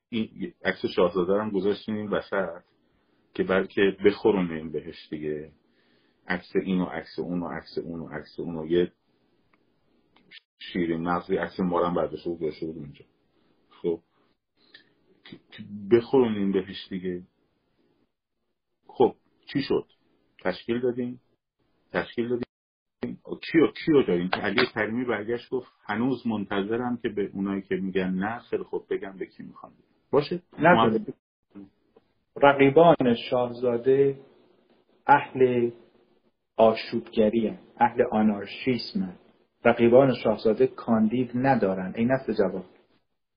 این 0.09 0.53
عکس 0.65 0.87
شاهزاده 0.97 1.43
هم 1.43 1.51
گذاشتیم 1.51 1.95
این 1.95 2.09
وسط 2.09 2.63
که 3.35 3.45
بلکه 3.45 3.97
بخورونیم 4.05 4.73
بهش 4.73 5.09
دیگه. 5.11 5.53
عکس 6.29 6.57
این 6.57 6.81
و 6.81 6.85
عکس 6.85 7.19
اون 7.19 7.43
و 7.43 7.49
عکس 7.49 7.79
اون 7.79 8.01
و 8.01 8.09
عکس 8.09 8.41
اون 8.41 8.57
و 8.57 8.67
یه 8.67 8.93
شیرین 10.59 11.03
مغزی 11.03 11.37
عکس 11.37 11.61
مارم 11.61 11.95
برداشته 11.95 12.31
بود 12.31 12.41
گذاشته 12.41 12.67
بود 12.67 12.77
اونجا. 12.77 13.05
خب. 13.71 14.01
بخورونیم 15.91 16.53
بهش 16.53 16.89
دیگه. 16.91 17.23
خب 18.87 19.17
چی 19.53 19.63
شد؟ 19.63 19.87
تشکیل 20.45 20.81
دادیم. 20.81 21.21
تشکیل 21.93 22.29
دادیم. 22.29 22.47
کیو 23.53 23.67
کیو 23.67 24.03
داریم؟ 24.03 24.31
علی 24.33 24.67
کریمی 24.75 25.05
برگشت 25.05 25.51
گفت 25.51 25.73
هنوز 25.89 26.27
منتظرم 26.27 26.99
که 27.03 27.09
به 27.09 27.31
اونایی 27.33 27.63
که 27.63 27.75
میگن 27.75 28.11
نه 28.11 28.39
خیلی 28.39 28.63
خوب 28.63 28.87
بگم 28.91 29.17
به 29.19 29.27
کی 29.27 29.43
می‌خوان 29.43 29.73
باشه. 30.11 30.43
نه 30.59 31.07
رقیبان 32.37 33.15
شاهزاده 33.31 34.19
اهل 35.07 35.71
آشوبگری 36.57 37.59
اهل 37.79 38.03
آنارشیسم 38.11 39.19
رقیبان 39.65 40.15
شاهزاده 40.15 40.67
کاندید 40.67 41.31
ندارن 41.35 41.93
این 41.97 42.11
است 42.11 42.31
جواب 42.31 42.65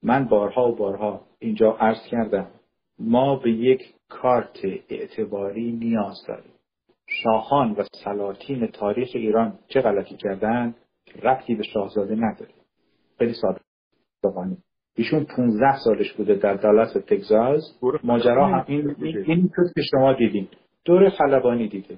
من 0.04 0.26
بارها 0.26 0.72
و 0.72 0.76
بارها 0.76 1.28
اینجا 1.40 1.72
عرض 1.72 2.08
کردم 2.12 2.52
ما 3.00 3.36
به 3.36 3.52
یک 3.52 3.82
کارت 4.10 4.60
اعتباری 4.90 5.72
نیاز 5.72 6.18
داریم. 6.28 6.55
شاهان 7.24 7.72
و 7.72 7.84
سلاطین 8.04 8.68
تاریخ 8.68 9.10
ایران 9.14 9.60
چه 9.68 9.82
غلطی 9.82 10.16
کردن 10.16 10.76
ربطی 11.24 11.56
به 11.56 11.64
شاهزاده 11.64 12.16
نداره. 12.16 12.52
خیلی 13.18 13.34
ساده. 13.34 13.60
ایشون 14.96 15.26
15 15.38 15.78
سالش 15.78 16.14
بوده 16.14 16.36
در 16.36 16.54
دالت 16.54 16.98
تگزاس. 16.98 17.80
ماجرا 18.04 18.48
هم 18.48 18.66
این 18.68 18.96
این 19.00 19.50
که 19.76 19.82
شما 19.92 20.14
دیدین. 20.14 20.48
دور 20.86 21.10
خلبانی 21.10 21.68
دیده. 21.68 21.98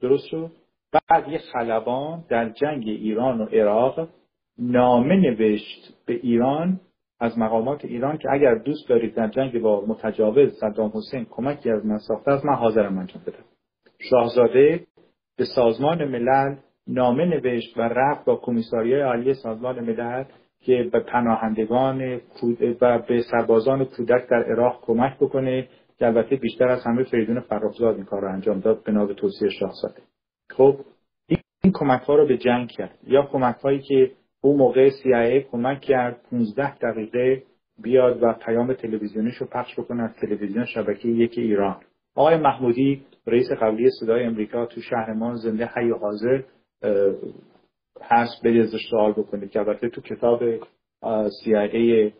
درست 0.00 0.26
شد؟ 0.26 0.50
بعد 0.92 1.28
یه 1.28 1.38
خلبان 1.52 2.24
در 2.28 2.48
جنگ 2.48 2.88
ایران 2.88 3.40
و 3.40 3.44
عراق 3.44 4.08
نامه 4.58 5.16
نوشت 5.16 5.94
به 6.06 6.12
ایران 6.12 6.80
از 7.20 7.38
مقامات 7.38 7.84
ایران 7.84 8.18
که 8.18 8.28
اگر 8.32 8.54
دوست 8.54 8.88
دارید 8.88 9.14
در 9.14 9.28
جنگ 9.28 9.60
با 9.60 9.84
متجاوز 9.86 10.52
صدام 10.60 10.92
حسین 10.94 11.26
کمکی 11.30 11.70
از 11.70 11.86
من 11.86 11.98
ساخته 11.98 12.30
از 12.30 12.46
من 12.46 12.54
حاضرم 12.54 12.98
انجام 12.98 13.22
بدم. 13.26 13.49
شاهزاده 14.00 14.86
به 15.36 15.44
سازمان 15.44 16.04
ملل 16.04 16.56
نامه 16.86 17.24
نوشت 17.24 17.78
و 17.78 17.80
رفت 17.80 18.24
با 18.24 18.36
کمیساریای 18.36 19.02
عالی 19.02 19.34
سازمان 19.34 19.80
ملل 19.80 20.24
که 20.60 20.88
به 20.92 21.00
پناهندگان 21.00 22.20
و 22.80 22.98
به 23.08 23.22
سربازان 23.30 23.84
کودک 23.84 24.28
در 24.30 24.42
عراق 24.42 24.80
کمک 24.82 25.16
بکنه 25.16 25.68
که 25.98 26.06
البته 26.06 26.36
بیشتر 26.36 26.68
از 26.68 26.84
همه 26.86 27.04
فریدون 27.04 27.40
فرخزاد 27.40 27.96
این 27.96 28.04
کار 28.04 28.20
رو 28.20 28.32
انجام 28.32 28.60
داد 28.60 28.84
به 28.84 28.92
نام 28.92 29.12
توصیه 29.12 29.48
شاهزاده. 29.48 30.02
خب 30.50 30.76
این 31.62 31.72
کمک 31.74 32.02
ها 32.02 32.14
رو 32.14 32.26
به 32.26 32.38
جنگ 32.38 32.68
کرد. 32.68 32.98
یا 33.06 33.22
کمک 33.22 33.56
هایی 33.56 33.78
که 33.78 34.10
اون 34.40 34.56
موقع 34.56 34.90
CIA 34.90 35.50
کمک 35.52 35.80
کرد 35.80 36.20
15 36.30 36.78
دقیقه 36.78 37.42
بیاد 37.82 38.22
و 38.22 38.32
پیام 38.32 38.72
تلویزیونیش 38.72 39.34
رو 39.34 39.46
پخش 39.46 39.80
بکنه 39.80 40.02
از 40.02 40.16
تلویزیون 40.20 40.64
شبکه 40.64 41.08
یک 41.08 41.38
ایران. 41.38 41.76
آقای 42.14 42.36
محمودی 42.36 43.02
رئیس 43.26 43.52
قبلی 43.52 43.90
صدای 44.00 44.24
امریکا 44.24 44.66
تو 44.66 44.80
شهر 44.80 45.12
ما 45.12 45.34
زنده 45.34 45.66
حی 45.66 45.90
و 45.90 45.96
حاضر 45.96 46.42
هست 48.02 48.42
برید 48.44 48.62
ازش 48.62 48.80
سوال 48.90 49.12
بکنید 49.12 49.50
که 49.50 49.58
البته 49.58 49.88
تو 49.88 50.00
کتاب 50.00 50.40
CIA 51.28 52.12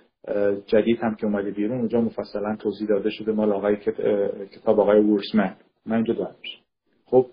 جدید 0.66 0.98
هم 1.02 1.14
که 1.14 1.26
اومده 1.26 1.50
بیرون 1.50 1.78
اونجا 1.78 2.00
مفصلا 2.00 2.56
توضیح 2.56 2.88
داده 2.88 3.10
شده 3.10 3.32
مال 3.32 3.52
آقای 3.52 3.76
کتاب 4.46 4.80
آقای 4.80 5.00
وورسمن. 5.00 5.56
من 5.86 5.96
اینجا 5.96 6.14
دارم. 6.14 6.36
خب 7.04 7.26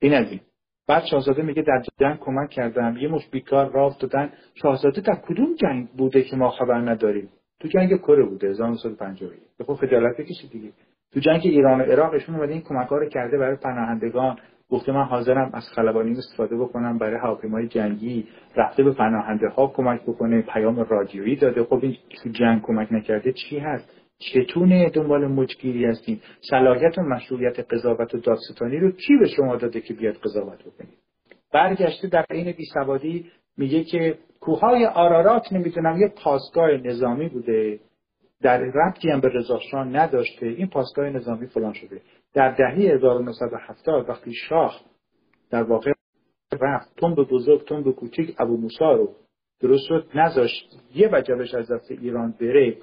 این 0.00 0.14
از 0.14 0.30
این. 0.30 0.40
بعد 0.88 1.04
شاهزاده 1.10 1.42
میگه 1.42 1.62
در 1.62 1.82
جنگ 2.00 2.18
کمک 2.18 2.50
کردم. 2.50 2.96
یه 2.96 3.08
مش 3.08 3.28
بیکار 3.30 3.72
راه 3.72 3.96
دادن 4.00 4.32
شاهزاده 4.54 5.00
در 5.00 5.22
کدوم 5.28 5.54
جنگ 5.54 5.88
بوده 5.88 6.22
که 6.22 6.36
ما 6.36 6.50
خبر 6.50 6.90
نداریم؟ 6.90 7.28
تو 7.60 7.68
جنگ 7.68 7.96
کره 7.98 8.24
بوده 8.24 8.48
1951 8.48 9.38
خب 9.66 9.74
خجالت 9.74 10.16
بکشید 10.16 10.50
دیگه. 10.50 10.72
تو 11.14 11.20
جنگ 11.20 11.40
ایران 11.44 11.80
و 11.80 11.84
عراق 11.84 12.12
ایشون 12.12 12.34
اومده 12.34 12.52
این 12.52 12.62
کمک 12.62 12.88
رو 12.88 13.08
کرده 13.08 13.38
برای 13.38 13.56
پناهندگان. 13.56 14.36
گفته 14.70 14.92
من 14.92 15.04
حاضرم 15.04 15.50
از 15.54 15.64
خلبانی 15.74 16.18
استفاده 16.18 16.56
بکنم 16.56 16.98
برای 16.98 17.20
هواپیمای 17.20 17.68
جنگی. 17.68 18.26
رفته 18.56 18.82
به 18.82 18.92
پناهنده 18.92 19.48
ها 19.48 19.66
کمک 19.66 20.02
بکنه 20.02 20.42
پیام 20.42 20.80
رادیویی 20.80 21.36
داده. 21.36 21.64
خب 21.64 21.78
این 21.82 21.96
تو 22.22 22.28
جنگ 22.28 22.62
کمک 22.62 22.92
نکرده 22.92 23.32
چی 23.32 23.58
هست؟ 23.58 24.02
چتونه 24.18 24.90
دنبال 24.90 25.26
مجگیری 25.26 25.84
هستیم 25.84 26.20
صلاحیت 26.50 26.98
و 26.98 27.02
مشروعیت 27.02 27.60
قضاوت 27.60 28.14
و 28.14 28.18
دادستانی 28.18 28.76
رو 28.76 28.90
کی 28.90 29.16
به 29.16 29.28
شما 29.28 29.56
داده 29.56 29.80
که 29.80 29.94
بیاد 29.94 30.14
قضاوت 30.14 30.58
بکنید 30.58 30.98
برگشته 31.52 32.08
در 32.08 32.24
این 32.30 32.52
بیسوادی 32.52 33.26
میگه 33.56 33.84
که 33.84 34.18
کوههای 34.40 34.86
آرارات 34.86 35.52
نمی‌دونم 35.52 36.00
یه 36.00 36.08
پاسگاه 36.24 36.70
نظامی 36.70 37.28
بوده. 37.28 37.78
در 38.42 38.58
ربطی 38.58 39.10
هم 39.10 39.20
به 39.20 39.28
رضاشاه 39.28 39.84
نداشته. 39.84 40.46
این 40.46 40.66
پاسگاه 40.66 41.10
نظامی 41.10 41.46
فلان 41.46 41.72
شده. 41.72 42.00
در 42.34 42.50
دهه 42.50 42.94
1970 42.94 44.08
وقتی 44.08 44.32
شاه 44.34 44.80
در 45.50 45.62
واقع 45.62 45.92
رفت 46.60 46.96
تون 46.96 47.14
به 47.14 47.24
بزرگ 47.24 47.64
تون 47.64 47.82
به 47.82 47.92
کوچیک 47.92 48.36
ابو 48.38 48.56
موسا 48.56 48.92
رو 48.92 49.14
درست 49.60 49.84
شد 49.88 50.06
نذاشت 50.14 50.78
یه 50.94 51.08
وجبش 51.12 51.54
از 51.54 51.70
دست 51.70 51.90
ایران 51.90 52.34
بره. 52.40 52.76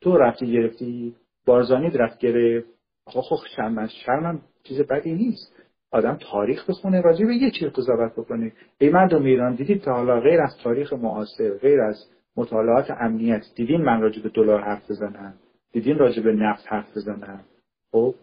تو 0.00 0.16
رفتی 0.16 0.52
گرفتی. 0.52 1.14
بارزانی 1.46 1.90
رفت 1.90 2.18
گرفت. 2.18 2.68
آقا 3.06 3.20
خب 3.20 3.36
شرم 3.56 3.86
شرمم 3.86 4.40
چیز 4.62 4.80
بدی 4.80 5.12
نیست. 5.14 5.52
آدم 5.92 6.18
تاریخ 6.30 6.70
بخونه 6.70 7.00
راجع 7.00 7.26
به 7.26 7.34
یه 7.34 7.50
چیز 7.50 7.68
قضاوت 7.68 8.12
بکنه. 8.12 8.52
ای 8.78 8.90
مردم 8.90 9.24
ایران 9.24 9.54
دیدید 9.54 9.82
تا 9.82 9.92
حالا 9.92 10.20
غیر 10.20 10.40
از 10.40 10.56
تاریخ 10.64 10.92
معاصر 10.92 11.58
غیر 11.58 11.80
از 11.80 12.10
مطالعات 12.36 12.90
امنیت. 12.90 13.42
دیدین 13.56 13.80
من 13.80 14.00
راجع 14.00 14.22
به 14.22 14.28
دلار 14.28 14.60
حرف 14.60 14.90
بزنم؟ 14.90 15.34
دیدین 15.72 15.98
راجع 15.98 16.22
به 16.22 16.32
نفت 16.32 16.64
حرف 16.68 16.96
بزنم؟ 16.96 17.44
خب 17.92 18.14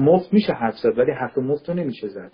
مفت 0.00 0.32
میشه 0.32 0.52
حرف 0.52 0.74
زد 0.78 0.98
ولی 0.98 1.12
حرف 1.12 1.38
مفت 1.38 1.68
رو 1.68 1.74
نمیشه 1.74 2.08
زد. 2.08 2.32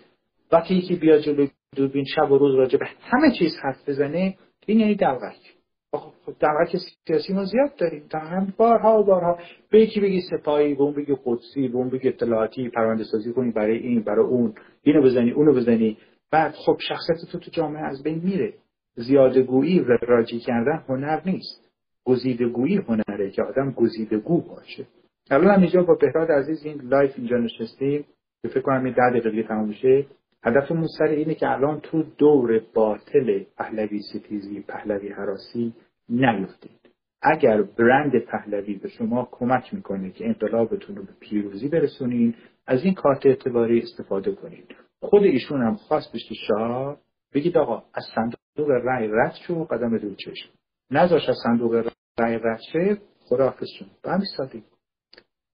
وقتی 0.52 0.74
یکی 0.74 0.96
بیا 0.96 1.18
جلو 1.18 1.46
دوربین 1.76 2.04
شب 2.04 2.30
و 2.30 2.38
روز 2.38 2.54
راجع 2.54 2.78
به 2.78 2.86
همه 3.00 3.30
چیز 3.38 3.52
حرف 3.62 3.88
بزنه 3.88 4.34
این 4.66 4.80
یعنی 4.80 4.94
دلقک 4.94 5.54
خب 5.92 6.34
دعوت 6.40 6.76
سیاسی 7.06 7.32
ما 7.32 7.44
زیاد 7.44 7.76
داریم. 7.76 8.08
هم 8.12 8.54
بارها 8.56 9.00
و 9.00 9.04
بارها 9.04 9.38
به 9.70 9.80
یکی 9.80 10.00
بگی 10.00 10.20
سپاهی 10.20 10.74
به 10.74 10.82
اون 10.82 10.94
بگی 10.94 11.16
قدسی 11.24 11.68
به 11.68 11.76
اون 11.76 11.88
بگی 11.88 12.08
اطلاعاتی 12.08 12.68
پرونده 12.68 13.04
سازی 13.04 13.32
کنی 13.32 13.50
برای 13.50 13.78
این 13.78 14.02
برای 14.02 14.24
اون. 14.26 14.54
اینو 14.82 15.02
بزنی 15.02 15.30
اونو 15.30 15.54
بزنی. 15.54 15.98
بعد 16.30 16.52
خب 16.52 16.76
شخصیت 16.88 17.30
تو 17.32 17.38
تو 17.38 17.50
جامعه 17.50 17.82
از 17.82 18.02
بین 18.02 18.20
میره. 18.24 18.54
زیاده 18.98 19.42
گویی 19.42 19.80
و 19.80 19.98
وراجی 20.02 20.38
کردن 20.38 20.84
هنر 20.88 21.20
نیست. 21.26 21.70
گزیده 22.04 22.48
گویی 22.48 22.76
هنره 22.76 23.30
که 23.30 23.42
آدم 23.42 23.70
گزیده 23.70 24.18
گو 24.18 24.40
باشه. 24.40 24.86
الان 25.30 25.54
هم 25.54 25.60
اینجا 25.60 25.82
با 25.82 25.94
بهراد 25.94 26.30
عزیز 26.30 26.64
این 26.64 26.80
live 26.82 27.12
اینجا 27.16 27.36
نشستیم 27.36 28.04
که 28.42 28.48
فکر 28.48 28.60
کنم 28.60 28.84
این 28.84 28.94
ده 28.94 29.20
دقیقه 29.20 29.48
تموم 29.48 29.68
میشه. 29.68 30.06
هدفمون 30.44 30.86
سر 30.98 31.04
اینه 31.04 31.34
که 31.34 31.50
الان 31.50 31.80
تو 31.80 32.02
دور 32.18 32.60
باطل 32.74 33.44
پهلوی 33.58 34.00
ستیزی 34.02 34.60
پهلوی 34.60 35.08
حراسی 35.08 35.72
نیفتید 36.08 36.78
اگر 37.22 37.62
برند 37.62 38.12
پهلوی 38.18 38.74
به 38.74 38.88
شما 38.88 39.28
کمک 39.30 39.74
می‌کنه 39.74 40.10
که 40.10 40.26
انقلابتون 40.26 40.96
رو 40.96 41.02
به 41.02 41.12
پیروزی 41.20 41.68
برسونین 41.68 42.34
از 42.66 42.84
این 42.84 42.94
کارت 42.94 43.26
اعتباری 43.26 43.82
استفاده 43.82 44.32
کنید. 44.32 44.74
خود 45.00 45.22
ایشون 45.22 45.62
هم 45.62 45.74
خواست 45.74 46.12
بشه 46.14 46.34
شاه 46.34 46.96
بگید 47.34 47.58
آقا 47.58 47.82
از 47.94 48.04
صندوق 48.14 48.38
رأی 48.66 49.08
رد 49.12 49.34
شو 49.46 49.64
قدم 49.64 49.98
دو 49.98 50.14
چشم. 50.14 50.48
نذاش 50.90 51.28
از 51.28 51.36
صندوق 51.44 51.90
رأی 52.18 52.38
رد 52.42 52.60
شه 52.72 52.98
خداحافظ 53.20 53.66
شون 53.78 53.88
به 54.02 54.10
همین 54.10 54.26
سادگی 54.36 54.64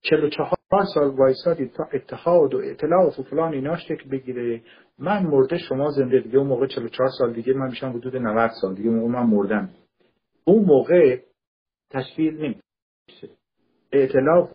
چلو 0.02 0.28
چهار 0.28 0.84
سال 0.94 1.08
وایسادی 1.08 1.68
تا 1.68 1.84
اتحاد 1.92 2.54
و 2.54 2.58
اطلاعات 2.58 3.18
و 3.18 3.22
فلان 3.22 3.52
اینا 3.52 3.76
شکل 3.76 4.10
بگیره. 4.10 4.62
من 4.98 5.22
مرده 5.26 5.58
شما 5.58 5.90
زنده 5.90 6.20
دیگه. 6.20 6.38
اون 6.38 6.46
موقع 6.46 6.66
44 6.66 7.08
سال 7.18 7.32
دیگه 7.32 7.52
من 7.52 7.66
میشم 7.66 7.90
حدود 7.90 8.16
90 8.16 8.50
سال 8.60 8.74
دیگه. 8.74 8.90
موقع 8.90 9.08
من 9.08 9.26
مردم. 9.26 9.70
اون 10.44 10.64
موقع 10.64 11.20
تشکیل 11.90 12.34
نمیشه. 12.34 13.36
اعتلاف 13.92 14.50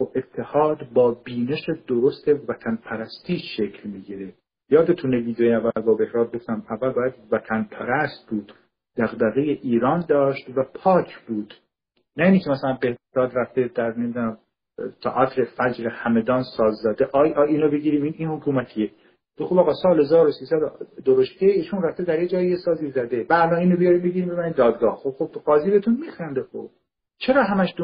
و 0.00 0.04
اتحاد 0.14 0.88
با 0.94 1.14
بینش 1.24 1.70
درست 1.88 2.28
وطن 2.28 2.76
پرستی 2.76 3.38
شکل 3.56 3.88
می‌گیره. 3.88 4.34
یادتونه 4.70 5.16
ویدیو 5.16 5.52
اول 5.52 5.82
با 5.82 5.94
بهراد 5.94 6.34
گفتم 6.34 6.62
اول 6.70 6.92
باید 6.92 7.14
وطن 7.30 7.62
پرست 7.62 8.26
بود 8.30 8.52
دغدغه 8.96 9.40
ایران 9.40 10.04
داشت 10.08 10.48
و 10.56 10.64
پاک 10.74 11.18
بود. 11.26 11.54
نه 12.16 12.24
اینی 12.24 12.40
که 12.40 12.50
مثلا 12.50 12.78
بهراد 12.80 13.32
رفته 13.38 13.70
در 13.74 13.98
نمی‌دونم 13.98 14.38
تئاتر 15.02 15.44
فجر 15.44 15.88
همدان 15.88 16.42
ساز 16.56 16.74
زده. 16.74 17.08
آی 17.12 17.32
آی 17.32 17.48
اینو 17.48 17.70
بگیریم 17.70 18.02
این 18.02 18.14
این 18.18 18.28
حکومتیه. 18.28 18.90
تو 19.38 19.46
خب 19.46 19.58
آقا 19.58 19.72
سال 19.82 20.00
1300 20.00 20.56
درشته 21.04 21.46
ایشون 21.46 21.82
رفته 21.82 22.04
در 22.04 22.22
یه 22.22 22.28
جایی 22.28 22.56
سازی 22.56 22.90
زده. 22.90 23.26
بعد 23.28 23.52
اینو 23.52 23.76
بیاری 23.76 23.98
بگیریم 23.98 24.28
ببرین 24.28 24.52
دادگاه. 24.52 24.96
خب 24.96 25.10
خب 25.10 25.40
قاضی 25.44 25.70
بهتون 25.70 25.94
میخنده 26.00 26.42
خب. 26.42 26.70
چرا 27.18 27.42
همش 27.42 27.74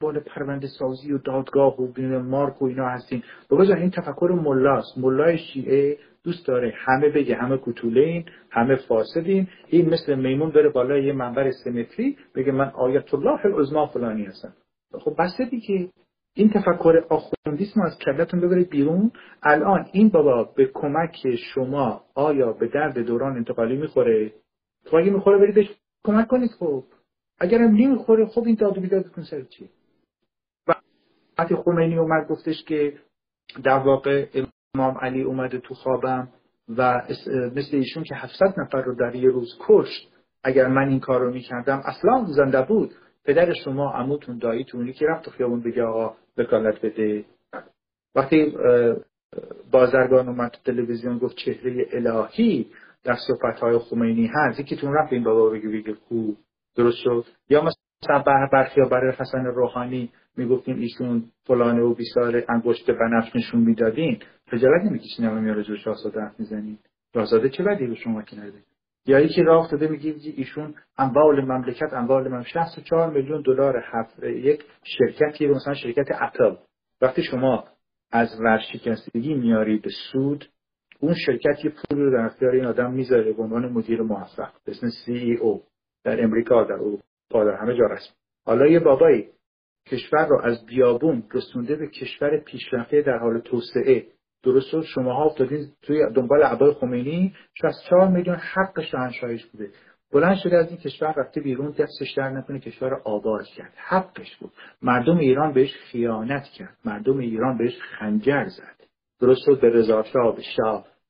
بال 0.00 0.20
پرونده 0.20 0.66
سازی 0.78 1.12
و 1.12 1.18
دادگاه 1.18 1.80
و 1.80 2.22
مارک 2.22 2.62
و 2.62 2.64
اینا 2.64 2.88
هستین؟ 2.88 3.22
بابا 3.48 3.62
این 3.62 3.90
تفکر 3.90 4.40
ملاست. 4.44 4.98
ملای 4.98 5.38
شیعه 5.38 5.98
دوست 6.24 6.46
داره. 6.46 6.74
همه 6.76 7.08
بگه 7.08 7.36
همه 7.36 7.58
کتولین 7.62 8.24
همه 8.50 8.76
فاسدین. 8.76 9.48
این 9.68 9.90
مثل 9.90 10.14
میمون 10.14 10.50
بره 10.50 10.68
بالا 10.68 10.98
یه 10.98 11.12
منبر 11.12 11.50
سمتری 11.50 12.16
بگه 12.34 12.52
من 12.52 12.70
آیت 12.74 13.14
الله 13.14 13.46
العظما 13.46 13.86
فلانی 13.86 14.24
هستم. 14.24 14.54
خب 15.00 15.14
بس 15.18 15.40
دیگه. 15.50 15.88
این 16.34 16.50
تفکر 16.50 17.04
آخوندیسم 17.10 17.80
از 17.80 17.98
کلتون 17.98 18.40
ببرید 18.40 18.70
بیرون. 18.70 19.12
الان 19.42 19.86
این 19.92 20.08
بابا 20.08 20.44
به 20.56 20.70
کمک 20.74 21.36
شما 21.54 22.04
آیا 22.14 22.52
به 22.52 22.68
درد 22.68 22.98
دوران 22.98 23.36
انتقالی 23.36 23.76
می‌خوره؟ 23.76 24.32
تو 24.86 24.96
اگه 24.96 25.10
می‌خوره 25.10 25.38
برید 25.38 25.54
بهش 25.54 25.70
کمک 26.04 26.26
کنید 26.26 26.50
خب. 26.50 26.84
اگرم 27.38 27.70
نمی‌خوره 27.70 28.26
خب 28.26 28.42
این 28.46 28.54
داد 28.54 28.78
و 28.78 28.80
بیدادتون 28.80 29.24
سر 29.24 29.42
چی؟ 29.42 29.70
وقتی 31.38 31.54
خمینی 31.54 31.98
اومد 31.98 32.28
گفتش 32.28 32.64
که 32.64 32.98
در 33.64 33.78
واقع 33.78 34.26
امام 34.74 34.98
علی 34.98 35.22
اومده 35.22 35.58
تو 35.58 35.74
خوابم 35.74 36.28
و 36.68 37.02
مثل 37.56 37.76
ایشون 37.76 38.02
که 38.02 38.14
700 38.14 38.54
نفر 38.56 38.82
رو 38.82 38.94
در 38.94 39.14
یه 39.14 39.30
روز 39.30 39.58
کشت. 39.60 40.08
اگر 40.44 40.66
من 40.68 40.88
این 40.88 41.00
کار 41.00 41.20
رو 41.20 41.32
می‌کردم 41.32 41.82
اصلا 41.84 42.24
زنده 42.36 42.62
بود. 42.62 42.90
پدر 43.24 43.52
شما 43.64 43.92
عموتون 43.92 44.38
داییتون 44.38 44.86
یکی 44.86 45.06
رفت 45.06 45.24
تو 45.24 45.30
خیابون 45.30 45.60
بگه 45.60 45.82
آقا 45.82 46.16
وکالت 46.38 46.84
بده. 46.84 47.24
وقتی 48.14 48.56
بازرگان 49.70 50.28
اومد 50.28 50.50
تو 50.50 50.72
تلویزیون 50.72 51.18
گفت 51.18 51.36
چهره 51.36 51.86
الهی 51.92 52.66
در 53.04 53.16
صحبت 53.28 53.60
های 53.60 53.78
خمینی 53.78 54.30
هست. 54.34 54.60
یکی 54.60 54.76
تون 54.76 54.94
رفت 54.94 55.12
این 55.12 55.24
بابا 55.24 55.50
بگه 55.50 55.68
بگه 55.68 55.94
خوب 55.94 56.36
درست 56.76 56.98
شد. 56.98 57.24
یا 57.48 57.62
مثلا 57.62 58.22
برخی 58.52 58.80
برای 58.80 59.12
حسن 59.18 59.44
روحانی 59.44 60.12
می‌گفتیم 60.36 60.76
ایشون 60.76 61.24
فلانه 61.44 61.82
و 61.82 61.94
بیسار 61.94 62.44
انگشت 62.48 62.90
بنفش 62.90 63.36
نشون 63.36 63.60
می‌دادین. 63.60 64.18
خجالت 64.50 64.84
نمی‌کشین 64.84 65.24
همه 65.24 65.40
میاره 65.40 65.62
جو 65.62 65.76
شاهزاده 65.76 66.20
حرف 66.20 66.40
می‌زنین. 66.40 66.78
شاهزاده 67.14 67.48
چه 67.48 67.62
بدی 67.62 67.86
به 67.86 67.94
شما 67.94 68.22
که 68.22 68.36
نده 68.36 68.62
یا 69.06 69.20
یکی 69.20 69.42
راه 69.42 69.64
افتاده 69.64 69.88
میگه 69.88 70.14
ایشون 70.36 70.74
اموال 70.98 71.44
مملکت 71.44 71.92
اموال 71.92 72.28
من 72.28 72.42
64 72.42 73.10
میلیون 73.10 73.42
دلار 73.42 73.84
هفت 73.84 74.22
یک 74.24 74.64
شرکتی 74.82 75.46
مثلا 75.46 75.74
شرکت 75.74 76.08
اپل 76.20 76.56
وقتی 77.00 77.22
شما 77.22 77.64
از 78.12 78.40
ورشکستگی 78.40 79.34
میاری 79.34 79.78
به 79.78 79.90
سود 80.12 80.48
اون 81.00 81.14
شرکت 81.14 81.64
یه 81.64 81.70
پول 81.70 81.98
رو 81.98 82.10
در 82.10 82.24
اختیار 82.24 82.52
این 82.52 82.64
آدم 82.64 82.92
می‌ذاره 82.92 83.32
به 83.32 83.42
عنوان 83.42 83.72
مدیر 83.72 84.02
موفق. 84.02 84.52
به 84.64 84.72
اسم 84.72 84.88
سی 84.88 85.12
ای 85.12 85.36
او 85.36 85.62
در 86.04 86.24
امریکا 86.24 86.64
در 86.64 86.72
اروپا 86.72 87.44
در 87.44 87.54
همه 87.62 87.76
جا 87.76 87.84
رسم 87.84 88.14
حالا 88.46 88.66
یه 88.66 88.80
بابایی 88.80 89.28
کشور 89.90 90.26
رو 90.26 90.40
از 90.44 90.66
بیابون 90.66 91.22
رسونده 91.32 91.76
به 91.76 91.86
کشور 91.86 92.38
پیشرفته 92.38 93.02
در 93.02 93.18
حال 93.18 93.40
توسعه. 93.40 94.06
درست 94.42 94.82
شماها 94.82 95.24
افتادین 95.24 95.66
توی 95.82 96.06
دنبال 96.14 96.42
عبای 96.42 96.72
خمینی 96.72 97.34
64 97.62 98.08
میلیون 98.08 98.36
حق 98.36 98.80
شاهنشاهیش 98.80 99.46
بوده. 99.46 99.70
بلند 100.12 100.36
شده 100.36 100.56
از 100.56 100.68
این 100.68 100.76
کشور 100.76 101.14
رفته 101.16 101.40
بیرون 101.40 101.70
دستش 101.70 102.14
در 102.16 102.30
نکنه 102.30 102.58
کشور 102.58 102.94
آباد 103.04 103.46
کرد. 103.46 103.72
حقش 103.76 104.36
بود. 104.36 104.52
مردم 104.82 105.18
ایران 105.18 105.52
بهش 105.52 105.74
خیانت 105.74 106.44
کرد. 106.44 106.76
مردم 106.84 107.18
ایران 107.18 107.58
بهش 107.58 107.78
خنجر 107.98 108.44
زد. 108.44 108.86
درست 109.20 109.40
شد 109.46 109.60
به 109.60 109.70
رضا 109.70 110.02
شاه 110.02 110.36
به 110.36 110.42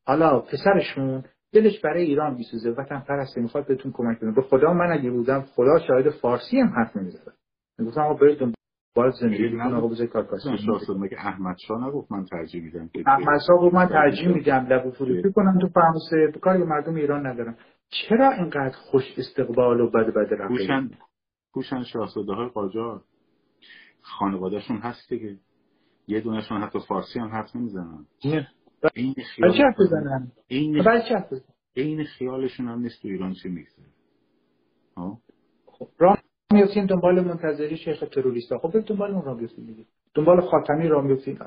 حالا 0.06 0.40
پسرشون 0.40 1.24
دلش 1.52 1.80
برای 1.80 2.04
ایران 2.04 2.34
میسوزه. 2.34 2.70
وطن 2.70 3.00
پرسته 3.08 3.40
می‌خواد 3.40 3.66
بهتون 3.66 3.92
کمک 3.92 4.20
کنه. 4.20 4.32
به 4.32 4.42
خدا 4.42 4.72
من 4.72 4.92
اگه 4.92 5.10
بودم 5.10 5.40
خدا 5.40 5.78
شاهد 5.78 6.10
فارسی 6.10 6.60
هم 6.60 6.68
حرف 6.76 6.96
نمی‌زدم 6.96 7.32
می‌گفتم 7.78 8.00
آقا 8.00 8.14
برید 8.14 8.59
باید 8.94 9.14
زندگی 9.20 9.50
کنم 9.50 9.74
آقا 9.74 9.88
بذار 9.88 10.06
کار 10.06 10.28
مگه 10.98 11.16
احمد 11.18 11.56
شاه 11.66 11.86
نگفت 11.86 12.12
من 12.12 12.24
ترجیح 12.24 12.62
میدم 12.62 12.90
احمد 13.06 13.40
شاه 13.46 13.58
گفت 13.60 13.74
من 13.74 13.86
ترجیح 13.86 14.28
میدم 14.28 14.66
لب 14.66 14.90
فروشی 14.90 15.32
کنم 15.32 15.58
تو 15.60 15.68
فرانسه. 15.68 16.38
کاری 16.40 16.58
به 16.58 16.64
مردم 16.64 16.94
ایران 16.94 17.26
ندارم. 17.26 17.56
چرا 17.88 18.30
اینقدر 18.30 18.76
خوش 18.76 19.04
استقبال 19.18 19.80
و 19.80 19.90
بد 19.90 20.06
بد 20.06 20.32
رفته 20.32 20.48
پوشن 20.48 20.90
پوشن 21.52 21.82
شاهزاده 21.82 22.32
های 22.32 22.48
قاجار. 22.48 23.02
خانوادهشون 24.02 24.76
هست 24.76 25.08
دیگه. 25.08 25.36
یه 26.06 26.20
دونشون 26.20 26.62
حتی 26.62 26.78
فارسی 26.88 27.18
هم 27.18 27.28
حرف 27.28 27.56
نمی‌زنن. 27.56 28.06
این 28.94 29.14
خیال 29.34 29.52
چه 29.52 29.64
بزنن. 29.78 30.32
این 30.46 30.82
این 31.74 32.04
خیالشون 32.04 32.68
هم 32.68 32.78
نیست 32.78 33.02
تو 33.02 33.08
ایران 33.08 33.32
چی 33.32 33.48
میگذره 33.48 33.86
خب؟ 34.94 35.88
راه 35.98 36.18
میفتیم 36.52 36.86
دنبال 36.86 37.20
منتظری 37.20 37.76
شیخ 37.76 38.04
تروریست 38.12 38.56
خب 38.56 38.68
بریم 38.68 38.84
دنبال 38.88 39.10
اون 39.10 39.22
راه 39.24 39.38
بیفتیم 39.38 39.86
دنبال 40.14 40.40
خاتمی 40.40 40.88
راه 40.88 41.04
میفتیم 41.04 41.38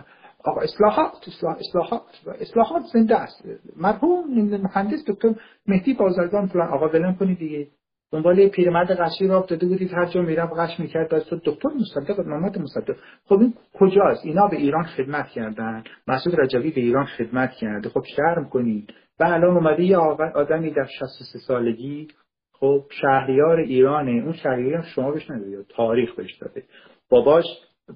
آقا 0.46 0.62
اصلاحات 0.62 1.12
اصلاح 1.28 1.58
اصلاحات 1.60 2.02
اصلاحات 2.40 2.84
زنده 2.94 3.20
است. 3.20 3.46
مرحوم 3.78 4.24
مهندس 4.42 5.04
دکتر 5.08 5.36
مهدی 5.68 5.94
بازرگان 5.94 6.48
فلان. 6.48 6.68
آقا 6.68 6.88
ولن 6.88 7.16
کنید 7.16 7.38
دیگه. 7.38 7.68
دنبال 8.12 8.48
پیرمرد 8.48 8.92
قشی 8.92 9.28
را 9.28 9.40
افتاده 9.40 9.68
بودید. 9.68 9.94
هر 9.94 10.06
جا 10.06 10.22
میرم 10.22 10.46
قش 10.46 10.80
می‌کرد. 10.80 11.10
بس 11.10 11.24
تو 11.24 11.40
دکتر 11.46 11.70
مصدق 11.70 12.20
محمد 12.20 12.60
مصدق. 12.60 12.96
خب 13.26 13.40
این 13.40 13.54
کجاست؟ 13.74 14.26
اینا 14.26 14.48
به 14.48 14.58
ایران 14.58 14.84
خدمت 14.84 15.28
کردن. 15.28 15.84
مسعود 16.08 16.40
رجبی 16.40 16.72
به 16.72 16.82
ایران 16.82 17.06
خدمت 17.06 17.52
کرده. 17.52 17.90
خب 17.90 18.04
شرم 18.16 18.50
کنید. 18.50 18.94
و 19.20 19.24
الان 19.24 19.58
اومده 19.58 19.84
یه 19.84 19.98
آدمی 20.36 20.72
در 20.72 20.88
63 21.00 21.40
سالگی 21.48 22.08
خب 22.64 22.86
شهریار 23.02 23.60
ایرانه 23.60 24.12
اون 24.12 24.34
شهریار 24.34 24.82
شما 24.96 25.12
بهش 25.12 25.32
ندید 25.32 25.66
تاریخ 25.68 26.16
بهش 26.16 26.38
داده. 26.38 26.64
باباش 27.10 27.44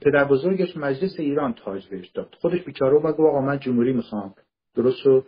پدر 0.01 0.25
بزرگش 0.25 0.77
مجلس 0.77 1.19
ایران 1.19 1.53
تاج 1.53 1.87
بهش 1.87 2.07
داد. 2.07 2.35
خودش 2.41 2.63
بیچاره 2.63 2.95
اومد 2.95 3.13
آقا 3.13 3.41
من 3.41 3.59
جمهوری 3.59 3.93
می‌خوام. 3.93 4.33
درست 4.75 5.07
و 5.07 5.23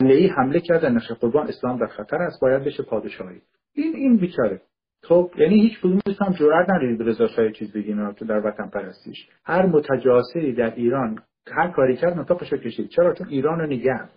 ای 0.00 0.26
حمله 0.26 0.60
کردن 0.60 0.96
نشه 0.96 1.14
قربان 1.14 1.48
اسلام 1.48 1.78
در 1.78 1.86
خطر 1.86 2.16
است 2.16 2.40
باید 2.40 2.64
بشه 2.64 2.82
پادشاهی. 2.82 3.40
این 3.74 3.94
این 3.94 4.16
بیچاره. 4.16 4.60
خب 5.02 5.30
یعنی 5.38 5.60
هیچ 5.60 5.80
کدومش 5.80 6.20
هم 6.20 6.32
جرئت 6.32 6.70
ندارید 6.70 6.98
به 6.98 7.04
رضا 7.04 7.50
چیز 7.50 7.72
بگین 7.72 8.12
تو 8.12 8.24
در 8.24 8.46
وطن 8.46 8.68
پرستیش. 8.68 9.28
هر 9.44 9.66
متجاسری 9.66 10.52
در 10.52 10.74
ایران 10.74 11.18
هر 11.46 11.70
کاری 11.70 11.96
کرد 11.96 12.18
نطاقش 12.18 12.52
کشید. 12.52 12.88
چرا؟ 12.88 13.14
چون 13.14 13.28
ایران 13.28 13.58
رو 13.58 13.66
نگه 13.66 14.08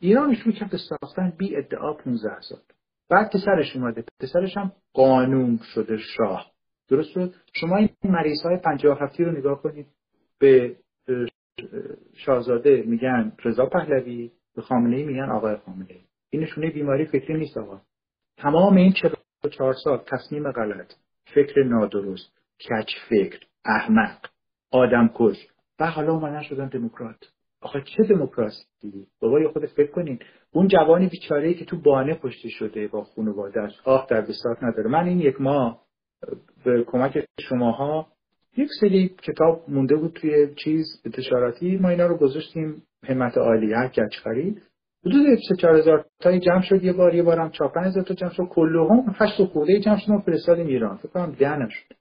ایران 0.00 0.34
شروع 0.34 0.54
کرد 0.54 0.70
به 0.70 0.78
ساختن 0.88 1.32
بی 1.38 1.56
ادعا 1.56 1.92
15 1.92 2.40
سال 2.40 2.58
بعد 3.14 3.30
پسرش 3.34 3.76
اومده. 3.76 4.04
پسرش 4.20 4.56
هم 4.56 4.72
قانون 4.92 5.58
شده 5.74 5.96
شاه. 5.96 6.50
درست 6.88 7.10
شد 7.10 7.34
شما 7.52 7.76
این 7.76 7.88
مریض 8.04 8.42
های 8.44 8.56
57 8.56 9.20
رو 9.20 9.32
نگاه 9.32 9.62
کنید. 9.62 9.86
به 10.38 10.76
شاهزاده 12.14 12.82
میگن 12.86 13.32
رضا 13.44 13.66
پهلوی 13.66 14.30
به 14.56 14.62
خامنه 14.62 15.04
میگن 15.04 15.30
آقای 15.30 15.56
خامنه 15.56 15.86
ای 15.90 16.04
این 16.30 16.42
نشونه 16.42 16.70
بیماری 16.70 17.04
فکری 17.06 17.34
نیست 17.34 17.56
آقا. 17.56 17.80
تمام 18.36 18.76
این 18.76 18.92
44 18.92 19.74
سال 19.84 19.98
تصمیم 20.06 20.52
غلط 20.52 20.92
فکر 21.34 21.62
نادرست 21.62 22.40
کچ 22.60 22.90
فکر 23.08 23.40
احمق 23.64 24.18
آدم 24.70 25.10
کش 25.14 25.46
و 25.80 25.90
حالا 25.90 26.12
اومدن 26.12 26.42
شدن 26.42 26.68
دموکرات. 26.68 27.33
آخه 27.64 27.82
چه 27.96 28.02
دموکراسی؟ 28.02 28.64
بابای 29.20 29.48
خودت 29.48 29.66
فکر 29.70 29.90
کنین. 29.90 30.18
اون 30.52 30.68
جوانی 30.68 31.06
بیچاره 31.06 31.54
که 31.54 31.64
تو 31.64 31.76
بانه 31.76 32.18
کشته 32.22 32.48
شده 32.48 32.88
با 32.88 33.04
خانواده‌اش 33.04 33.72
آه 33.84 34.06
در 34.10 34.20
بساط 34.20 34.62
نداره. 34.62 34.90
من 34.90 35.06
این 35.06 35.20
یک 35.20 35.40
ماه 35.40 35.80
به 36.64 36.84
کمک 36.86 37.24
شماها 37.48 38.06
یک 38.56 38.68
سری 38.80 39.08
کتاب 39.08 39.62
مونده 39.68 39.96
بود 39.96 40.12
توی 40.12 40.54
چیز 40.64 40.86
انتشاراتی. 41.04 41.76
ما 41.76 41.88
اینا 41.88 42.06
رو 42.06 42.16
گذاشتیم 42.16 42.82
همت 43.04 43.38
عالی. 43.38 43.72
هر 43.72 43.88
کچ 43.88 44.16
خرید 44.22 44.62
حدود 45.06 45.38
سه 45.48 45.56
چهار 45.60 45.76
هزار 45.76 46.04
تایی 46.20 46.40
جمع 46.40 46.62
شد 46.62 46.84
یه 46.84 46.92
بار 46.92 47.14
یه 47.14 47.22
بارم 47.22 47.50
چهار 47.50 47.72
پنج 47.72 47.86
هزار 47.86 48.02
تا 48.02 48.14
جمع 48.14 48.30
شد. 48.30 48.42
هم 48.90 49.14
هشت 49.14 49.44
خورده 49.44 49.80
جمع 49.80 49.98
شد. 49.98 50.10
و 50.10 50.18
فرستادیم 50.18 50.66
ایران. 50.66 50.96
فکر 50.96 51.08
کنم 51.08 51.32
ده 51.38 51.56
نشد. 51.56 51.94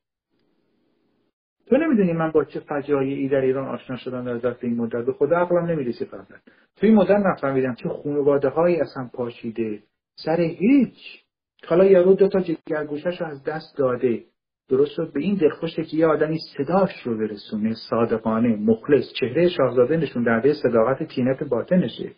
تو 1.70 1.78
نمی‌دونی 1.78 2.14
من 2.14 2.32
با 2.32 2.44
چه 2.44 2.60
فجایعی 2.60 3.30
در 3.30 3.42
ایران 3.42 3.68
آشنا 3.68 3.96
شدم 3.98 4.26
در 4.26 4.38
ظرف 4.38 4.58
این 4.62 4.78
مدت. 4.78 5.06
به 5.06 5.14
خدا 5.14 5.38
عقلم 5.38 5.66
نمی‌رسه 5.66 6.06
فقط. 6.06 6.28
تو 6.76 6.88
این 6.88 6.96
مدت 6.96 7.20
نفهمیدم 7.26 7.76
چه 7.76 7.90
خانواده 7.90 8.50
هایی 8.50 8.82
اصلا 8.82 9.10
پاشیده. 9.14 9.80
سر 10.16 10.42
هیچ. 10.42 11.24
حالا 11.68 11.86
یارو 11.86 12.14
دو 12.14 12.28
تا 12.28 12.40
جگرگوشش 12.40 13.22
رو 13.22 13.28
از 13.28 13.44
دست 13.44 13.78
داده. 13.78 14.24
درست 14.70 14.92
شد؟ 14.92 15.12
به 15.14 15.20
این 15.20 15.36
دلخوشه 15.36 15.84
که 15.84 15.98
یه 15.98 16.08
آدمی 16.08 16.38
صداش 16.58 17.02
رو 17.04 17.18
برسونه. 17.18 17.74
صادقانه 17.90 18.56
مخلص 18.56 19.14
چهره 19.20 19.50
شاهزاده 19.50 19.98
نشون 19.98 20.24
درده 20.24 20.54
صداقت 20.54 21.04
تینت 21.04 21.44
باطنشه. 21.44 22.12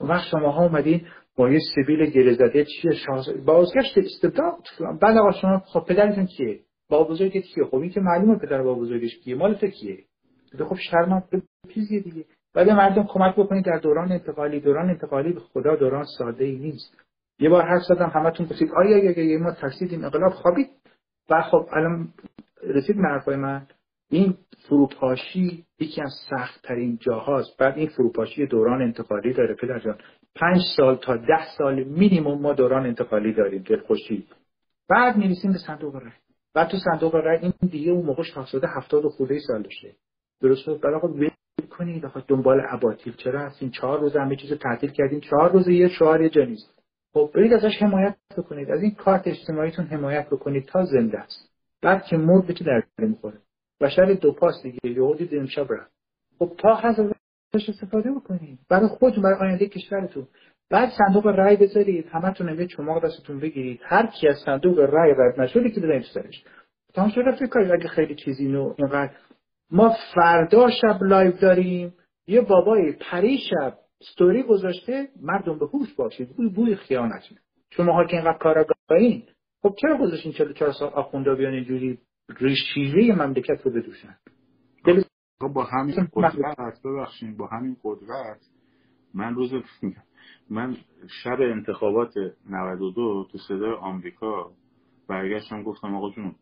اون 0.00 0.10
وقت 0.10 0.28
شما 0.30 0.62
اومدین 0.64 1.06
با 1.36 1.50
یه 1.50 1.58
سبیل 1.74 2.10
گرزده 2.10 2.64
چیه؟ 2.64 2.92
شاهزاده 2.92 3.40
بازگشت 3.40 3.98
استبداد. 3.98 4.58
بعد 5.00 5.16
آقا 5.16 5.32
شما 5.32 5.58
خب 5.58 5.84
پدرتون 5.88 6.26
کیه؟ 6.26 6.60
با 6.90 7.04
بزرگت 7.04 7.42
کیه 7.42 7.64
خب 7.64 7.76
این 7.76 7.90
که 7.90 8.00
معلومه 8.00 8.38
پدر 8.38 8.62
با 8.62 8.74
بزرگش 8.74 9.18
کیه. 9.18 9.34
مال 9.34 9.54
تو 9.54 9.66
کیه؟ 9.66 9.98
خب 10.68 10.76
شرم 10.90 11.22
پیزیه 11.68 12.00
دیگه. 12.00 12.24
بعد 12.54 12.70
مردم 12.70 13.06
کمک 13.06 13.34
بکنید 13.36 13.64
در 13.64 13.78
دوران 13.78 14.12
انتقالی. 14.12 14.60
دوران 14.60 14.90
انتقالی 14.90 15.32
به 15.32 15.40
خدا 15.40 15.76
دوران 15.76 16.04
ساده 16.18 16.44
ای 16.44 16.56
نیست. 16.56 16.96
یه 17.38 17.48
بار 17.48 17.62
حرف 17.62 17.82
زدم 17.82 18.08
همتون 18.14 18.46
گفتید 18.46 18.70
آیا 18.76 19.24
یا 19.24 19.38
ما 19.38 19.52
ترسیدیم 19.52 20.04
انقلاب 20.04 20.32
خوابید؟ 20.32 20.70
و 21.30 21.42
خب 21.42 21.68
الان 21.72 22.08
رسید 22.62 22.96
حرفای 22.96 23.36
من. 23.36 23.66
این 24.10 24.36
فروپاشی 24.68 25.64
یکی 25.80 26.02
از 26.02 26.12
سخت 26.30 26.62
ترین 26.62 26.98
جاهاست. 27.00 27.56
بعد 27.58 27.78
این 27.78 27.88
فروپاشی 27.88 28.46
دوران 28.46 28.82
انتقالی 28.82 29.32
داره 29.32 29.54
پدر 29.54 29.78
جان. 29.78 29.98
پنج 30.34 30.60
سال 30.76 30.96
تا 30.96 31.16
ده 31.16 31.56
سال 31.58 31.84
مینیموم 31.84 32.42
ما 32.42 32.52
دوران 32.52 32.86
انتقالی 32.86 33.32
داریم 33.32 33.62
دلخوشی. 33.62 34.26
بعد 34.88 35.16
می‌رسیم 35.16 35.52
به 35.52 35.58
صندوق 35.58 35.94
رای 35.94 36.12
بعد 36.54 36.68
تو 36.68 36.76
صندوق 36.78 37.14
رای 37.14 37.38
این 37.38 37.52
دیگه 37.70 37.92
اون 37.92 38.06
موقع 38.06 38.22
شاهزاده 38.22 38.68
هفتاد 38.76 39.04
و 39.04 39.08
خورده 39.08 39.38
سال 39.38 39.62
داشته. 39.62 39.94
درست 40.42 40.66
بود 40.66 40.80
برای 40.80 41.00
خود 41.00 41.30
کنید. 41.70 42.06
آقا 42.06 42.20
دنبال 42.28 42.62
اباطیل. 42.68 43.12
چرا 43.16 43.40
هستین؟ 43.40 43.70
چهار 43.70 44.00
روز 44.00 44.16
همه 44.16 44.36
چیز 44.36 44.52
تعطیل 44.52 44.90
کردین. 44.90 45.20
چهار 45.20 45.52
روز 45.52 45.68
یه 45.68 45.88
شعار 45.88 46.22
یه 46.22 46.28
جنیست 46.28 46.80
خب 47.14 47.30
برید 47.34 47.52
ازش 47.52 47.82
حمایت 47.82 48.16
بکنید. 48.38 48.70
از 48.70 48.82
این 48.82 48.94
کارت 48.94 49.26
اجتماعیتون 49.26 49.86
حمایت 49.86 50.26
بکنید 50.30 50.64
تا 50.64 50.84
زنده 50.84 51.18
است. 51.18 51.50
بعد 51.82 52.02
که 52.04 52.16
مرد 52.16 52.46
به 52.46 52.54
چه 52.54 52.64
درد 52.64 52.88
می‌خوره؟ 52.98 53.38
بشر 53.80 54.12
دو 54.12 54.32
پاس 54.32 54.62
دیگه. 54.62 54.78
یهودی 54.84 55.26
دیم 55.26 55.46
شب 55.46 55.72
رفت. 55.72 55.92
خب 56.38 56.52
تا 56.58 56.74
هزار 56.74 57.14
استفاده 57.54 58.10
بکنید. 58.10 58.58
برای 58.68 58.88
خود 58.88 59.22
برای 59.22 59.38
آینده 59.40 59.68
کشورتون. 59.68 60.26
بعد 60.70 60.90
صندوق 60.98 61.26
رای 61.26 61.56
بذارید 61.56 62.06
همتون 62.06 62.58
یه 62.58 62.66
چماق 62.66 63.04
دستتون 63.04 63.40
بگیرید. 63.40 63.80
هر 63.84 64.06
کی 64.06 64.28
از 64.28 64.36
صندوق 64.44 64.78
رای 64.78 65.14
رد 65.18 65.40
نشده 65.40 65.70
که 65.70 65.80
بزنید 65.80 66.04
سرش 66.14 66.44
تمام 66.94 67.10
شده 67.10 67.32
فکر 67.32 67.46
کنید 67.46 67.72
اگه 67.72 67.88
خیلی 67.88 68.14
چیزی 68.14 68.48
نو 68.48 68.74
اینقدر. 68.78 69.10
ما 69.70 69.96
فردا 70.14 70.70
شب 70.70 71.02
live 71.02 71.32
داریم. 71.32 71.94
یه 72.26 72.40
بابایی 72.40 72.92
پری 72.92 73.38
شب 73.38 73.78
ستوری 74.02 74.42
گذاشته 74.42 75.08
مردم 75.22 75.58
به 75.58 75.66
هوش 75.66 75.94
باشید. 75.94 76.36
بوی 76.36 76.48
بوی 76.48 76.76
خیانت. 76.76 77.22
شما 77.70 78.04
که 78.04 78.16
اینقدر 78.16 78.38
کاراگاهین. 78.38 79.22
خب 79.62 79.74
چرا 79.80 79.98
گذاشتین 79.98 80.32
44 80.32 80.72
سال 80.72 80.88
آخوندا 80.88 81.34
بیان 81.34 81.52
اینجوری؟ 81.52 81.98
ریشیره 82.40 83.14
مملکت 83.14 83.60
رو 83.62 83.70
بدوشن. 83.70 84.16
خب 85.40 85.48
با 85.48 85.64
همین 85.64 86.08
قدرت 86.12 86.82
ببخشید 86.84 87.36
با 87.36 87.46
همین 87.46 87.76
قدرت 87.84 88.40
من 89.14 89.34
روز 89.34 89.52
من 90.50 90.76
شب 91.22 91.40
انتخابات 91.40 92.14
92 92.46 93.28
تو 93.32 93.38
صدای 93.38 93.74
آمریکا 93.74 94.52
برگشتم 95.08 95.62
گفتم 95.62 95.94
آقا 95.94 96.10
جون 96.10 96.34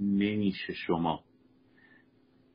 نمیشه 0.00 0.72
شما 0.72 1.24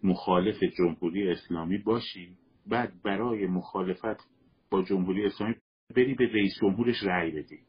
مخالف 0.04 0.64
جمهوری 0.78 1.32
اسلامی 1.32 1.78
باشی. 1.78 2.38
بعد 2.68 3.02
برای 3.04 3.48
مخالفت 3.48 4.30
با 4.72 4.84
جمهوری 4.84 5.26
اسلامی 5.26 5.56
بری 5.96 6.14
به 6.14 6.28
رئیس 6.28 6.54
جمهورش 6.62 7.04
رأی 7.04 7.32
بدی. 7.32 7.60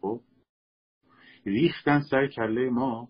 خب؟ 0.00 0.20
ریختن 1.46 2.00
سر 2.00 2.26
کله 2.26 2.70
ما 2.70 3.08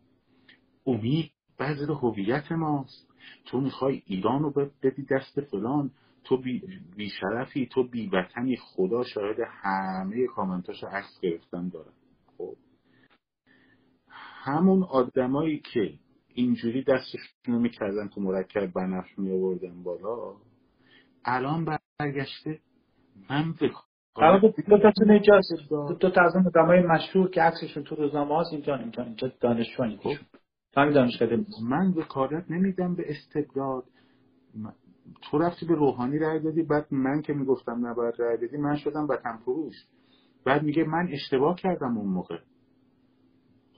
امید 0.86 1.30
بعضی 1.58 1.84
هویت 1.92 2.52
ماست. 2.52 3.14
تو 3.44 3.60
می‌خوای 3.60 4.02
ایران 4.06 4.42
رو 4.42 4.70
بدی 4.82 5.06
دست 5.10 5.40
فلان 5.40 5.90
تو 6.24 6.36
بی, 6.36 7.10
شرفی 7.20 7.66
تو 7.66 7.88
بی 7.88 8.08
وطنی. 8.08 8.56
خدا 8.56 9.04
شاهد 9.04 9.36
همه 9.62 10.26
کامنتاش 10.26 10.84
عکس 10.84 11.20
گرفتن 11.22 11.68
دارن 11.68 11.92
خب. 12.38 12.56
همون 14.44 14.82
آدمایی 14.82 15.58
که 15.58 15.94
اینجوری 16.34 16.84
دستشون 16.84 17.54
رو 17.54 17.58
می‌کردن 17.58 18.08
تو 18.08 18.20
مرکب 18.20 18.66
بنفش 18.66 19.18
می 19.18 19.32
آوردن 19.32 19.82
بالا 19.82 20.36
الان 21.24 21.78
برگشته. 22.00 22.60
من 23.30 23.52
به 23.60 23.70
حالا 24.16 24.38
دو 26.00 26.10
تا 26.10 26.22
از 26.22 26.36
اون 26.36 26.46
آدمای 26.46 26.80
مشهور 26.80 27.30
که 27.30 27.42
عکسشون 27.42 27.84
تو 27.84 27.94
روزنامه 27.94 28.34
هاست 28.34 28.52
اینجا 28.52 28.76
اینجا 28.76 29.02
اینجا 29.02 29.32
دانشجو 29.40 29.96
خب. 29.96 30.14
من 31.68 31.88
وکالت 31.96 32.50
نمیدم 32.50 32.94
به 32.94 33.04
استبداد. 33.10 33.84
تو 35.22 35.38
رفتی 35.38 35.66
به 35.66 35.74
روحانی 35.74 36.18
رای 36.18 36.40
دادی 36.40 36.62
بعد 36.62 36.86
من 36.90 37.22
که 37.22 37.32
می‌گفتم 37.32 37.86
نباید 37.86 38.14
رای 38.18 38.36
بدی 38.36 38.56
من 38.56 38.76
شدم 38.76 39.08
وطن 39.08 39.36
فروش 39.36 39.74
بعد 40.44 40.62
میگه 40.62 40.84
من 40.84 41.08
اشتباه 41.12 41.56
کردم 41.56 41.98
اون 41.98 42.08
موقع. 42.08 42.38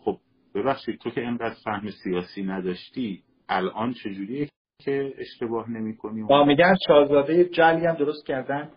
خب 0.04 0.18
ببخشید 0.54 0.98
تو 0.98 1.10
که 1.10 1.26
انقدر 1.26 1.56
فهم 1.64 1.90
سیاسی 2.04 2.42
نداشتی 2.42 3.22
الان 3.48 3.92
چجوریه 3.92 4.48
که 4.78 5.14
اشتباه 5.18 5.70
نمی 5.70 5.96
کنی 5.96 6.22
میگن 6.46 6.74
شاهزاده 6.86 7.44
جلی 7.44 7.86
هم 7.86 7.94
درست 7.94 8.26
کردن. 8.26 8.70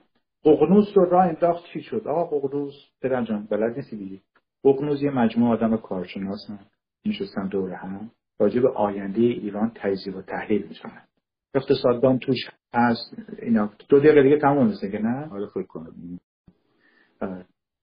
ققنوس 0.46 0.88
رو 0.96 1.06
راه 1.06 1.26
انداخت 1.26 1.66
چی 1.74 1.82
شد؟ 1.82 2.08
آقا 2.08 2.40
ققنوس 2.40 2.74
پدر 3.02 3.24
جان 3.24 3.48
بلد 3.52 3.76
نیستی 3.76 3.98
دیگه. 3.98 4.22
ققنوس 4.64 5.02
یه 5.02 5.12
مجموعه 5.12 5.54
آدم 5.54 5.78
کارشناسن 5.78 6.60
نشستن 7.06 7.48
دور 7.48 7.74
هم. 7.74 8.12
راجع 8.40 8.68
آینده 8.68 9.22
ایران 9.22 9.72
تجزیه 9.76 10.14
و 10.14 10.22
تحلیل 10.22 10.68
می‌کنن. 10.68 11.09
اقتصاددان 11.56 12.20
توش 12.20 12.38
هست. 12.74 13.16
اینا. 13.42 13.70
دو 13.90 14.00
دقیقه 14.00 14.24
دیگه 14.24 14.38
تموم 14.38 14.68
میشه 14.68 14.92
که 14.92 15.00
نه؟ 15.00 15.30
آره 15.32 15.48
فکر 15.48 15.68
کنم. 15.68 16.20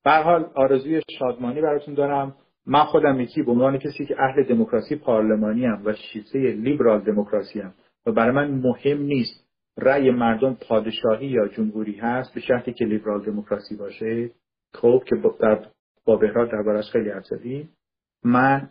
به 0.04 0.10
حال 0.10 0.50
آرزوی 0.54 1.02
شادمانی 1.18 1.60
براتون 1.60 1.94
دارم. 1.94 2.36
من 2.66 2.84
خودم 2.84 3.20
یکی 3.20 3.42
به 3.42 3.50
عنوان 3.50 3.78
کسی 3.78 4.06
که 4.06 4.16
اهل 4.18 4.42
دموکراسی 4.42 4.96
پارلمانی 4.96 5.66
هم 5.66 5.82
و 5.84 5.92
شیسه 5.92 6.38
لیبرال 6.38 7.00
دموکراسی 7.00 7.60
هم 7.60 7.74
و 8.06 8.12
برای 8.12 8.34
من 8.34 8.50
مهم 8.50 9.02
نیست 9.02 9.46
رأی 9.78 10.10
مردم 10.10 10.54
پادشاهی 10.68 11.26
یا 11.26 11.48
جمهوری 11.48 11.98
هست 11.98 12.34
به 12.34 12.40
شرطی 12.40 12.72
که 12.72 12.84
لیبرال 12.84 13.24
دموکراسی 13.24 13.76
باشه. 13.76 14.30
خب 14.74 15.02
که 15.06 15.16
در 15.40 15.66
با 16.04 16.16
بهراد 16.16 16.50
دربارش 16.50 16.90
خیلی 16.90 17.10
حرف 17.10 17.26
من 18.24 18.70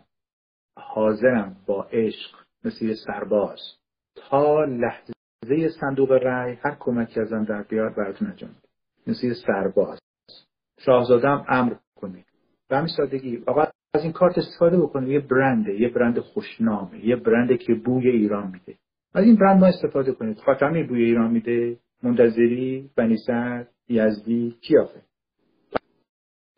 حاضرم 0.76 1.56
با 1.66 1.82
عشق 1.82 2.30
مثل 2.64 2.84
یه 2.84 2.94
سرباز. 3.06 3.60
تا 4.30 4.64
لحظه 4.64 5.68
صندوق 5.80 6.12
رأی 6.12 6.54
هر 6.54 6.76
کمکی 6.80 7.20
ازم 7.20 7.44
در 7.44 7.62
بیاد 7.62 7.94
براتون 7.96 8.28
انجام 8.28 8.50
مثل 9.06 9.34
سرباز. 9.46 9.98
شاهزادم 10.78 11.44
امر 11.48 11.74
کنید 11.96 12.26
به 12.68 12.76
همین 12.76 12.88
سادگی 12.96 13.42
آقا 13.46 13.66
از 13.94 14.02
این 14.02 14.12
کارت 14.12 14.38
استفاده 14.38 14.78
بکنید 14.78 15.08
یه 15.08 15.20
برنده 15.20 15.80
یه 15.80 15.88
برند 15.88 16.18
خوشنامه 16.18 17.04
یه 17.04 17.16
برنده 17.16 17.56
که 17.56 17.74
بوی 17.74 18.08
ایران 18.08 18.50
میده. 18.50 18.78
از 19.14 19.24
این 19.24 19.36
برند 19.36 19.60
ما 19.60 19.66
استفاده 19.66 20.12
کنید. 20.12 20.38
خاتمی 20.38 20.82
بوی 20.82 21.04
ایران 21.04 21.30
میده. 21.30 21.76
منتظری 22.02 22.90
بنیسر 22.96 23.66
یزدی 23.88 24.56
کیافه 24.60 25.00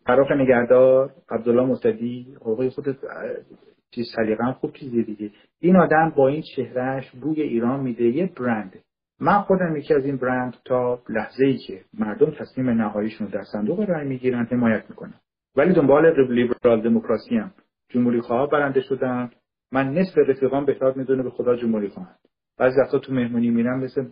فراخ 0.06 0.30
نگهدار 0.32 1.14
عبدالله 1.30 1.64
مستدی 1.64 2.36
حقوقی 2.40 2.70
خود 2.70 2.98
چیز 3.90 4.06
سلیقه 4.16 4.52
خوب 4.52 4.72
چیزی 4.72 5.02
دیگه. 5.02 5.30
این 5.60 5.76
آدم 5.76 6.12
با 6.16 6.28
این 6.28 6.42
چهرهش 6.56 7.10
بوی 7.10 7.42
ایران 7.42 7.80
میده 7.80 8.04
یه 8.04 8.30
برنده 8.40 8.80
من 9.20 9.38
خودم 9.38 9.76
یکی 9.76 9.94
از 9.94 10.04
این 10.04 10.16
برند 10.16 10.56
تا 10.64 11.02
لحظه 11.08 11.44
ای 11.44 11.56
که 11.56 11.80
مردم 11.98 12.30
تصمیم 12.30 12.70
نهاییشون 12.70 13.28
در 13.28 13.42
صندوق 13.52 13.80
رای 13.80 14.08
می‌گیرن 14.08 14.44
حمایت 14.44 14.84
می‌کنم 14.88 15.20
ولی 15.56 15.72
دنبال 15.72 16.32
لیبرال 16.32 16.82
دموکراسی 16.82 17.36
هم. 17.36 17.50
جمهوری 17.88 18.20
خواه 18.20 18.50
برنده 18.50 18.80
شدن. 18.80 19.30
من 19.72 19.94
نصف 19.94 20.18
رفیقان 20.18 20.64
بهتر 20.64 20.92
می‌دونه 20.96 21.22
به 21.22 21.30
خدا 21.30 21.56
جمهوری 21.56 21.88
خواهند. 21.88 22.18
بعضی 22.58 22.80
وقتا 22.80 22.98
تو 22.98 23.12
مهمونی 23.12 23.50
میرم 23.50 23.80
مثل 23.80 24.04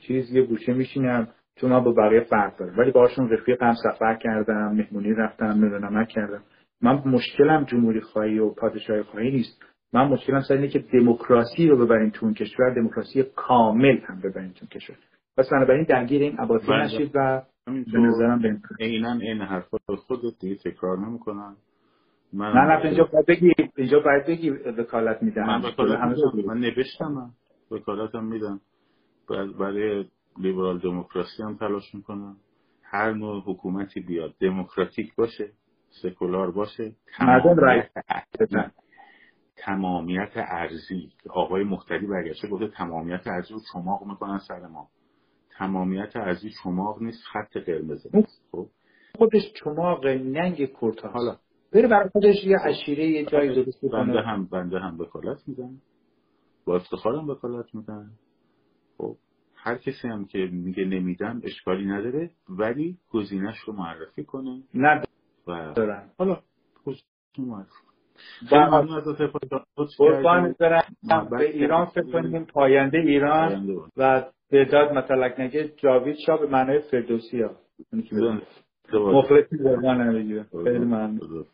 چیز 0.00 0.32
یه 0.32 0.42
گوشه 0.42 0.72
میشینم. 0.72 1.28
چون 1.56 1.70
من 1.70 1.84
با 1.84 1.92
بقیه 1.92 2.20
فرق 2.20 2.56
داره 2.56 2.72
ولی 2.78 2.90
باهاشون 2.90 3.30
رفیقم 3.30 3.74
سفر 3.84 4.14
کردم 4.14 4.72
مهمونی 4.74 5.12
رفتم 5.12 5.64
نمک 5.64 6.08
کردم. 6.08 6.42
من 6.82 7.02
مشکلم 7.06 7.64
جمهوری 7.64 8.00
خواهی 8.00 8.38
و 8.38 8.50
پادشاهی 8.50 9.02
خواهی 9.02 9.30
نیست. 9.30 9.62
من 9.92 10.08
مشکلم 10.08 10.40
سر 10.40 10.54
اینه 10.54 10.68
که 10.68 10.78
دموکراسی 10.78 11.68
رو 11.68 11.86
ببرین 11.86 12.10
تو 12.10 12.26
اون 12.26 12.34
کشور 12.34 12.74
دموکراسی 12.74 13.22
کامل 13.22 13.98
هم 14.06 14.20
ببرین 14.20 14.52
تو 14.52 14.66
کشور. 14.66 14.96
پس 15.36 15.48
بنابراین 15.52 15.84
درگیر 15.84 16.22
این 16.22 16.38
عباسی 16.38 16.66
بله. 16.66 16.84
نشید 16.84 17.10
و 17.14 17.42
به 17.66 17.98
نظرم 17.98 18.60
اینا 18.78 19.12
این 19.12 19.42
حرف 19.42 19.68
خودت 20.06 20.38
دیگه 20.40 20.56
تکرار 20.56 20.98
نمی‌کنم 20.98 21.56
من 22.32 22.52
نه 22.52 22.84
اینجا 22.84 23.04
باید 23.12 23.26
بگی. 23.26 23.52
اینجا 23.76 24.00
باید 24.00 24.26
بگی 24.26 24.50
وکالت 24.50 25.22
میدم 25.22 25.46
من 25.46 25.62
وکالت 25.62 26.00
من 26.46 26.58
نوشتم. 26.58 27.30
وکالتم 27.70 28.24
میدم 28.24 28.60
برای 29.58 30.04
لیبرال 30.38 30.78
دموکراسی 30.78 31.42
هم 31.42 31.56
تلاش 31.56 31.94
می‌کنم. 31.94 32.36
هر 32.82 33.12
نوع 33.12 33.42
حکومتی 33.46 34.00
بیاد 34.00 34.34
دموکراتیک 34.40 35.14
باشه. 35.14 35.50
سکولار 35.90 36.50
باشه. 36.50 36.92
مردم 37.20 37.82
تمامیت 39.56 40.32
ارزی. 40.34 41.12
آقای 41.30 41.64
مختلی 41.64 42.06
برگشته 42.06 42.48
گفته 42.48 42.68
تمامیت 42.68 43.26
ارزی 43.26 43.54
رو 43.54 43.60
چماق 43.72 44.06
می‌کنن 44.06 44.38
سر 44.38 44.66
ما. 44.66 44.88
تمامیت 45.58 46.16
ارزی 46.16 46.50
چماق 46.62 47.02
نیست 47.02 47.22
خط 47.32 47.56
قرمزه 47.56 48.10
خب؟ 48.52 48.66
خودش 49.18 49.52
چماق 49.64 50.06
ننگ 50.06 50.72
کرته 50.80 51.08
حالا 51.08 51.36
بره 51.72 51.88
برای 51.88 52.08
خودش 52.08 52.44
یه 52.44 52.56
عشیره 52.64 53.06
یه 53.06 53.24
جایی 53.24 53.54
درست 53.54 53.84
بکنه 53.84 54.04
بنده 54.04 54.22
هم 54.22 54.46
بنده 54.46 54.78
هم 54.78 55.00
وکالت 55.00 55.38
میدن. 55.46 55.78
با 56.64 56.76
افتخارم 56.76 57.28
وکالت 57.28 57.74
میدن. 57.74 58.10
خب؟ 58.98 59.16
هر 59.54 59.78
کسی 59.78 60.08
هم 60.08 60.24
که 60.24 60.38
میگه 60.38 60.84
نمیدم 60.84 61.40
اشکالی 61.44 61.86
نداره 61.86 62.30
ولی 62.48 62.98
گزینش 63.10 63.58
رو 63.58 63.72
معرفی 63.72 64.24
کنه. 64.24 64.62
نه. 64.74 65.02
دارن. 65.76 66.10
حالا 66.18 66.38
خودتون 66.84 67.66
قربان 69.98 70.54
برم. 70.60 70.82
به 71.30 71.50
ایران 71.50 71.86
فکر 71.86 72.12
کنیم 72.12 72.44
پاینده 72.44 72.98
ایران 72.98 73.66
و 73.96 74.24
بهداد 74.50 74.92
مطلق 74.92 75.40
نگه 75.40 75.68
جاوید 75.76 76.16
شاه 76.26 76.40
به 76.40 76.46
معنای 76.46 76.80
فردوسی 76.80 77.42
ها. 77.42 77.50
مخلصی 78.92 79.56
قربان 79.64 80.12
خیلی 80.64 80.78
ممنون. 80.78 81.44